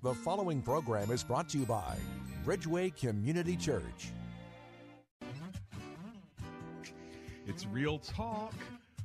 The 0.00 0.14
following 0.14 0.62
program 0.62 1.10
is 1.10 1.24
brought 1.24 1.48
to 1.48 1.58
you 1.58 1.66
by 1.66 1.96
Bridgeway 2.44 2.94
Community 2.94 3.56
Church. 3.56 4.12
It's 7.48 7.66
Real 7.66 7.98
Talk 7.98 8.54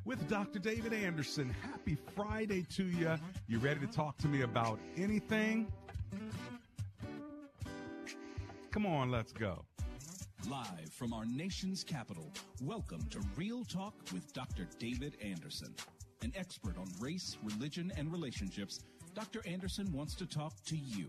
with 0.05 0.29
Dr. 0.29 0.59
David 0.59 0.93
Anderson. 0.93 1.49
Happy 1.63 1.97
Friday 2.15 2.61
to 2.75 2.83
you. 2.83 3.15
You 3.47 3.57
ready 3.57 3.79
to 3.79 3.87
talk 3.87 4.19
to 4.19 4.27
me 4.27 4.41
about 4.41 4.77
anything? 4.95 5.65
Come 8.69 8.85
on, 8.85 9.09
let's 9.09 9.33
go. 9.33 9.65
Live 10.47 10.91
from 10.91 11.11
our 11.11 11.25
nation's 11.25 11.83
capital, 11.83 12.31
welcome 12.61 13.01
to 13.09 13.19
Real 13.35 13.65
Talk 13.65 13.95
with 14.13 14.31
Dr. 14.31 14.67
David 14.77 15.17
Anderson. 15.23 15.73
An 16.21 16.31
expert 16.35 16.77
on 16.77 16.85
race, 16.99 17.37
religion, 17.43 17.91
and 17.97 18.11
relationships, 18.11 18.81
Dr. 19.13 19.41
Anderson 19.45 19.91
wants 19.91 20.15
to 20.15 20.25
talk 20.25 20.53
to 20.65 20.75
you. 20.75 21.07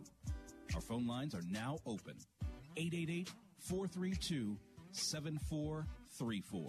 Our 0.74 0.80
phone 0.80 1.06
lines 1.06 1.34
are 1.34 1.42
now 1.50 1.78
open 1.86 2.14
888 2.76 3.30
432 3.58 4.56
7434. 4.92 6.66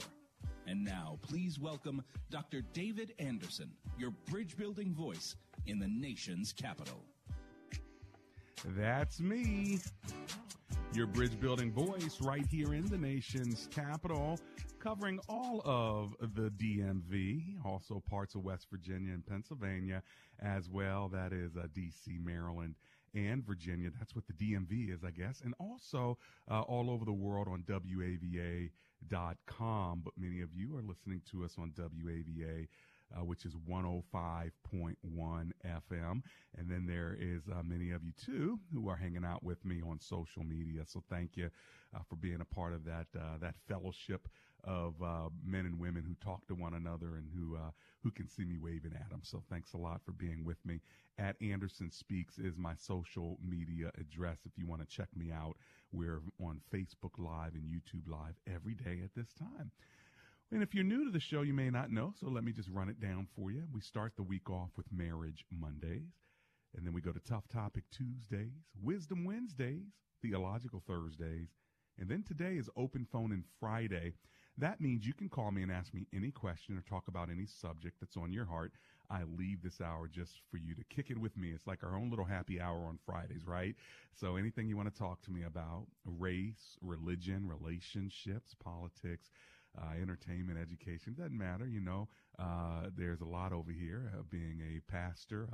And 0.68 0.84
now, 0.84 1.20
please 1.22 1.60
welcome 1.60 2.04
Dr. 2.32 2.62
David 2.74 3.14
Anderson, 3.20 3.72
your 3.98 4.12
bridge 4.30 4.58
building 4.58 4.94
voice 4.94 5.36
in 5.68 5.78
the 5.78 5.88
nation's 5.88 6.54
capital. 6.54 7.04
That's 8.66 9.20
me, 9.20 9.80
your 10.96 11.08
bridge 11.08 11.38
building 11.42 11.74
voice 11.74 12.22
right 12.22 12.46
here 12.50 12.74
in 12.74 12.86
the 12.86 12.98
nation's 12.98 13.68
capital, 13.70 14.40
covering 14.80 15.20
all 15.28 15.62
of 15.66 16.16
the 16.36 16.50
DMV, 16.52 17.58
also 17.66 18.02
parts 18.10 18.34
of 18.34 18.46
West 18.46 18.68
Virginia 18.72 19.14
and 19.14 19.26
Pennsylvania 19.26 20.02
as 20.42 20.70
well. 20.70 21.10
That 21.10 21.34
is 21.34 21.58
uh, 21.58 21.64
DC, 21.78 22.24
Maryland, 22.24 22.76
and 23.14 23.46
Virginia. 23.46 23.90
That's 24.00 24.16
what 24.16 24.24
the 24.28 24.34
DMV 24.34 24.94
is, 24.94 25.04
I 25.04 25.12
guess. 25.12 25.42
And 25.44 25.54
also 25.60 26.18
uh, 26.50 26.62
all 26.62 26.90
over 26.90 27.04
the 27.04 27.12
world 27.12 27.50
on 27.50 27.66
WAVA.com. 27.68 28.72
But 30.02 30.14
many 30.18 30.40
of 30.42 30.54
you 30.54 30.78
are 30.78 30.82
listening 30.82 31.22
to 31.32 31.44
us 31.44 31.56
on 31.58 31.74
WAVA 31.78 32.68
uh, 33.18 33.24
which 33.24 33.46
is 33.46 33.56
105.1 33.70 34.52
FM. 35.66 36.22
And 36.58 36.70
then 36.70 36.86
there 36.88 37.18
is 37.20 37.44
uh, 37.52 37.62
many 37.64 37.92
of 37.92 38.04
you 38.04 38.12
too 38.24 38.60
who 38.74 38.90
are 38.90 38.96
hanging 38.96 39.26
out 39.26 39.44
with 39.44 39.64
me 39.66 39.82
on 39.82 40.00
social 40.00 40.44
media. 40.44 40.84
So 40.86 41.04
thank 41.10 41.38
you 41.38 41.50
uh, 41.96 42.00
for 42.10 42.16
being 42.16 42.42
a 42.42 42.56
part 42.56 42.74
of 42.74 42.86
that 42.86 43.08
uh, 43.18 43.38
that 43.42 43.56
fellowship 43.68 44.28
of 44.64 44.96
uh, 45.02 45.30
men 45.46 45.66
and 45.66 45.80
women 45.80 46.04
who 46.04 46.16
talk 46.16 46.48
to 46.48 46.56
one 46.56 46.74
another 46.74 47.16
and 47.18 47.30
who 47.36 47.58
who 48.06 48.12
can 48.12 48.28
see 48.28 48.46
me 48.46 48.58
waving 48.58 48.94
at 48.94 49.10
them. 49.10 49.22
So 49.24 49.42
thanks 49.50 49.74
a 49.74 49.78
lot 49.78 50.02
for 50.06 50.12
being 50.12 50.46
with 50.46 50.64
me. 50.64 50.80
At 51.18 51.36
Anderson 51.42 51.90
Speaks 51.90 52.38
is 52.38 52.58
my 52.58 52.76
social 52.76 53.40
media 53.44 53.92
address. 54.00 54.40
If 54.46 54.52
you 54.58 54.68
want 54.68 54.82
to 54.82 54.88
check 54.88 55.08
me 55.16 55.32
out, 55.32 55.56
we're 55.92 56.22
on 56.40 56.62
Facebook 56.72 57.18
Live 57.18 57.54
and 57.56 57.64
YouTube 57.64 58.08
Live 58.08 58.36
every 58.54 58.76
day 58.76 59.02
at 59.04 59.16
this 59.16 59.34
time. 59.34 59.72
And 60.56 60.64
if 60.64 60.74
you're 60.74 60.86
new 60.86 61.04
to 61.04 61.12
the 61.12 61.20
show, 61.20 61.42
you 61.42 61.54
may 61.54 61.70
not 61.70 61.92
know, 61.92 62.14
so 62.18 62.30
let 62.30 62.46
me 62.46 62.54
just 62.54 62.70
run 62.70 62.88
it 62.88 63.02
down 63.02 63.28
for 63.36 63.52
you. 63.52 63.64
We 63.74 63.82
start 63.82 64.14
the 64.16 64.24
week 64.24 64.50
off 64.50 64.70
with 64.78 64.86
Marriage 64.90 65.44
Mondays, 65.52 66.14
and 66.74 66.88
then 66.88 66.94
we 66.94 67.02
go 67.02 67.12
to 67.12 67.20
Tough 67.20 67.46
Topic 67.50 67.84
Tuesdays, 67.92 68.64
Wisdom 68.82 69.26
Wednesdays, 69.26 69.92
Theological 70.22 70.82
Thursdays, 70.88 71.50
and 72.00 72.08
then 72.08 72.24
today 72.26 72.56
is 72.56 72.70
Open 72.78 73.06
Phone 73.12 73.34
and 73.34 73.44
Friday. 73.60 74.14
That 74.58 74.80
means 74.80 75.06
you 75.06 75.14
can 75.14 75.28
call 75.28 75.52
me 75.52 75.62
and 75.62 75.70
ask 75.70 75.94
me 75.94 76.08
any 76.16 76.32
question 76.32 76.78
or 76.78 76.82
talk 76.84 77.10
about 77.10 77.30
any 77.30 77.46
subject 77.46 77.98
that's 78.00 78.16
on 78.16 78.32
your 78.32 78.46
heart. 78.46 78.72
I 79.10 79.24
leave 79.38 79.62
this 79.62 79.82
hour 79.82 80.08
just 80.08 80.40
for 80.50 80.56
you 80.56 80.74
to 80.76 80.84
kick 80.86 81.10
it 81.10 81.18
with 81.18 81.36
me. 81.36 81.50
It's 81.50 81.68
like 81.68 81.84
our 81.84 81.98
own 81.98 82.10
little 82.10 82.24
happy 82.24 82.62
hour 82.62 82.86
on 82.88 82.98
Fridays, 83.06 83.46
right? 83.46 83.76
So 84.14 84.38
anything 84.38 84.70
you 84.70 84.78
want 84.78 84.92
to 84.92 84.98
talk 84.98 85.22
to 85.24 85.32
me 85.32 85.44
about, 85.44 85.88
race, 86.06 86.78
religion, 86.82 87.46
relationships, 87.46 88.56
politics, 88.64 89.30
uh, 89.78 90.02
entertainment, 90.02 90.60
education. 90.60 91.14
Doesn't 91.14 91.38
matter, 91.38 91.68
you 91.68 91.82
know. 91.82 92.08
Uh, 92.38 92.90
there's 92.96 93.22
a 93.22 93.26
lot 93.26 93.54
over 93.54 93.72
here. 93.72 94.12
Uh, 94.18 94.24
being 94.30 94.62
a 94.62 94.92
pastor, 94.92 95.48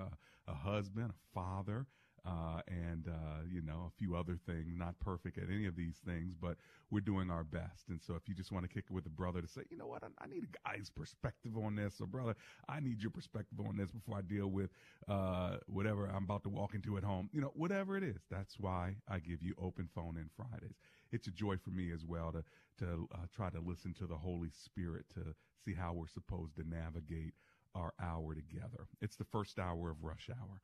a 0.47 0.53
husband, 0.53 1.11
a 1.11 1.33
father, 1.33 1.85
uh, 2.25 2.61
and 2.67 3.07
uh, 3.07 3.41
you 3.49 3.61
know 3.61 3.85
a 3.87 3.91
few 3.97 4.15
other 4.15 4.37
things. 4.45 4.73
Not 4.75 4.99
perfect 4.99 5.37
at 5.37 5.49
any 5.51 5.65
of 5.65 5.75
these 5.75 5.95
things, 6.05 6.33
but 6.39 6.57
we're 6.91 6.99
doing 7.01 7.31
our 7.31 7.43
best. 7.43 7.89
And 7.89 7.99
so, 8.01 8.15
if 8.15 8.27
you 8.27 8.35
just 8.35 8.51
want 8.51 8.63
to 8.63 8.69
kick 8.69 8.85
it 8.89 8.93
with 8.93 9.05
a 9.05 9.09
brother 9.09 9.41
to 9.41 9.47
say, 9.47 9.61
you 9.69 9.77
know 9.77 9.87
what, 9.87 10.03
I, 10.03 10.07
I 10.23 10.27
need 10.27 10.43
a 10.43 10.69
guy's 10.69 10.89
perspective 10.89 11.57
on 11.57 11.75
this, 11.75 11.95
or 11.99 12.07
brother, 12.07 12.35
I 12.69 12.79
need 12.79 13.01
your 13.01 13.11
perspective 13.11 13.59
on 13.59 13.77
this 13.77 13.91
before 13.91 14.17
I 14.17 14.21
deal 14.21 14.47
with 14.47 14.69
uh, 15.07 15.57
whatever 15.67 16.05
I'm 16.07 16.23
about 16.23 16.43
to 16.43 16.49
walk 16.49 16.75
into 16.75 16.97
at 16.97 17.03
home. 17.03 17.29
You 17.33 17.41
know, 17.41 17.51
whatever 17.55 17.97
it 17.97 18.03
is. 18.03 18.21
That's 18.29 18.59
why 18.59 18.95
I 19.07 19.19
give 19.19 19.41
you 19.41 19.55
open 19.61 19.89
phone 19.95 20.17
in 20.17 20.29
Fridays. 20.35 20.75
It's 21.11 21.27
a 21.27 21.31
joy 21.31 21.57
for 21.57 21.71
me 21.71 21.91
as 21.91 22.05
well 22.05 22.31
to 22.31 22.43
to 22.79 23.07
uh, 23.13 23.25
try 23.35 23.49
to 23.49 23.59
listen 23.59 23.93
to 23.93 24.07
the 24.07 24.17
Holy 24.17 24.49
Spirit 24.49 25.05
to 25.13 25.35
see 25.63 25.73
how 25.73 25.93
we're 25.93 26.07
supposed 26.07 26.55
to 26.55 26.67
navigate 26.67 27.33
our 27.75 27.93
hour 28.01 28.33
together. 28.33 28.87
It's 29.01 29.15
the 29.15 29.25
first 29.25 29.59
hour 29.59 29.91
of 29.91 30.03
rush 30.03 30.29
hour 30.29 30.61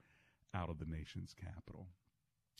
out 0.53 0.69
of 0.69 0.80
the 0.80 0.85
nation's 0.85 1.34
capital. 1.34 1.88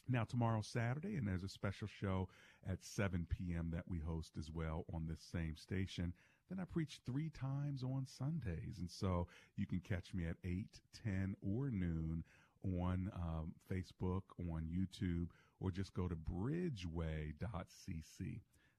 Now, 0.10 0.24
tomorrow's 0.24 0.68
Saturday, 0.68 1.18
and 1.18 1.28
there's 1.28 1.44
a 1.44 1.50
special 1.50 1.88
show 1.88 2.30
at 2.70 2.84
7 2.84 3.28
p.m. 3.30 3.72
that 3.74 3.84
we 3.88 4.00
host 4.00 4.34
as 4.38 4.50
well 4.50 4.86
on 4.94 5.06
this 5.08 5.20
same 5.20 5.58
station. 5.58 6.14
Then 6.50 6.60
I 6.62 6.64
preach 6.64 7.02
three 7.06 7.30
times 7.30 7.84
on 7.84 8.06
Sundays. 8.08 8.78
And 8.78 8.90
so 8.90 9.28
you 9.58 9.66
can 9.66 9.82
catch 9.82 10.14
me 10.14 10.26
at 10.26 10.38
8, 10.46 10.66
10, 11.04 11.36
or 11.42 11.70
noon 11.70 12.24
on 12.64 13.12
um, 13.16 13.54
Facebook, 13.70 14.24
on 14.40 14.70
YouTube, 14.72 15.28
or 15.60 15.72
just 15.72 15.94
go 15.94 16.08
to 16.08 16.16
bridgeway.cc. 16.16 17.34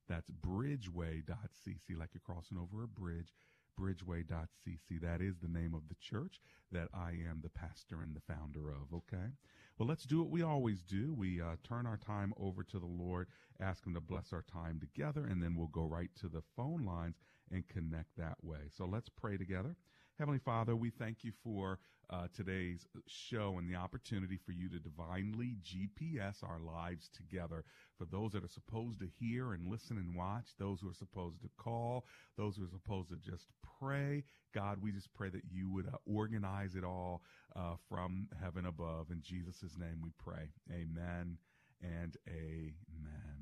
That's 0.08 0.30
bridgeway.cc, 0.30 1.98
like 1.98 2.10
you're 2.14 2.22
crossing 2.24 2.58
over 2.58 2.82
a 2.82 2.88
bridge. 2.88 3.34
Bridgeway.cc. 3.78 5.00
That 5.00 5.20
is 5.20 5.38
the 5.38 5.48
name 5.48 5.72
of 5.74 5.88
the 5.88 5.94
church 6.00 6.40
that 6.72 6.88
I 6.92 7.10
am 7.10 7.40
the 7.42 7.50
pastor 7.50 8.00
and 8.02 8.16
the 8.16 8.32
founder 8.32 8.70
of. 8.70 8.92
Okay. 8.92 9.28
Well, 9.78 9.88
let's 9.88 10.04
do 10.04 10.18
what 10.18 10.30
we 10.30 10.42
always 10.42 10.82
do. 10.82 11.14
We 11.14 11.40
uh, 11.40 11.56
turn 11.62 11.86
our 11.86 11.96
time 11.96 12.32
over 12.40 12.64
to 12.64 12.78
the 12.80 12.86
Lord, 12.86 13.28
ask 13.60 13.86
Him 13.86 13.94
to 13.94 14.00
bless 14.00 14.32
our 14.32 14.42
time 14.42 14.80
together, 14.80 15.26
and 15.26 15.40
then 15.40 15.54
we'll 15.54 15.68
go 15.68 15.84
right 15.84 16.10
to 16.20 16.28
the 16.28 16.42
phone 16.56 16.84
lines 16.84 17.20
and 17.52 17.68
connect 17.68 18.16
that 18.16 18.36
way. 18.42 18.68
So 18.76 18.84
let's 18.84 19.08
pray 19.08 19.36
together. 19.36 19.76
Heavenly 20.18 20.40
Father, 20.40 20.74
we 20.74 20.90
thank 20.90 21.22
you 21.22 21.30
for 21.44 21.78
uh, 22.10 22.26
today's 22.34 22.88
show 23.06 23.54
and 23.56 23.70
the 23.70 23.76
opportunity 23.76 24.36
for 24.44 24.50
you 24.50 24.68
to 24.68 24.80
divinely 24.80 25.56
GPS 25.62 26.42
our 26.42 26.58
lives 26.58 27.08
together. 27.16 27.64
For 27.98 28.04
those 28.04 28.32
that 28.32 28.42
are 28.42 28.48
supposed 28.48 28.98
to 28.98 29.06
hear 29.20 29.52
and 29.52 29.68
listen 29.68 29.96
and 29.96 30.16
watch, 30.16 30.48
those 30.58 30.80
who 30.80 30.90
are 30.90 30.94
supposed 30.94 31.40
to 31.42 31.50
call, 31.56 32.04
those 32.36 32.56
who 32.56 32.64
are 32.64 32.68
supposed 32.68 33.10
to 33.10 33.16
just 33.16 33.46
pray, 33.80 34.24
God, 34.52 34.78
we 34.82 34.90
just 34.90 35.14
pray 35.14 35.28
that 35.30 35.44
you 35.52 35.70
would 35.70 35.86
uh, 35.86 35.98
organize 36.04 36.74
it 36.74 36.82
all 36.82 37.22
uh, 37.54 37.74
from 37.88 38.26
heaven 38.42 38.66
above. 38.66 39.12
In 39.12 39.22
Jesus' 39.22 39.76
name 39.78 40.00
we 40.02 40.10
pray. 40.18 40.48
Amen 40.72 41.38
and 41.80 42.16
amen. 42.28 43.37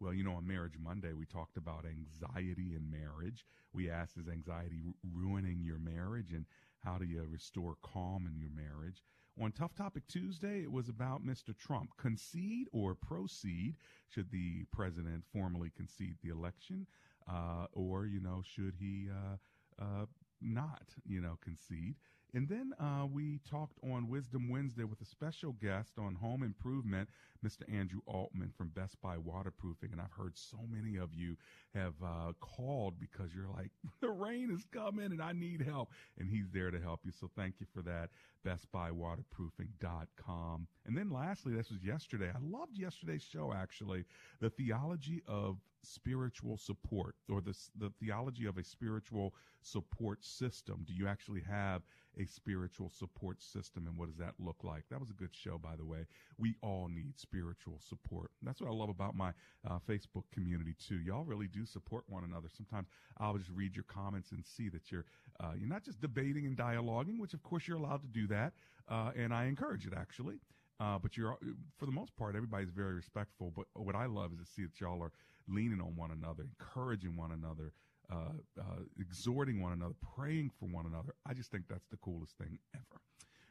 Well, 0.00 0.14
you 0.14 0.24
know, 0.24 0.32
on 0.32 0.46
Marriage 0.46 0.78
Monday, 0.82 1.12
we 1.12 1.26
talked 1.26 1.58
about 1.58 1.84
anxiety 1.84 2.74
in 2.74 2.90
marriage. 2.90 3.44
We 3.74 3.90
asked, 3.90 4.16
is 4.16 4.28
anxiety 4.28 4.80
ruining 5.14 5.62
your 5.62 5.78
marriage? 5.78 6.32
And 6.32 6.46
how 6.82 6.96
do 6.96 7.04
you 7.04 7.22
restore 7.30 7.76
calm 7.82 8.26
in 8.26 8.40
your 8.40 8.50
marriage? 8.50 9.02
On 9.38 9.52
Tough 9.52 9.74
Topic 9.74 10.04
Tuesday, 10.08 10.62
it 10.62 10.72
was 10.72 10.88
about 10.88 11.24
Mr. 11.24 11.56
Trump. 11.56 11.90
Concede 11.98 12.68
or 12.72 12.94
proceed? 12.94 13.76
Should 14.08 14.30
the 14.30 14.64
president 14.72 15.24
formally 15.32 15.70
concede 15.76 16.16
the 16.22 16.30
election? 16.30 16.86
Uh, 17.28 17.66
or, 17.74 18.06
you 18.06 18.20
know, 18.20 18.42
should 18.42 18.76
he 18.80 19.08
uh, 19.10 19.82
uh, 19.82 20.06
not, 20.40 20.94
you 21.06 21.20
know, 21.20 21.38
concede? 21.42 21.96
And 22.34 22.48
then 22.48 22.72
uh, 22.78 23.06
we 23.06 23.40
talked 23.48 23.78
on 23.82 24.08
Wisdom 24.08 24.48
Wednesday 24.48 24.84
with 24.84 25.00
a 25.00 25.04
special 25.04 25.52
guest 25.52 25.92
on 25.98 26.14
home 26.14 26.42
improvement, 26.42 27.08
Mr. 27.44 27.62
Andrew 27.72 28.00
Altman 28.06 28.52
from 28.56 28.68
Best 28.68 29.00
Buy 29.00 29.18
Waterproofing. 29.18 29.90
And 29.92 30.00
I've 30.00 30.12
heard 30.12 30.38
so 30.38 30.58
many 30.70 30.96
of 30.96 31.14
you 31.14 31.36
have 31.74 31.94
uh, 32.04 32.32
called 32.40 33.00
because 33.00 33.34
you're 33.34 33.48
like, 33.48 33.70
the 34.00 34.10
rain 34.10 34.50
is 34.50 34.64
coming 34.72 35.06
and 35.06 35.22
I 35.22 35.32
need 35.32 35.62
help. 35.62 35.90
And 36.18 36.28
he's 36.28 36.50
there 36.52 36.70
to 36.70 36.80
help 36.80 37.00
you. 37.04 37.12
So 37.18 37.30
thank 37.36 37.54
you 37.60 37.66
for 37.74 37.82
that. 37.82 38.10
BestBuyWaterproofing.com. 38.46 40.66
And 40.86 40.96
then 40.96 41.10
lastly, 41.10 41.54
this 41.54 41.70
was 41.70 41.84
yesterday. 41.84 42.30
I 42.34 42.38
loved 42.42 42.78
yesterday's 42.78 43.22
show, 43.22 43.52
actually. 43.52 44.06
The 44.40 44.48
theology 44.50 45.22
of 45.26 45.58
spiritual 45.82 46.56
support 46.56 47.14
or 47.28 47.40
the, 47.40 47.56
the 47.78 47.90
theology 48.00 48.46
of 48.46 48.58
a 48.58 48.64
spiritual 48.64 49.34
support 49.62 50.24
system. 50.24 50.84
Do 50.86 50.94
you 50.94 51.06
actually 51.06 51.42
have 51.48 51.82
a 52.18 52.26
spiritual 52.26 52.90
support 52.90 53.42
system 53.42 53.86
and 53.86 53.96
what 53.96 54.08
does 54.08 54.18
that 54.18 54.34
look 54.38 54.56
like? 54.62 54.84
That 54.90 55.00
was 55.00 55.10
a 55.10 55.14
good 55.14 55.34
show, 55.34 55.58
by 55.58 55.76
the 55.76 55.84
way. 55.84 56.06
We 56.38 56.56
all 56.62 56.88
need 56.88 57.18
spiritual 57.18 57.80
support. 57.80 58.30
That's 58.42 58.60
what 58.60 58.70
I 58.70 58.74
love 58.74 58.88
about 58.88 59.14
my 59.14 59.30
uh, 59.68 59.78
Facebook 59.88 60.24
community 60.32 60.74
too. 60.78 60.96
Y'all 60.96 61.24
really 61.24 61.48
do 61.48 61.64
support 61.64 62.04
one 62.08 62.24
another. 62.24 62.48
Sometimes 62.54 62.88
I'll 63.18 63.38
just 63.38 63.50
read 63.50 63.74
your 63.74 63.84
comments 63.84 64.32
and 64.32 64.44
see 64.44 64.68
that 64.70 64.90
you're 64.90 65.04
uh, 65.40 65.52
you're 65.56 65.68
not 65.68 65.84
just 65.84 66.00
debating 66.00 66.44
and 66.46 66.56
dialoguing, 66.56 67.18
which 67.18 67.32
of 67.32 67.42
course 67.42 67.66
you're 67.66 67.78
allowed 67.78 68.02
to 68.02 68.08
do 68.08 68.26
that, 68.26 68.52
uh, 68.88 69.10
and 69.16 69.32
I 69.32 69.46
encourage 69.46 69.86
it 69.86 69.94
actually. 69.96 70.40
Uh, 70.80 70.98
but 70.98 71.14
you're, 71.14 71.36
for 71.76 71.84
the 71.84 71.92
most 71.92 72.16
part, 72.16 72.34
everybody's 72.34 72.70
very 72.70 72.94
respectful. 72.94 73.52
But 73.54 73.66
what 73.74 73.94
I 73.94 74.06
love 74.06 74.32
is 74.32 74.38
to 74.38 74.46
see 74.46 74.62
that 74.62 74.80
y'all 74.80 75.02
are 75.02 75.12
leaning 75.50 75.80
on 75.80 75.96
one 75.96 76.10
another, 76.10 76.44
encouraging 76.44 77.16
one 77.16 77.32
another, 77.32 77.72
uh, 78.10 78.32
uh, 78.58 78.82
exhorting 78.98 79.60
one 79.60 79.72
another, 79.72 79.94
praying 80.16 80.50
for 80.58 80.66
one 80.66 80.86
another. 80.86 81.14
I 81.26 81.34
just 81.34 81.50
think 81.50 81.64
that's 81.68 81.86
the 81.90 81.98
coolest 81.98 82.36
thing 82.38 82.58
ever. 82.74 83.00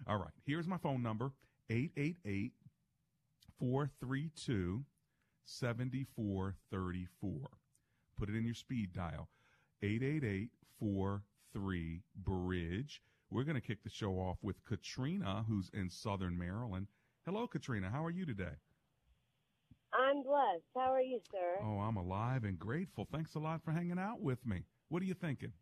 All 0.08 0.18
right, 0.18 0.34
here's 0.46 0.68
my 0.68 0.78
phone 0.78 1.04
number 1.04 1.32
888 1.70 2.54
432 3.60 4.84
7434. 5.46 7.50
Put 8.18 8.30
it 8.30 8.36
in 8.36 8.46
your 8.46 8.54
speed 8.54 8.94
dial 8.94 9.30
888 9.82 10.50
43 10.80 12.02
Bridge. 12.16 13.02
We're 13.32 13.44
going 13.44 13.56
to 13.56 13.62
kick 13.62 13.84
the 13.84 13.90
show 13.90 14.14
off 14.14 14.38
with 14.42 14.64
Katrina, 14.66 15.46
who's 15.48 15.70
in 15.74 15.90
Southern 15.90 16.38
Maryland. 16.38 16.88
Hello, 17.26 17.48
Katrina. 17.48 17.90
How 17.90 18.04
are 18.04 18.10
you 18.10 18.26
today? 18.26 18.56
I'm 19.94 20.24
blessed. 20.24 20.66
How 20.76 20.94
are 20.94 21.02
you, 21.02 21.20
sir? 21.32 21.58
Oh, 21.64 21.80
I'm 21.80 21.98
alive 21.98 22.44
and 22.44 22.60
grateful. 22.60 23.08
Thanks 23.12 23.36
a 23.36 23.40
lot 23.40 23.64
for 23.64 23.72
hanging 23.72 24.00
out 24.00 24.22
with 24.22 24.46
me. 24.46 24.66
What 24.90 25.02
are 25.02 25.06
you 25.06 25.16
thinking? 25.16 25.54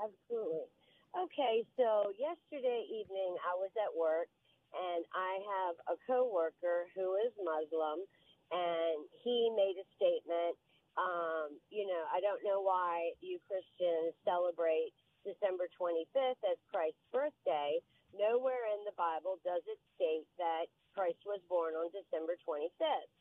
Absolutely. 0.00 0.68
Okay, 1.16 1.64
so 1.76 2.12
yesterday 2.18 2.84
evening 2.92 3.36
I 3.40 3.56
was 3.56 3.72
at 3.80 3.92
work 3.96 4.28
and 4.74 5.04
I 5.14 5.32
have 5.40 5.76
a 5.88 5.96
coworker 6.06 6.88
who 6.94 7.16
is 7.24 7.32
Muslim 7.40 8.04
and 8.52 9.08
he 9.24 9.50
made 9.56 9.76
a 9.80 9.86
statement 9.96 10.56
um, 10.96 11.60
you 11.68 11.86
know, 11.86 12.04
I 12.12 12.20
don't 12.20 12.42
know 12.44 12.60
why 12.64 13.12
you 13.20 13.38
Christians 13.44 14.16
celebrate 14.24 14.92
December 15.24 15.68
25th 15.76 16.40
as 16.44 16.58
Christ's 16.72 17.04
birthday. 17.12 17.80
Nowhere 18.16 18.64
in 18.72 18.80
the 18.88 18.96
Bible 18.96 19.36
does 19.44 19.62
it 19.68 19.80
state 19.96 20.28
that 20.40 20.72
Christ 20.96 21.20
was 21.28 21.40
born 21.48 21.76
on 21.76 21.92
December 21.92 22.36
25th. 22.48 23.12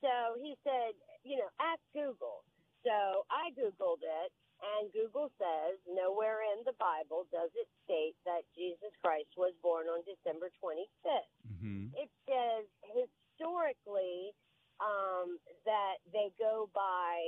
So 0.00 0.36
he 0.40 0.56
said, 0.64 0.96
you 1.24 1.38
know, 1.38 1.50
ask 1.60 1.80
Google. 1.92 2.44
So 2.84 3.26
I 3.32 3.50
Googled 3.58 4.02
it, 4.04 4.30
and 4.62 4.92
Google 4.94 5.28
says 5.36 5.76
nowhere 5.90 6.46
in 6.54 6.62
the 6.64 6.76
Bible 6.78 7.26
does 7.34 7.50
it 7.58 7.68
state 7.84 8.14
that 8.24 8.46
Jesus 8.54 8.94
Christ 9.02 9.30
was 9.36 9.52
born 9.60 9.90
on 9.90 10.06
December 10.06 10.48
25th. 10.62 11.32
Mm-hmm. 11.44 11.92
It 11.98 12.10
says 12.24 12.64
historically 12.94 14.32
um, 14.80 15.36
that 15.66 15.98
they 16.12 16.30
go 16.38 16.70
by 16.72 17.18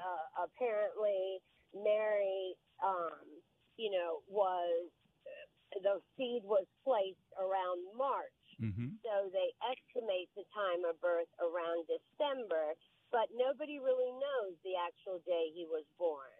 uh, 0.00 0.48
apparently 0.48 1.38
Mary, 1.76 2.56
um, 2.82 3.20
you 3.76 3.90
know, 3.90 4.24
was 4.28 4.90
the 5.80 6.00
seed 6.16 6.42
was 6.44 6.66
placed 6.84 7.28
around 7.40 7.80
March. 7.96 8.41
Mm-hmm. 8.62 9.02
So 9.02 9.28
they 9.34 9.50
estimate 9.66 10.30
the 10.38 10.46
time 10.54 10.86
of 10.86 10.94
birth 11.02 11.28
around 11.42 11.90
December, 11.90 12.78
but 13.10 13.26
nobody 13.34 13.82
really 13.82 14.14
knows 14.14 14.54
the 14.62 14.78
actual 14.78 15.18
day 15.26 15.50
he 15.50 15.66
was 15.66 15.84
born. 15.98 16.38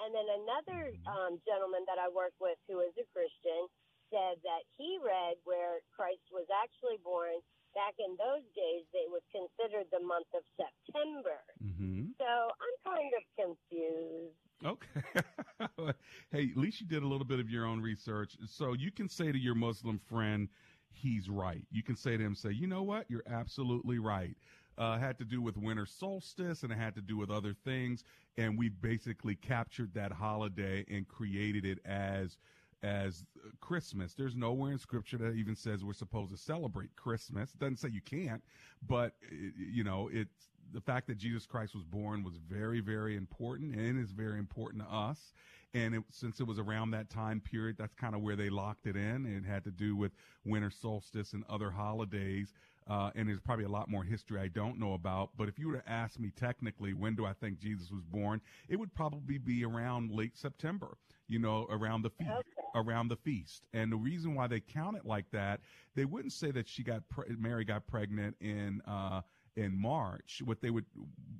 And 0.00 0.16
then 0.16 0.24
another 0.24 0.96
um, 1.04 1.36
gentleman 1.44 1.84
that 1.84 2.00
I 2.00 2.08
work 2.08 2.32
with 2.40 2.56
who 2.64 2.80
is 2.80 2.96
a 2.96 3.04
Christian 3.12 3.68
said 4.08 4.40
that 4.42 4.64
he 4.80 4.96
read 5.04 5.36
where 5.44 5.84
Christ 5.92 6.24
was 6.32 6.48
actually 6.48 6.96
born 7.04 7.38
back 7.76 7.94
in 8.00 8.16
those 8.16 8.42
days. 8.56 8.88
They 8.96 9.06
was 9.06 9.22
considered 9.30 9.86
the 9.92 10.02
month 10.02 10.26
of 10.34 10.42
September. 10.56 11.44
Mm-hmm. 11.62 12.16
So 12.18 12.26
I'm 12.26 12.76
kind 12.82 13.12
of 13.12 13.22
confused. 13.36 14.40
Okay. 14.64 15.92
hey, 16.32 16.50
at 16.50 16.56
least 16.56 16.80
you 16.80 16.86
did 16.86 17.02
a 17.02 17.06
little 17.06 17.24
bit 17.24 17.40
of 17.40 17.48
your 17.48 17.64
own 17.64 17.80
research. 17.80 18.36
So 18.46 18.74
you 18.74 18.90
can 18.90 19.08
say 19.08 19.32
to 19.32 19.38
your 19.38 19.54
Muslim 19.54 19.98
friend, 19.98 20.48
he's 20.92 21.28
right. 21.28 21.62
You 21.70 21.82
can 21.82 21.96
say 21.96 22.16
to 22.16 22.22
him, 22.22 22.34
say, 22.34 22.50
you 22.50 22.66
know 22.66 22.82
what? 22.82 23.06
You're 23.08 23.24
absolutely 23.30 23.98
right. 23.98 24.36
Uh, 24.78 24.98
had 24.98 25.18
to 25.18 25.24
do 25.24 25.42
with 25.42 25.56
winter 25.56 25.84
solstice 25.84 26.62
and 26.62 26.72
it 26.72 26.78
had 26.78 26.94
to 26.94 27.02
do 27.02 27.16
with 27.16 27.30
other 27.30 27.54
things. 27.64 28.04
And 28.38 28.58
we 28.58 28.68
basically 28.68 29.34
captured 29.34 29.92
that 29.94 30.12
holiday 30.12 30.84
and 30.88 31.06
created 31.06 31.64
it 31.64 31.78
as 31.84 32.38
as 32.82 33.24
Christmas. 33.60 34.14
There's 34.14 34.34
nowhere 34.34 34.72
in 34.72 34.78
scripture 34.78 35.18
that 35.18 35.34
even 35.34 35.54
says 35.54 35.84
we're 35.84 35.92
supposed 35.92 36.30
to 36.30 36.38
celebrate 36.38 36.96
Christmas. 36.96 37.52
It 37.52 37.58
doesn't 37.58 37.76
say 37.76 37.90
you 37.90 38.00
can't, 38.00 38.42
but 38.86 39.12
you 39.30 39.84
know, 39.84 40.08
it's 40.10 40.49
the 40.72 40.80
fact 40.80 41.06
that 41.08 41.18
Jesus 41.18 41.46
Christ 41.46 41.74
was 41.74 41.84
born 41.84 42.22
was 42.22 42.34
very, 42.48 42.80
very 42.80 43.16
important 43.16 43.74
and 43.74 44.02
is 44.02 44.12
very 44.12 44.38
important 44.38 44.82
to 44.82 44.88
us. 44.88 45.32
And 45.72 45.94
it, 45.94 46.02
since 46.10 46.40
it 46.40 46.46
was 46.46 46.58
around 46.58 46.90
that 46.90 47.10
time 47.10 47.40
period, 47.40 47.76
that's 47.78 47.94
kind 47.94 48.14
of 48.14 48.22
where 48.22 48.36
they 48.36 48.50
locked 48.50 48.86
it 48.86 48.96
in. 48.96 49.24
It 49.26 49.48
had 49.48 49.64
to 49.64 49.70
do 49.70 49.94
with 49.94 50.12
winter 50.44 50.70
solstice 50.70 51.32
and 51.32 51.44
other 51.48 51.70
holidays. 51.70 52.52
Uh, 52.88 53.10
and 53.14 53.28
there's 53.28 53.40
probably 53.40 53.64
a 53.64 53.68
lot 53.68 53.88
more 53.88 54.02
history 54.02 54.40
I 54.40 54.48
don't 54.48 54.78
know 54.78 54.94
about. 54.94 55.30
But 55.36 55.48
if 55.48 55.58
you 55.58 55.68
were 55.68 55.76
to 55.76 55.88
ask 55.88 56.18
me 56.18 56.32
technically, 56.34 56.92
when 56.92 57.14
do 57.14 57.24
I 57.24 57.32
think 57.34 57.60
Jesus 57.60 57.90
was 57.90 58.02
born? 58.04 58.40
It 58.68 58.76
would 58.76 58.92
probably 58.94 59.38
be 59.38 59.64
around 59.64 60.10
late 60.10 60.36
September, 60.36 60.96
you 61.28 61.38
know, 61.38 61.68
around 61.70 62.02
the 62.02 62.10
feast, 62.10 62.30
okay. 62.30 62.44
around 62.74 63.08
the 63.08 63.16
feast. 63.16 63.64
And 63.72 63.92
the 63.92 63.96
reason 63.96 64.34
why 64.34 64.48
they 64.48 64.58
count 64.58 64.96
it 64.96 65.06
like 65.06 65.30
that, 65.30 65.60
they 65.94 66.04
wouldn't 66.04 66.32
say 66.32 66.50
that 66.50 66.68
she 66.68 66.82
got, 66.82 67.08
pre- 67.08 67.36
Mary 67.38 67.64
got 67.64 67.86
pregnant 67.86 68.34
in, 68.40 68.82
uh, 68.88 69.20
in 69.56 69.80
March. 69.80 70.42
What 70.44 70.60
they 70.60 70.70
would, 70.70 70.86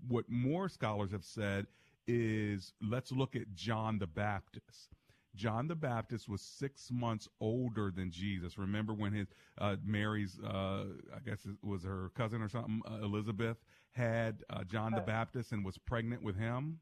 what 0.08 0.24
more 0.28 0.68
scholars 0.68 1.12
have 1.12 1.24
said 1.24 1.66
is 2.06 2.72
let's 2.82 3.12
look 3.12 3.36
at 3.36 3.54
John 3.54 3.98
the 3.98 4.06
Baptist. 4.06 4.94
John 5.36 5.68
the 5.68 5.76
Baptist 5.76 6.28
was 6.28 6.42
six 6.42 6.90
months 6.90 7.28
older 7.40 7.92
than 7.94 8.10
Jesus. 8.10 8.58
Remember 8.58 8.92
when 8.92 9.12
his 9.12 9.28
uh, 9.58 9.76
Mary's, 9.84 10.38
uh, 10.40 10.86
I 11.14 11.20
guess 11.24 11.46
it 11.46 11.56
was 11.62 11.84
her 11.84 12.10
cousin 12.16 12.42
or 12.42 12.48
something, 12.48 12.82
uh, 12.90 13.04
Elizabeth, 13.04 13.58
had 13.92 14.42
uh, 14.50 14.64
John 14.64 14.92
the 14.92 15.00
Baptist 15.00 15.52
and 15.52 15.64
was 15.64 15.78
pregnant 15.78 16.22
with 16.22 16.36
him, 16.36 16.78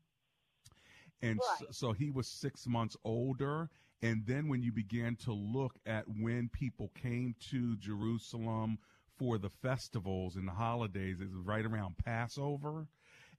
and 1.23 1.39
right. 1.39 1.59
so, 1.59 1.89
so 1.89 1.93
he 1.93 2.11
was 2.11 2.27
six 2.27 2.67
months 2.67 2.97
older. 3.05 3.71
And 4.03 4.25
then 4.27 4.49
when 4.49 4.63
you 4.63 4.71
began 4.71 5.17
to 5.25 5.33
look 5.33 5.77
at 5.85 6.05
when 6.21 6.49
people 6.51 6.93
came 6.95 7.35
to 7.51 7.77
Jerusalem 7.77 8.79
for 9.19 9.39
the 9.39 9.51
festivals 9.51 10.37
and 10.37 10.47
the 10.47 10.53
holidays, 10.53 11.21
it 11.21 11.31
was 11.31 11.45
right 11.45 11.65
around 11.65 11.97
Passover. 11.99 12.87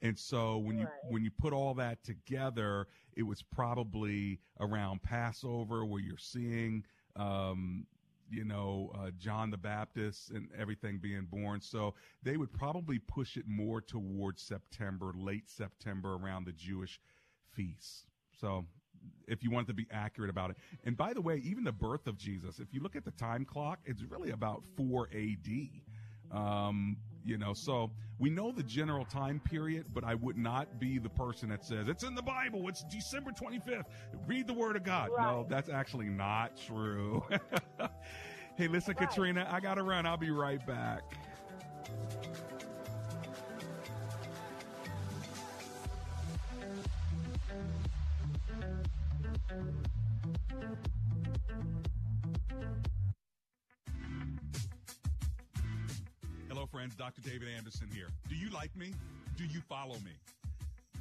And 0.01 0.17
so 0.17 0.57
when 0.57 0.79
you 0.79 0.87
when 1.09 1.23
you 1.23 1.31
put 1.31 1.51
all 1.51 1.73
that 1.75 2.03
together, 2.03 2.87
it 3.15 3.23
was 3.23 3.41
probably 3.41 4.39
around 4.59 5.01
Passover 5.03 5.85
where 5.85 6.01
you're 6.01 6.17
seeing 6.17 6.85
um, 7.15 7.85
you 8.29 8.45
know, 8.45 8.91
uh, 8.95 9.09
John 9.17 9.49
the 9.49 9.57
Baptist 9.57 10.31
and 10.31 10.49
everything 10.57 10.99
being 10.99 11.25
born. 11.29 11.61
So 11.61 11.95
they 12.23 12.37
would 12.37 12.53
probably 12.53 12.99
push 12.99 13.37
it 13.37 13.47
more 13.47 13.81
towards 13.81 14.41
September, 14.41 15.11
late 15.15 15.49
September, 15.49 16.13
around 16.13 16.45
the 16.45 16.51
Jewish 16.53 16.99
feasts. 17.51 18.05
So 18.39 18.65
if 19.27 19.43
you 19.43 19.51
want 19.51 19.67
to 19.67 19.73
be 19.73 19.87
accurate 19.91 20.29
about 20.29 20.49
it. 20.49 20.57
And 20.83 20.97
by 20.97 21.13
the 21.13 21.21
way, 21.21 21.37
even 21.45 21.63
the 21.63 21.71
birth 21.71 22.07
of 22.07 22.17
Jesus, 22.17 22.59
if 22.59 22.73
you 22.73 22.81
look 22.81 22.95
at 22.95 23.05
the 23.05 23.11
time 23.11 23.45
clock, 23.45 23.79
it's 23.85 24.03
really 24.03 24.31
about 24.31 24.63
4 24.75 25.09
AD. 25.13 25.47
Um, 26.31 26.97
you 27.23 27.37
know, 27.37 27.53
so 27.53 27.91
we 28.17 28.29
know 28.29 28.51
the 28.51 28.63
general 28.63 29.05
time 29.05 29.39
period, 29.39 29.87
but 29.93 30.03
I 30.03 30.15
would 30.15 30.37
not 30.37 30.79
be 30.79 30.99
the 30.99 31.09
person 31.09 31.49
that 31.49 31.63
says 31.65 31.87
it's 31.87 32.03
in 32.03 32.15
the 32.15 32.21
Bible. 32.21 32.67
It's 32.67 32.83
December 32.83 33.31
25th. 33.31 33.85
Read 34.27 34.47
the 34.47 34.53
word 34.53 34.75
of 34.75 34.83
God. 34.83 35.09
Right. 35.15 35.23
No, 35.23 35.45
that's 35.47 35.69
actually 35.69 36.09
not 36.09 36.57
true. 36.57 37.23
hey, 38.55 38.67
listen, 38.67 38.95
right. 38.99 39.09
Katrina, 39.09 39.47
I 39.51 39.59
got 39.59 39.75
to 39.75 39.83
run. 39.83 40.05
I'll 40.05 40.17
be 40.17 40.31
right 40.31 40.65
back. 40.65 41.01
Hello, 56.47 56.67
friends. 56.67 56.93
Dr. 56.95 57.21
David 57.21 57.47
Anderson 57.57 57.87
here. 57.91 58.09
Do 58.27 58.35
you 58.35 58.51
like 58.51 58.75
me? 58.75 58.93
Do 59.37 59.45
you 59.45 59.61
follow 59.61 59.95
me? 59.95 60.11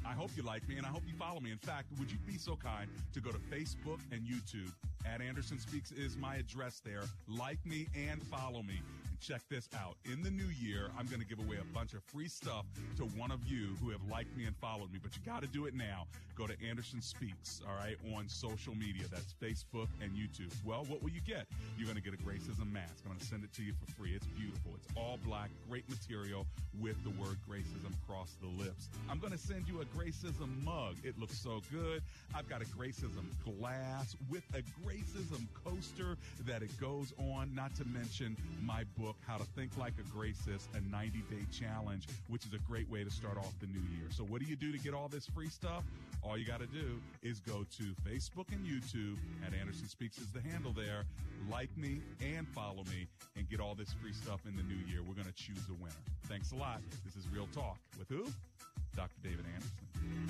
I 0.03 0.13
hope 0.13 0.31
you 0.35 0.41
like 0.41 0.67
me 0.67 0.77
and 0.77 0.85
I 0.85 0.89
hope 0.89 1.03
you 1.05 1.13
follow 1.13 1.39
me. 1.39 1.51
In 1.51 1.59
fact, 1.59 1.89
would 1.99 2.11
you 2.11 2.17
be 2.25 2.39
so 2.39 2.55
kind 2.55 2.89
to 3.13 3.19
go 3.19 3.29
to 3.29 3.37
Facebook 3.37 3.99
and 4.11 4.21
YouTube? 4.21 4.71
At 5.05 5.21
Anderson 5.21 5.59
Speaks 5.59 5.91
is 5.91 6.17
my 6.17 6.37
address 6.37 6.81
there. 6.83 7.03
Like 7.27 7.63
me 7.63 7.87
and 7.93 8.23
follow 8.23 8.63
me 8.63 8.81
check 9.19 9.41
this 9.49 9.67
out. 9.75 9.95
In 10.05 10.23
the 10.23 10.31
new 10.31 10.47
year, 10.61 10.89
I'm 10.97 11.05
going 11.07 11.19
to 11.21 11.27
give 11.27 11.39
away 11.39 11.57
a 11.61 11.73
bunch 11.73 11.93
of 11.93 12.03
free 12.03 12.27
stuff 12.27 12.65
to 12.97 13.03
one 13.03 13.31
of 13.31 13.45
you 13.45 13.75
who 13.81 13.89
have 13.89 14.01
liked 14.09 14.35
me 14.37 14.45
and 14.45 14.55
followed 14.57 14.91
me, 14.91 14.99
but 15.01 15.11
you 15.15 15.21
got 15.25 15.41
to 15.41 15.47
do 15.47 15.65
it 15.65 15.73
now. 15.73 16.07
Go 16.35 16.47
to 16.47 16.55
Anderson 16.65 17.01
Speaks, 17.01 17.61
all 17.67 17.75
right, 17.75 17.97
on 18.15 18.29
social 18.29 18.73
media. 18.75 19.03
That's 19.11 19.35
Facebook 19.43 19.87
and 20.01 20.11
YouTube. 20.11 20.53
Well, 20.65 20.85
what 20.87 21.03
will 21.03 21.09
you 21.09 21.19
get? 21.27 21.47
You're 21.77 21.85
going 21.85 22.01
to 22.01 22.03
get 22.03 22.13
a 22.13 22.23
Gracism 22.23 22.71
mask. 22.71 23.03
I'm 23.03 23.11
going 23.11 23.19
to 23.19 23.25
send 23.25 23.43
it 23.43 23.51
to 23.53 23.61
you 23.61 23.73
for 23.73 23.91
free. 23.91 24.13
It's 24.15 24.25
beautiful. 24.25 24.71
It's 24.75 24.87
all 24.95 25.19
black, 25.25 25.49
great 25.69 25.89
material 25.89 26.45
with 26.79 26.95
the 27.03 27.09
word 27.21 27.37
Gracism 27.49 27.91
across 28.03 28.35
the 28.41 28.47
lips. 28.63 28.87
I'm 29.09 29.19
going 29.19 29.33
to 29.33 29.37
send 29.37 29.67
you 29.67 29.81
a 29.81 29.85
Gracism 29.85 30.63
mug. 30.63 30.95
It 31.03 31.19
looks 31.19 31.37
so 31.37 31.61
good. 31.71 32.01
I've 32.33 32.47
got 32.47 32.61
a 32.61 32.65
Gracism 32.65 33.25
glass 33.43 34.15
with 34.29 34.43
a 34.53 34.61
Gracism 34.81 35.45
coaster 35.65 36.17
that 36.45 36.61
it 36.61 36.71
goes 36.79 37.13
on, 37.33 37.53
not 37.53 37.75
to 37.75 37.85
mention 37.85 38.37
my 38.63 38.85
book 38.97 39.08
book, 39.09 39.17
How 39.25 39.37
to 39.37 39.43
Think 39.43 39.75
Like 39.75 39.93
a 39.97 40.03
Gracist, 40.15 40.67
a 40.75 40.81
90 40.91 41.23
day 41.31 41.43
challenge, 41.51 42.07
which 42.27 42.45
is 42.45 42.53
a 42.53 42.59
great 42.59 42.87
way 42.91 43.03
to 43.03 43.09
start 43.09 43.37
off 43.37 43.53
the 43.59 43.65
new 43.65 43.81
year. 43.97 44.07
So, 44.11 44.23
what 44.23 44.39
do 44.39 44.45
you 44.45 44.55
do 44.55 44.71
to 44.71 44.77
get 44.77 44.93
all 44.93 45.07
this 45.07 45.25
free 45.25 45.49
stuff? 45.49 45.83
All 46.21 46.37
you 46.37 46.45
got 46.45 46.59
to 46.59 46.67
do 46.67 47.01
is 47.23 47.39
go 47.39 47.65
to 47.77 47.83
Facebook 48.07 48.51
and 48.51 48.63
YouTube 48.63 49.17
at 49.47 49.55
Anderson 49.59 49.87
Speaks 49.87 50.19
is 50.19 50.27
the 50.31 50.41
handle 50.41 50.73
there. 50.73 51.05
Like 51.49 51.75
me 51.75 52.01
and 52.21 52.47
follow 52.49 52.83
me 52.83 53.07
and 53.35 53.49
get 53.49 53.59
all 53.59 53.73
this 53.73 53.95
free 53.99 54.13
stuff 54.13 54.41
in 54.47 54.55
the 54.55 54.63
new 54.63 54.79
year. 54.87 55.01
We're 55.01 55.15
going 55.15 55.25
to 55.25 55.33
choose 55.33 55.63
a 55.69 55.81
winner. 55.81 55.95
Thanks 56.27 56.51
a 56.51 56.55
lot. 56.55 56.79
This 57.03 57.15
is 57.15 57.27
Real 57.33 57.47
Talk 57.51 57.79
with 57.97 58.09
who? 58.09 58.27
Dr. 58.95 59.15
David 59.23 59.45
Anderson. 59.55 60.29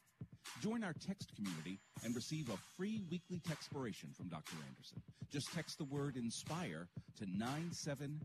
Join 0.61 0.83
our 0.83 0.93
text 0.93 1.33
community 1.35 1.79
and 2.03 2.15
receive 2.15 2.49
a 2.49 2.57
free 2.77 3.01
weekly 3.09 3.39
textpiration 3.39 4.15
from 4.15 4.27
Dr. 4.27 4.55
Anderson. 4.69 5.01
Just 5.31 5.51
text 5.53 5.77
the 5.77 5.85
word 5.85 6.17
INSPIRE 6.17 6.87
to 7.17 7.25
97000. 7.25 8.21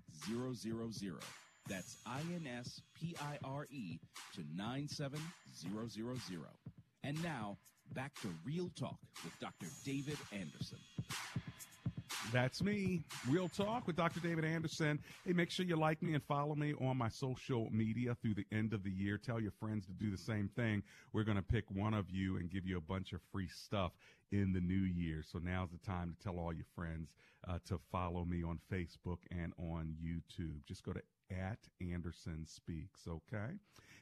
That's 1.68 1.96
I-N-S-P-I-R-E 2.06 4.00
to 4.34 4.44
97000. 4.54 5.22
And 7.04 7.22
now, 7.22 7.56
back 7.94 8.12
to 8.22 8.28
Real 8.44 8.70
Talk 8.78 8.98
with 9.24 9.38
Dr. 9.40 9.66
David 9.84 10.18
Anderson. 10.32 10.78
That's 12.32 12.62
me. 12.62 13.02
Real 13.28 13.48
Talk 13.48 13.86
with 13.86 13.96
Dr. 13.96 14.20
David 14.20 14.44
Anderson. 14.44 14.98
Hey, 15.24 15.32
make 15.32 15.50
sure 15.50 15.64
you 15.64 15.76
like 15.76 16.02
me 16.02 16.14
and 16.14 16.22
follow 16.24 16.54
me 16.54 16.74
on 16.80 16.96
my 16.96 17.08
social 17.08 17.68
media 17.70 18.16
through 18.20 18.34
the 18.34 18.46
end 18.52 18.72
of 18.72 18.82
the 18.82 18.90
year. 18.90 19.16
Tell 19.16 19.40
your 19.40 19.52
friends 19.60 19.86
to 19.86 19.92
do 19.92 20.10
the 20.10 20.18
same 20.18 20.50
thing. 20.56 20.82
We're 21.12 21.24
going 21.24 21.36
to 21.36 21.42
pick 21.42 21.64
one 21.70 21.94
of 21.94 22.10
you 22.10 22.36
and 22.36 22.50
give 22.50 22.66
you 22.66 22.78
a 22.78 22.80
bunch 22.80 23.12
of 23.12 23.20
free 23.32 23.48
stuff 23.48 23.92
in 24.32 24.52
the 24.52 24.60
new 24.60 24.74
year. 24.74 25.22
So 25.24 25.38
now's 25.38 25.70
the 25.70 25.78
time 25.86 26.14
to 26.16 26.24
tell 26.24 26.38
all 26.38 26.52
your 26.52 26.66
friends 26.74 27.12
uh, 27.48 27.58
to 27.68 27.78
follow 27.92 28.24
me 28.24 28.42
on 28.42 28.58
Facebook 28.72 29.18
and 29.30 29.52
on 29.58 29.94
YouTube. 30.02 30.64
Just 30.66 30.84
go 30.84 30.92
to 30.92 31.02
at 31.30 31.58
Anderson 31.80 32.46
Speaks, 32.46 33.02
okay? 33.08 33.54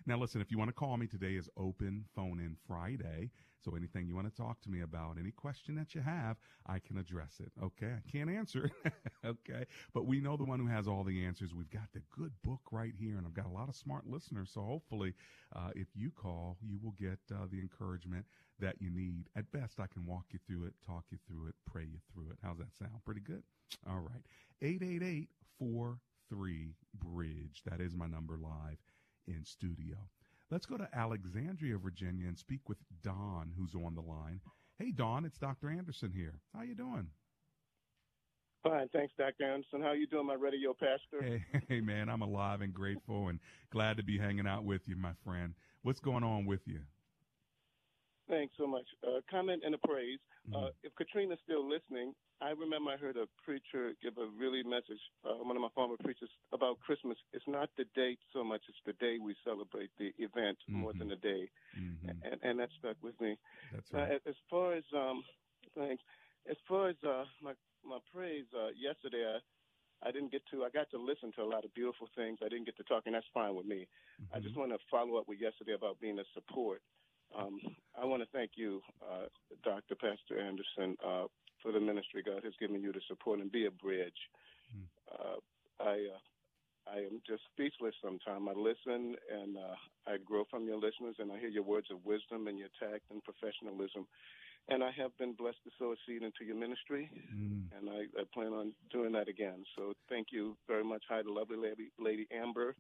Now, 0.07 0.19
listen, 0.19 0.43
if 0.43 0.51
you 0.51 0.59
want 0.59 0.69
to 0.69 0.75
call 0.75 0.99
me, 0.99 1.07
today 1.07 1.35
is 1.35 1.49
open 1.57 2.05
phone 2.15 2.39
in 2.39 2.57
Friday. 2.69 3.31
So 3.65 3.75
anything 3.75 4.07
you 4.07 4.15
want 4.15 4.29
to 4.29 4.43
talk 4.43 4.61
to 4.63 4.71
me 4.71 4.83
about, 4.83 5.17
any 5.19 5.31
question 5.31 5.75
that 5.77 5.95
you 5.95 6.03
have, 6.03 6.37
I 6.67 6.79
can 6.79 6.99
address 6.99 7.41
it. 7.41 7.51
Okay. 7.63 7.91
I 7.97 8.11
can't 8.11 8.29
answer 8.29 8.67
it. 8.67 8.93
okay. 9.25 9.65
But 9.95 10.05
we 10.05 10.21
know 10.21 10.37
the 10.37 10.45
one 10.45 10.61
who 10.61 10.67
has 10.67 10.87
all 10.87 11.05
the 11.05 11.25
answers. 11.25 11.55
We've 11.55 11.71
got 11.71 11.89
the 11.95 12.03
good 12.15 12.33
book 12.43 12.61
right 12.71 12.93
here, 12.99 13.17
and 13.17 13.27
I've 13.27 13.33
got 13.33 13.47
a 13.47 13.55
lot 13.55 13.71
of 13.71 13.77
smart 13.77 14.07
listeners. 14.07 14.51
So 14.53 14.61
hopefully, 14.61 15.15
uh, 15.57 15.71
if 15.75 15.89
you 15.95 16.11
call, 16.11 16.59
you 16.61 16.79
will 16.83 16.95
get 17.01 17.19
uh, 17.33 17.47
the 17.51 17.59
encouragement 17.59 18.27
that 18.61 18.77
you 18.81 18.91
need. 18.91 19.25
At 19.35 19.51
best, 19.53 19.81
I 19.81 19.87
can 19.87 20.05
walk 20.05 20.27
you 20.33 20.39
through 20.47 20.67
it, 20.67 20.75
talk 20.87 21.05
you 21.11 21.17
through 21.27 21.49
it, 21.49 21.55
pray 21.65 21.85
you 21.85 22.01
through 22.13 22.29
it. 22.31 22.37
How's 22.43 22.59
that 22.59 22.77
sound? 22.79 23.03
Pretty 23.07 23.23
good? 23.23 23.43
All 23.89 24.01
right. 24.01 24.23
888 24.61 25.31
43 25.59 26.75
Bridge. 26.99 27.63
That 27.65 27.81
is 27.81 27.97
my 27.97 28.07
number 28.07 28.37
live 28.37 28.77
in 29.27 29.45
studio. 29.45 29.97
Let's 30.51 30.67
go 30.67 30.77
to 30.77 30.89
Alexandria, 30.95 31.79
Virginia, 31.79 32.29
and 32.29 32.39
speak 32.39 32.69
with 32.69 32.79
Don, 33.03 33.53
who's 33.57 33.75
on 33.75 33.95
the 33.95 34.03
line. 34.03 34.41
Hey, 34.79 34.91
Don, 34.91 35.25
it's 35.25 35.39
Dr. 35.39 35.71
Anderson 35.71 36.13
here. 36.15 36.41
How 36.55 36.63
you 36.63 36.75
doing? 36.75 37.09
Fine, 38.63 38.89
thanks, 38.93 39.13
Dr. 39.19 39.45
Anderson. 39.45 39.83
How 39.83 39.93
you 39.93 40.07
doing, 40.07 40.27
my 40.27 40.35
radio 40.35 40.73
pastor? 40.73 41.23
Hey, 41.23 41.45
hey, 41.69 41.81
man, 41.81 42.09
I'm 42.09 42.23
alive 42.23 42.63
and 42.63 42.73
grateful 42.73 43.29
and 43.29 43.39
glad 43.71 43.99
to 43.99 44.03
be 44.03 44.19
hanging 44.19 44.47
out 44.47 44.65
with 44.65 44.83
you, 44.87 44.97
my 44.97 45.13
friend. 45.25 45.55
What's 45.83 46.01
going 46.01 46.25
on 46.25 46.47
with 46.47 46.67
you? 46.67 46.81
Thanks 48.29 48.55
so 48.57 48.67
much. 48.67 48.87
Uh, 49.07 49.21
comment 49.31 49.63
and 49.65 49.75
a 49.75 49.79
praise. 49.87 50.19
Mm-hmm. 50.49 50.57
Uh, 50.57 50.69
if 50.83 50.95
Katrina's 50.97 51.39
still 51.45 51.61
listening, 51.69 52.15
I 52.41 52.51
remember 52.51 52.91
I 52.91 52.97
heard 52.97 53.17
a 53.17 53.27
preacher 53.45 53.93
give 54.03 54.17
a 54.17 54.27
really 54.39 54.63
message, 54.63 55.01
uh, 55.25 55.37
one 55.45 55.57
of 55.57 55.63
my 55.63 55.69
former 55.75 55.97
preachers, 56.03 56.31
about 56.53 56.81
Christmas. 56.81 57.17
It's 57.33 57.45
not 57.47 57.69
the 57.77 57.85
date 57.95 58.19
so 58.33 58.43
much; 58.43 58.63
it's 58.69 58.81
the 58.87 58.95
day 58.95 59.19
we 59.21 59.37
celebrate 59.45 59.91
the 59.99 60.13
event 60.19 60.59
more 60.69 60.93
than 60.93 61.09
the 61.09 61.17
day, 61.17 61.49
Mhm. 61.77 62.17
and, 62.25 62.41
and 62.43 62.59
that 62.61 62.71
stuck 62.79 62.97
with 63.03 63.19
me. 63.21 63.37
That's 63.73 63.93
right. 63.93 64.21
as- 64.27 64.37
far 64.51 64.73
as 64.75 64.85
um, 64.95 65.23
thanks. 65.75 66.03
As 66.49 66.57
far 66.69 66.89
as 66.89 66.97
uh, 67.05 67.25
my 67.43 67.53
my 67.85 67.99
praise 68.13 68.47
uh, 68.57 68.69
yesterday, 68.77 69.25
I, 69.37 70.09
I 70.09 70.11
didn't 70.13 70.33
get 70.33 70.43
to. 70.51 70.65
I 70.65 70.71
got 70.71 70.91
to 70.91 70.99
listen 70.99 71.33
to 71.37 71.43
a 71.43 71.49
lot 71.49 71.65
of 71.65 71.73
beautiful 71.75 72.09
things. 72.17 72.39
I 72.45 72.49
didn't 72.49 72.65
get 72.67 72.77
to 72.79 72.85
talk, 72.85 73.05
and 73.07 73.15
that's 73.15 73.27
fine 73.33 73.55
with 73.55 73.67
me. 73.67 73.87
I 74.35 74.41
just 74.41 74.57
want 74.57 74.73
to 74.73 74.79
follow 74.91 75.17
up 75.17 75.29
with 75.29 75.41
yesterday 75.41 75.73
about 75.75 76.01
being 76.01 76.19
a 76.19 76.25
support. 76.35 76.83
Um, 77.39 77.61
I 78.01 78.05
want 78.05 78.23
to 78.23 78.29
thank 78.33 78.53
you, 78.57 78.81
uh, 79.03 79.27
Dr. 79.65 79.95
Pastor 79.95 80.39
Anderson, 80.41 80.97
uh, 81.05 81.25
for 81.63 81.73
the 81.73 81.81
ministry 81.81 82.23
God 82.25 82.43
has 82.45 82.53
given 82.61 82.81
you 82.83 82.93
to 82.93 83.01
support 83.09 83.41
and 83.41 83.51
be 83.51 83.67
a 83.67 83.71
bridge. 83.71 84.13
Uh, 85.11 85.37
I 85.81 86.07
uh, 86.15 86.21
I 86.87 86.99
am 86.99 87.21
just 87.27 87.43
speechless 87.53 87.95
sometimes. 88.03 88.47
I 88.49 88.53
listen 88.53 89.17
and 89.33 89.57
uh, 89.57 89.77
I 90.07 90.19
grow 90.19 90.45
from 90.51 90.67
your 90.67 90.77
listeners, 90.77 91.17
and 91.19 91.33
I 91.33 91.39
hear 91.39 91.49
your 91.49 91.63
words 91.63 91.89
of 91.91 92.05
wisdom 92.05 92.47
and 92.47 92.59
your 92.59 92.69
tact 92.79 93.05
and 93.11 93.25
professionalism. 93.25 94.07
And 94.69 94.83
I 94.83 94.91
have 94.93 95.17
been 95.19 95.35
blessed 95.35 95.63
to 95.65 95.71
sow 95.79 95.93
a 95.93 95.97
seed 96.07 96.23
into 96.23 96.45
your 96.45 96.57
ministry, 96.57 97.11
Mm. 97.35 97.69
and 97.77 97.89
I, 97.91 98.07
I 98.19 98.25
plan 98.33 98.53
on 98.53 98.73
doing 98.91 99.13
that 99.13 99.29
again. 99.29 99.65
So 99.77 99.93
thank 100.09 100.29
you 100.33 100.57
very 100.67 100.85
much. 100.85 101.03
Hi 101.09 101.23
to 101.23 101.33
lovely 101.33 101.57
lady, 101.57 101.91
lady 101.99 102.27
Amber, 102.33 102.75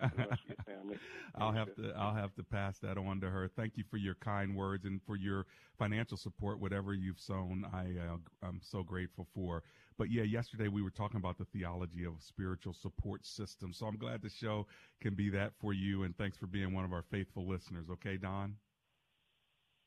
and 0.00 0.10
the 0.12 0.16
rest 0.18 0.40
of 0.44 0.48
your 0.48 0.58
family. 0.76 1.00
I'll 1.34 1.52
have 1.52 1.74
to 1.76 1.92
I'll 1.96 2.14
have 2.14 2.34
to 2.36 2.42
pass 2.42 2.78
that 2.80 2.98
on 2.98 3.20
to 3.20 3.30
her. 3.30 3.48
Thank 3.48 3.76
you 3.76 3.84
for 3.90 3.96
your 3.96 4.14
kind 4.16 4.54
words 4.54 4.84
and 4.84 5.00
for 5.06 5.16
your 5.16 5.46
financial 5.78 6.16
support. 6.16 6.60
Whatever 6.60 6.92
you've 6.94 7.20
sown, 7.20 7.64
I 7.72 7.86
uh, 7.98 8.16
I'm 8.42 8.60
so 8.62 8.82
grateful 8.82 9.26
for. 9.34 9.62
But 9.96 10.10
yeah, 10.10 10.22
yesterday 10.22 10.68
we 10.68 10.82
were 10.82 10.90
talking 10.90 11.18
about 11.18 11.38
the 11.38 11.44
theology 11.46 12.04
of 12.04 12.14
spiritual 12.20 12.74
support 12.74 13.24
system. 13.26 13.72
So 13.72 13.86
I'm 13.86 13.96
glad 13.98 14.22
the 14.22 14.30
show 14.30 14.66
can 15.00 15.14
be 15.14 15.30
that 15.30 15.52
for 15.58 15.72
you. 15.72 16.02
And 16.04 16.16
thanks 16.16 16.36
for 16.36 16.46
being 16.46 16.72
one 16.74 16.84
of 16.84 16.92
our 16.92 17.02
faithful 17.10 17.46
listeners. 17.48 17.88
Okay, 17.90 18.16
Don. 18.16 18.56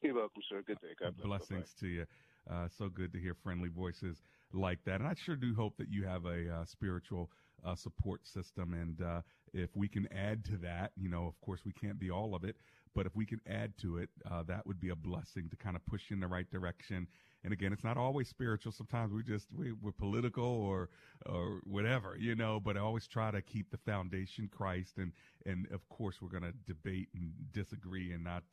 You're 0.03 0.15
welcome, 0.15 0.41
sir. 0.49 0.61
Good 0.67 0.81
day. 0.81 0.89
God 0.99 1.15
bless. 1.15 1.47
Blessings 1.47 1.73
to 1.79 1.87
you. 1.87 2.05
Uh, 2.51 2.67
so 2.77 2.89
good 2.89 3.13
to 3.13 3.19
hear 3.19 3.35
friendly 3.41 3.69
voices 3.69 4.21
like 4.51 4.79
that. 4.83 4.99
And 4.99 5.07
I 5.07 5.13
sure 5.15 5.37
do 5.37 5.55
hope 5.55 5.77
that 5.77 5.89
you 5.89 6.03
have 6.03 6.25
a 6.25 6.53
uh, 6.53 6.65
spiritual 6.65 7.31
uh, 7.65 7.73
support 7.75 8.27
system. 8.27 8.73
And 8.73 9.01
uh, 9.01 9.21
if 9.53 9.69
we 9.75 9.87
can 9.87 10.09
add 10.11 10.43
to 10.45 10.57
that, 10.57 10.91
you 10.97 11.07
know, 11.07 11.25
of 11.25 11.39
course, 11.39 11.61
we 11.65 11.71
can't 11.71 11.97
be 11.97 12.11
all 12.11 12.35
of 12.35 12.43
it, 12.43 12.57
but 12.93 13.05
if 13.05 13.15
we 13.15 13.25
can 13.25 13.39
add 13.47 13.77
to 13.81 13.97
it, 13.97 14.09
uh, 14.29 14.43
that 14.43 14.67
would 14.67 14.81
be 14.81 14.89
a 14.89 14.95
blessing 14.95 15.47
to 15.49 15.55
kind 15.55 15.77
of 15.77 15.85
push 15.85 16.01
you 16.09 16.15
in 16.15 16.19
the 16.19 16.27
right 16.27 16.51
direction. 16.51 17.07
And 17.45 17.53
again, 17.53 17.71
it's 17.71 17.83
not 17.83 17.97
always 17.97 18.27
spiritual. 18.27 18.73
Sometimes 18.73 19.13
we 19.13 19.23
just 19.23 19.47
we, 19.57 19.71
we're 19.71 19.91
political 19.91 20.45
or 20.45 20.89
or 21.25 21.59
whatever, 21.65 22.15
you 22.17 22.35
know. 22.35 22.59
But 22.59 22.77
I 22.77 22.79
always 22.79 23.07
try 23.07 23.31
to 23.31 23.41
keep 23.41 23.69
the 23.69 23.77
foundation 23.77 24.49
Christ, 24.49 24.97
and 24.97 25.11
and 25.45 25.67
of 25.71 25.87
course 25.89 26.21
we're 26.21 26.29
going 26.29 26.43
to 26.43 26.53
debate 26.65 27.09
and 27.13 27.31
disagree 27.51 28.13
and 28.13 28.23
not 28.23 28.43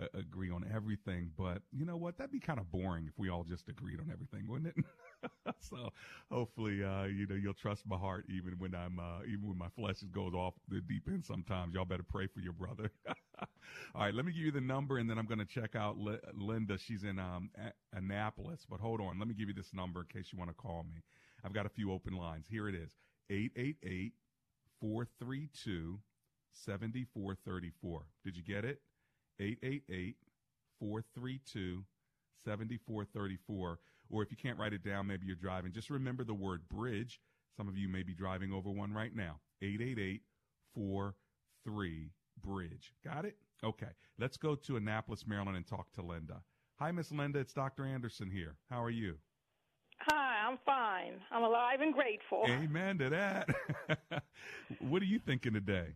uh, 0.00 0.06
agree 0.14 0.50
on 0.50 0.64
everything. 0.74 1.30
But 1.36 1.62
you 1.72 1.84
know 1.84 1.96
what? 1.96 2.16
That'd 2.18 2.32
be 2.32 2.40
kind 2.40 2.58
of 2.58 2.70
boring 2.70 3.06
if 3.06 3.18
we 3.18 3.28
all 3.28 3.44
just 3.44 3.68
agreed 3.68 4.00
on 4.00 4.10
everything, 4.12 4.46
wouldn't 4.48 4.74
it? 4.76 4.84
so 5.60 5.90
hopefully, 6.30 6.82
uh, 6.82 7.04
you 7.04 7.26
know, 7.26 7.34
you'll 7.34 7.54
trust 7.54 7.86
my 7.86 7.96
heart 7.96 8.24
even 8.28 8.54
when 8.58 8.74
I'm 8.74 8.98
uh, 8.98 9.22
even 9.26 9.48
when 9.48 9.58
my 9.58 9.68
flesh 9.76 10.00
goes 10.12 10.34
off 10.34 10.54
the 10.68 10.80
deep 10.80 11.04
end. 11.08 11.24
Sometimes 11.24 11.74
y'all 11.74 11.84
better 11.84 12.02
pray 12.02 12.26
for 12.26 12.40
your 12.40 12.52
brother. 12.52 12.90
all 13.38 13.46
right, 13.96 14.14
let 14.14 14.24
me 14.24 14.32
give 14.32 14.42
you 14.42 14.52
the 14.52 14.60
number, 14.60 14.98
and 14.98 15.08
then 15.08 15.18
I'm 15.18 15.26
going 15.26 15.38
to 15.38 15.44
check 15.44 15.76
out 15.76 15.98
Li- 15.98 16.18
Linda. 16.34 16.78
She's 16.78 17.04
in 17.04 17.18
um, 17.18 17.50
A- 17.58 17.96
Annapolis, 17.96 18.66
but 18.68 18.80
hold 18.80 19.00
on. 19.00 19.18
Let 19.18 19.28
me 19.28 19.34
give 19.34 19.48
you 19.48 19.54
this 19.54 19.74
number 19.74 20.00
in 20.00 20.06
case 20.06 20.32
you 20.32 20.38
want 20.38 20.50
to 20.50 20.54
call 20.54 20.84
me. 20.84 21.02
I've 21.44 21.52
got 21.52 21.66
a 21.66 21.70
few 21.70 21.92
open 21.92 22.14
lines. 22.14 22.46
Here 22.48 22.68
it 22.68 22.74
is: 22.74 22.92
eight 23.30 23.52
eight 23.56 23.76
eight 23.82 24.12
four 24.80 25.06
three 25.18 25.48
two 25.64 26.00
seventy 26.52 27.04
four 27.14 27.34
thirty 27.34 27.72
four. 27.80 28.06
Did 28.24 28.36
you 28.36 28.42
get 28.42 28.64
it? 28.64 28.80
888 29.40 30.16
432 30.78 31.84
7434. 32.44 33.78
Or 34.10 34.22
if 34.22 34.30
you 34.30 34.36
can't 34.36 34.58
write 34.58 34.72
it 34.72 34.84
down, 34.84 35.06
maybe 35.06 35.26
you're 35.26 35.36
driving, 35.36 35.72
just 35.72 35.90
remember 35.90 36.24
the 36.24 36.34
word 36.34 36.68
bridge. 36.68 37.20
Some 37.56 37.68
of 37.68 37.76
you 37.76 37.88
may 37.88 38.02
be 38.02 38.14
driving 38.14 38.52
over 38.52 38.70
one 38.70 38.92
right 38.92 39.14
now. 39.14 39.40
888 39.62 40.22
43 40.74 42.10
Bridge. 42.40 42.92
Got 43.04 43.24
it? 43.24 43.36
Okay. 43.62 43.90
Let's 44.18 44.36
go 44.36 44.54
to 44.54 44.76
Annapolis, 44.76 45.26
Maryland 45.26 45.56
and 45.56 45.66
talk 45.66 45.92
to 45.92 46.02
Linda. 46.02 46.42
Hi, 46.78 46.90
Miss 46.90 47.12
Linda. 47.12 47.38
It's 47.38 47.52
Dr. 47.52 47.84
Anderson 47.84 48.30
here. 48.30 48.56
How 48.70 48.82
are 48.82 48.90
you? 48.90 49.16
Hi, 50.00 50.48
I'm 50.48 50.58
fine. 50.66 51.20
I'm 51.30 51.44
alive 51.44 51.80
and 51.80 51.94
grateful. 51.94 52.44
Amen 52.48 52.98
to 52.98 53.10
that. 53.10 53.48
what 54.80 55.00
are 55.00 55.06
you 55.06 55.20
thinking 55.20 55.52
today? 55.52 55.94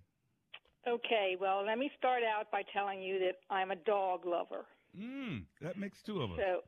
Okay, 0.88 1.36
well, 1.40 1.64
let 1.64 1.78
me 1.78 1.90
start 1.98 2.22
out 2.22 2.50
by 2.52 2.62
telling 2.72 3.02
you 3.02 3.18
that 3.18 3.38
I'm 3.50 3.72
a 3.72 3.76
dog 3.76 4.24
lover. 4.24 4.66
Mm, 4.96 5.44
that 5.60 5.78
makes 5.78 6.00
two 6.02 6.22
of 6.22 6.30
us. 6.32 6.38
So, 6.38 6.60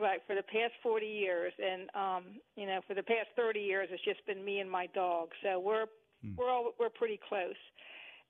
right, 0.00 0.20
for 0.26 0.36
the 0.36 0.42
past 0.42 0.72
40 0.82 1.04
years, 1.06 1.52
and 1.58 1.90
um, 1.94 2.24
you 2.56 2.66
know, 2.66 2.80
for 2.86 2.94
the 2.94 3.02
past 3.02 3.28
30 3.36 3.60
years, 3.60 3.88
it's 3.90 4.04
just 4.04 4.24
been 4.26 4.44
me 4.44 4.60
and 4.60 4.70
my 4.70 4.86
dog. 4.94 5.30
So 5.42 5.58
we're 5.58 5.86
Hmm. 6.22 6.34
we're 6.36 6.50
all 6.50 6.72
we're 6.78 6.90
pretty 6.90 7.18
close. 7.28 7.56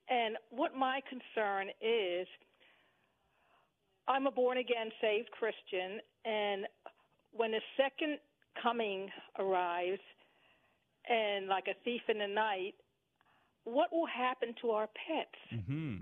And 0.09 0.37
what 0.51 0.77
my 0.77 1.01
concern 1.09 1.69
is, 1.81 2.27
I'm 4.07 4.27
a 4.27 4.31
born 4.31 4.59
again, 4.59 4.91
saved 5.01 5.31
Christian, 5.33 6.01
and 6.25 6.67
when 7.33 7.51
the 7.51 7.61
second 7.77 8.19
coming 8.61 9.09
arrives, 9.39 10.01
and 11.09 11.49
like 11.49 11.67
a 11.69 11.75
thief 11.85 12.03
in 12.09 12.19
the 12.19 12.27
night, 12.29 12.75
what 13.65 13.93
will 13.93 14.07
happen 14.07 14.55
to 14.63 14.71
our 14.71 14.89
pets? 14.89 15.65
hmm 15.67 15.97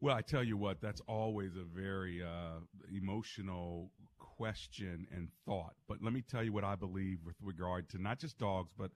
Well, 0.00 0.16
I 0.16 0.22
tell 0.22 0.42
you 0.44 0.56
what, 0.56 0.80
that's 0.80 1.00
always 1.06 1.52
a 1.56 1.64
very 1.64 2.22
uh, 2.22 2.60
emotional 2.94 3.90
question 4.18 5.06
and 5.14 5.28
thought. 5.46 5.74
But 5.88 5.98
let 6.02 6.12
me 6.12 6.22
tell 6.22 6.42
you 6.42 6.52
what 6.52 6.64
I 6.64 6.74
believe 6.74 7.18
with 7.24 7.36
regard 7.42 7.88
to 7.90 8.02
not 8.02 8.18
just 8.18 8.38
dogs, 8.38 8.72
but 8.76 8.90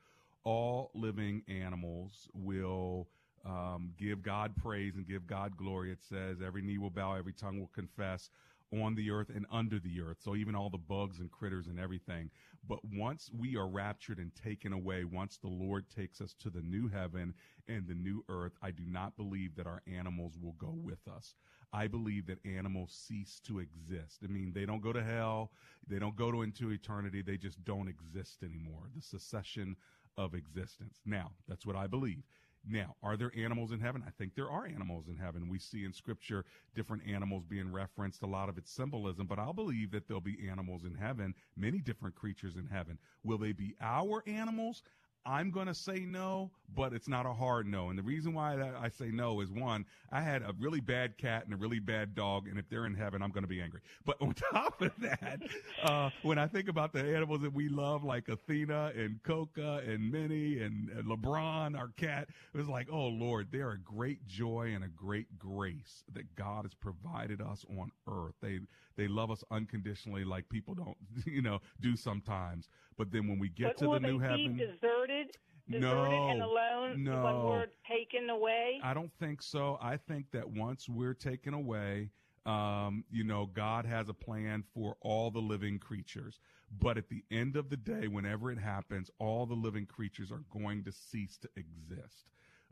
all 0.44 0.90
living 0.94 1.42
animals 1.48 2.28
will 2.34 3.08
um, 3.44 3.92
give 3.98 4.22
God 4.22 4.56
praise 4.56 4.94
and 4.96 5.06
give 5.06 5.26
God 5.26 5.56
glory. 5.56 5.92
It 5.92 5.98
says 6.08 6.38
every 6.44 6.62
knee 6.62 6.78
will 6.78 6.90
bow, 6.90 7.14
every 7.14 7.32
tongue 7.32 7.58
will 7.60 7.70
confess 7.74 8.30
on 8.72 8.94
the 8.96 9.10
earth 9.10 9.30
and 9.34 9.46
under 9.50 9.78
the 9.78 10.00
earth. 10.00 10.18
So 10.20 10.34
even 10.34 10.54
all 10.56 10.70
the 10.70 10.78
bugs 10.78 11.20
and 11.20 11.30
critters 11.30 11.66
and 11.68 11.78
everything. 11.78 12.30
But 12.68 12.80
once 12.84 13.30
we 13.36 13.56
are 13.56 13.68
raptured 13.68 14.18
and 14.18 14.32
taken 14.34 14.72
away, 14.72 15.04
once 15.04 15.38
the 15.38 15.48
Lord 15.48 15.84
takes 15.88 16.20
us 16.20 16.34
to 16.40 16.50
the 16.50 16.62
new 16.62 16.88
heaven 16.88 17.34
and 17.68 17.86
the 17.86 17.94
new 17.94 18.24
earth, 18.28 18.52
I 18.62 18.70
do 18.70 18.84
not 18.86 19.16
believe 19.16 19.54
that 19.56 19.66
our 19.66 19.82
animals 19.86 20.36
will 20.40 20.54
go 20.54 20.74
with 20.74 21.06
us. 21.08 21.34
I 21.72 21.86
believe 21.86 22.26
that 22.26 22.44
animals 22.44 22.92
cease 22.92 23.40
to 23.46 23.60
exist. 23.60 24.20
I 24.24 24.28
mean, 24.28 24.52
they 24.52 24.66
don't 24.66 24.82
go 24.82 24.92
to 24.92 25.02
hell. 25.02 25.52
They 25.86 25.98
don't 25.98 26.16
go 26.16 26.32
to 26.32 26.42
into 26.42 26.70
eternity. 26.70 27.22
They 27.22 27.36
just 27.36 27.64
don't 27.64 27.88
exist 27.88 28.42
anymore. 28.42 28.88
The 28.94 29.02
secession 29.02 29.76
of 30.16 30.34
existence. 30.34 31.00
Now, 31.04 31.32
that's 31.48 31.66
what 31.66 31.76
I 31.76 31.86
believe. 31.86 32.22
Now, 32.68 32.96
are 33.02 33.16
there 33.16 33.30
animals 33.36 33.70
in 33.70 33.78
heaven? 33.78 34.02
I 34.04 34.10
think 34.10 34.34
there 34.34 34.50
are 34.50 34.66
animals 34.66 35.06
in 35.08 35.16
heaven. 35.16 35.48
We 35.48 35.58
see 35.58 35.84
in 35.84 35.92
scripture 35.92 36.44
different 36.74 37.04
animals 37.06 37.44
being 37.44 37.70
referenced, 37.70 38.22
a 38.22 38.26
lot 38.26 38.48
of 38.48 38.58
it's 38.58 38.72
symbolism, 38.72 39.26
but 39.26 39.38
I'll 39.38 39.52
believe 39.52 39.92
that 39.92 40.08
there'll 40.08 40.20
be 40.20 40.48
animals 40.48 40.82
in 40.84 40.94
heaven, 40.94 41.34
many 41.56 41.78
different 41.78 42.16
creatures 42.16 42.56
in 42.56 42.66
heaven. 42.66 42.98
Will 43.22 43.38
they 43.38 43.52
be 43.52 43.76
our 43.80 44.24
animals? 44.26 44.82
I'm 45.26 45.50
going 45.50 45.66
to 45.66 45.74
say 45.74 46.00
no, 46.00 46.50
but 46.76 46.92
it's 46.92 47.08
not 47.08 47.26
a 47.26 47.32
hard 47.32 47.66
no. 47.66 47.90
And 47.90 47.98
the 47.98 48.02
reason 48.02 48.32
why 48.32 48.56
I 48.80 48.88
say 48.88 49.08
no 49.08 49.40
is 49.40 49.50
one, 49.50 49.84
I 50.12 50.20
had 50.20 50.42
a 50.42 50.54
really 50.60 50.80
bad 50.80 51.18
cat 51.18 51.44
and 51.44 51.52
a 51.52 51.56
really 51.56 51.80
bad 51.80 52.14
dog, 52.14 52.46
and 52.46 52.58
if 52.58 52.68
they're 52.68 52.86
in 52.86 52.94
heaven, 52.94 53.22
I'm 53.22 53.32
going 53.32 53.42
to 53.42 53.48
be 53.48 53.60
angry. 53.60 53.80
But 54.04 54.16
on 54.20 54.34
top 54.52 54.80
of 54.82 54.92
that, 55.00 55.40
uh, 55.82 56.10
when 56.22 56.38
I 56.38 56.46
think 56.46 56.68
about 56.68 56.92
the 56.92 57.00
animals 57.00 57.40
that 57.42 57.52
we 57.52 57.68
love, 57.68 58.04
like 58.04 58.28
Athena 58.28 58.92
and 58.96 59.20
Coca 59.24 59.82
and 59.84 60.12
Minnie 60.12 60.60
and, 60.60 60.90
and 60.90 61.04
LeBron, 61.06 61.76
our 61.76 61.88
cat, 61.96 62.28
it 62.54 62.56
was 62.56 62.68
like, 62.68 62.86
oh 62.90 63.08
Lord, 63.08 63.48
they're 63.50 63.72
a 63.72 63.78
great 63.78 64.26
joy 64.28 64.72
and 64.74 64.84
a 64.84 64.88
great 64.88 65.38
grace 65.38 66.04
that 66.14 66.36
God 66.36 66.64
has 66.64 66.74
provided 66.74 67.40
us 67.40 67.64
on 67.78 67.90
earth. 68.06 68.34
They 68.40 68.60
they 68.96 69.08
love 69.08 69.30
us 69.30 69.44
unconditionally, 69.50 70.24
like 70.24 70.48
people 70.48 70.74
don't, 70.74 70.96
you 71.26 71.42
know, 71.42 71.60
do 71.80 71.96
sometimes. 71.96 72.68
But 72.96 73.10
then 73.10 73.28
when 73.28 73.38
we 73.38 73.48
get 73.48 73.76
but 73.76 73.78
to 73.78 73.92
the 73.92 74.00
new 74.00 74.18
heaven, 74.18 74.56
deserted, 74.56 75.36
deserted 75.68 75.80
No, 75.80 76.28
and 76.30 76.42
alone 76.42 77.04
no. 77.04 77.22
when 77.24 77.44
we're 77.44 77.66
taken 77.88 78.30
away? 78.30 78.80
I 78.82 78.94
don't 78.94 79.12
think 79.18 79.42
so. 79.42 79.78
I 79.80 79.96
think 79.96 80.30
that 80.32 80.48
once 80.48 80.88
we're 80.88 81.14
taken 81.14 81.54
away, 81.54 82.10
um, 82.46 83.04
you 83.10 83.24
know, 83.24 83.46
God 83.46 83.84
has 83.86 84.08
a 84.08 84.14
plan 84.14 84.62
for 84.72 84.96
all 85.00 85.30
the 85.30 85.40
living 85.40 85.78
creatures. 85.78 86.38
But 86.80 86.96
at 86.96 87.08
the 87.08 87.24
end 87.30 87.56
of 87.56 87.70
the 87.70 87.76
day, 87.76 88.08
whenever 88.08 88.50
it 88.50 88.58
happens, 88.58 89.10
all 89.18 89.46
the 89.46 89.54
living 89.54 89.86
creatures 89.86 90.30
are 90.30 90.42
going 90.50 90.84
to 90.84 90.92
cease 90.92 91.38
to 91.38 91.48
exist. 91.56 92.26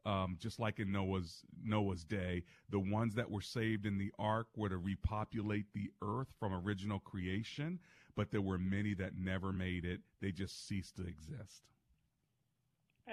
Um, 0.07 0.37
just 0.39 0.59
like 0.61 0.81
in 0.81 0.93
Noah's 0.93 1.45
Noah's 1.63 2.05
day, 2.05 2.43
the 2.71 2.79
ones 2.79 3.15
that 3.15 3.31
were 3.31 3.41
saved 3.41 3.87
in 3.87 3.99
the 3.99 4.13
ark 4.19 4.49
were 4.57 4.69
to 4.69 4.77
repopulate 4.77 5.67
the 5.73 5.91
earth 6.03 6.29
from 6.39 6.53
original 6.53 6.99
creation, 6.99 7.79
but 8.15 8.31
there 8.31 8.43
were 8.43 8.59
many 8.59 8.95
that 8.95 9.17
never 9.17 9.53
made 9.53 9.85
it. 9.85 10.01
They 10.21 10.31
just 10.31 10.69
ceased 10.69 10.97
to 10.97 11.07
exist. 11.07 11.63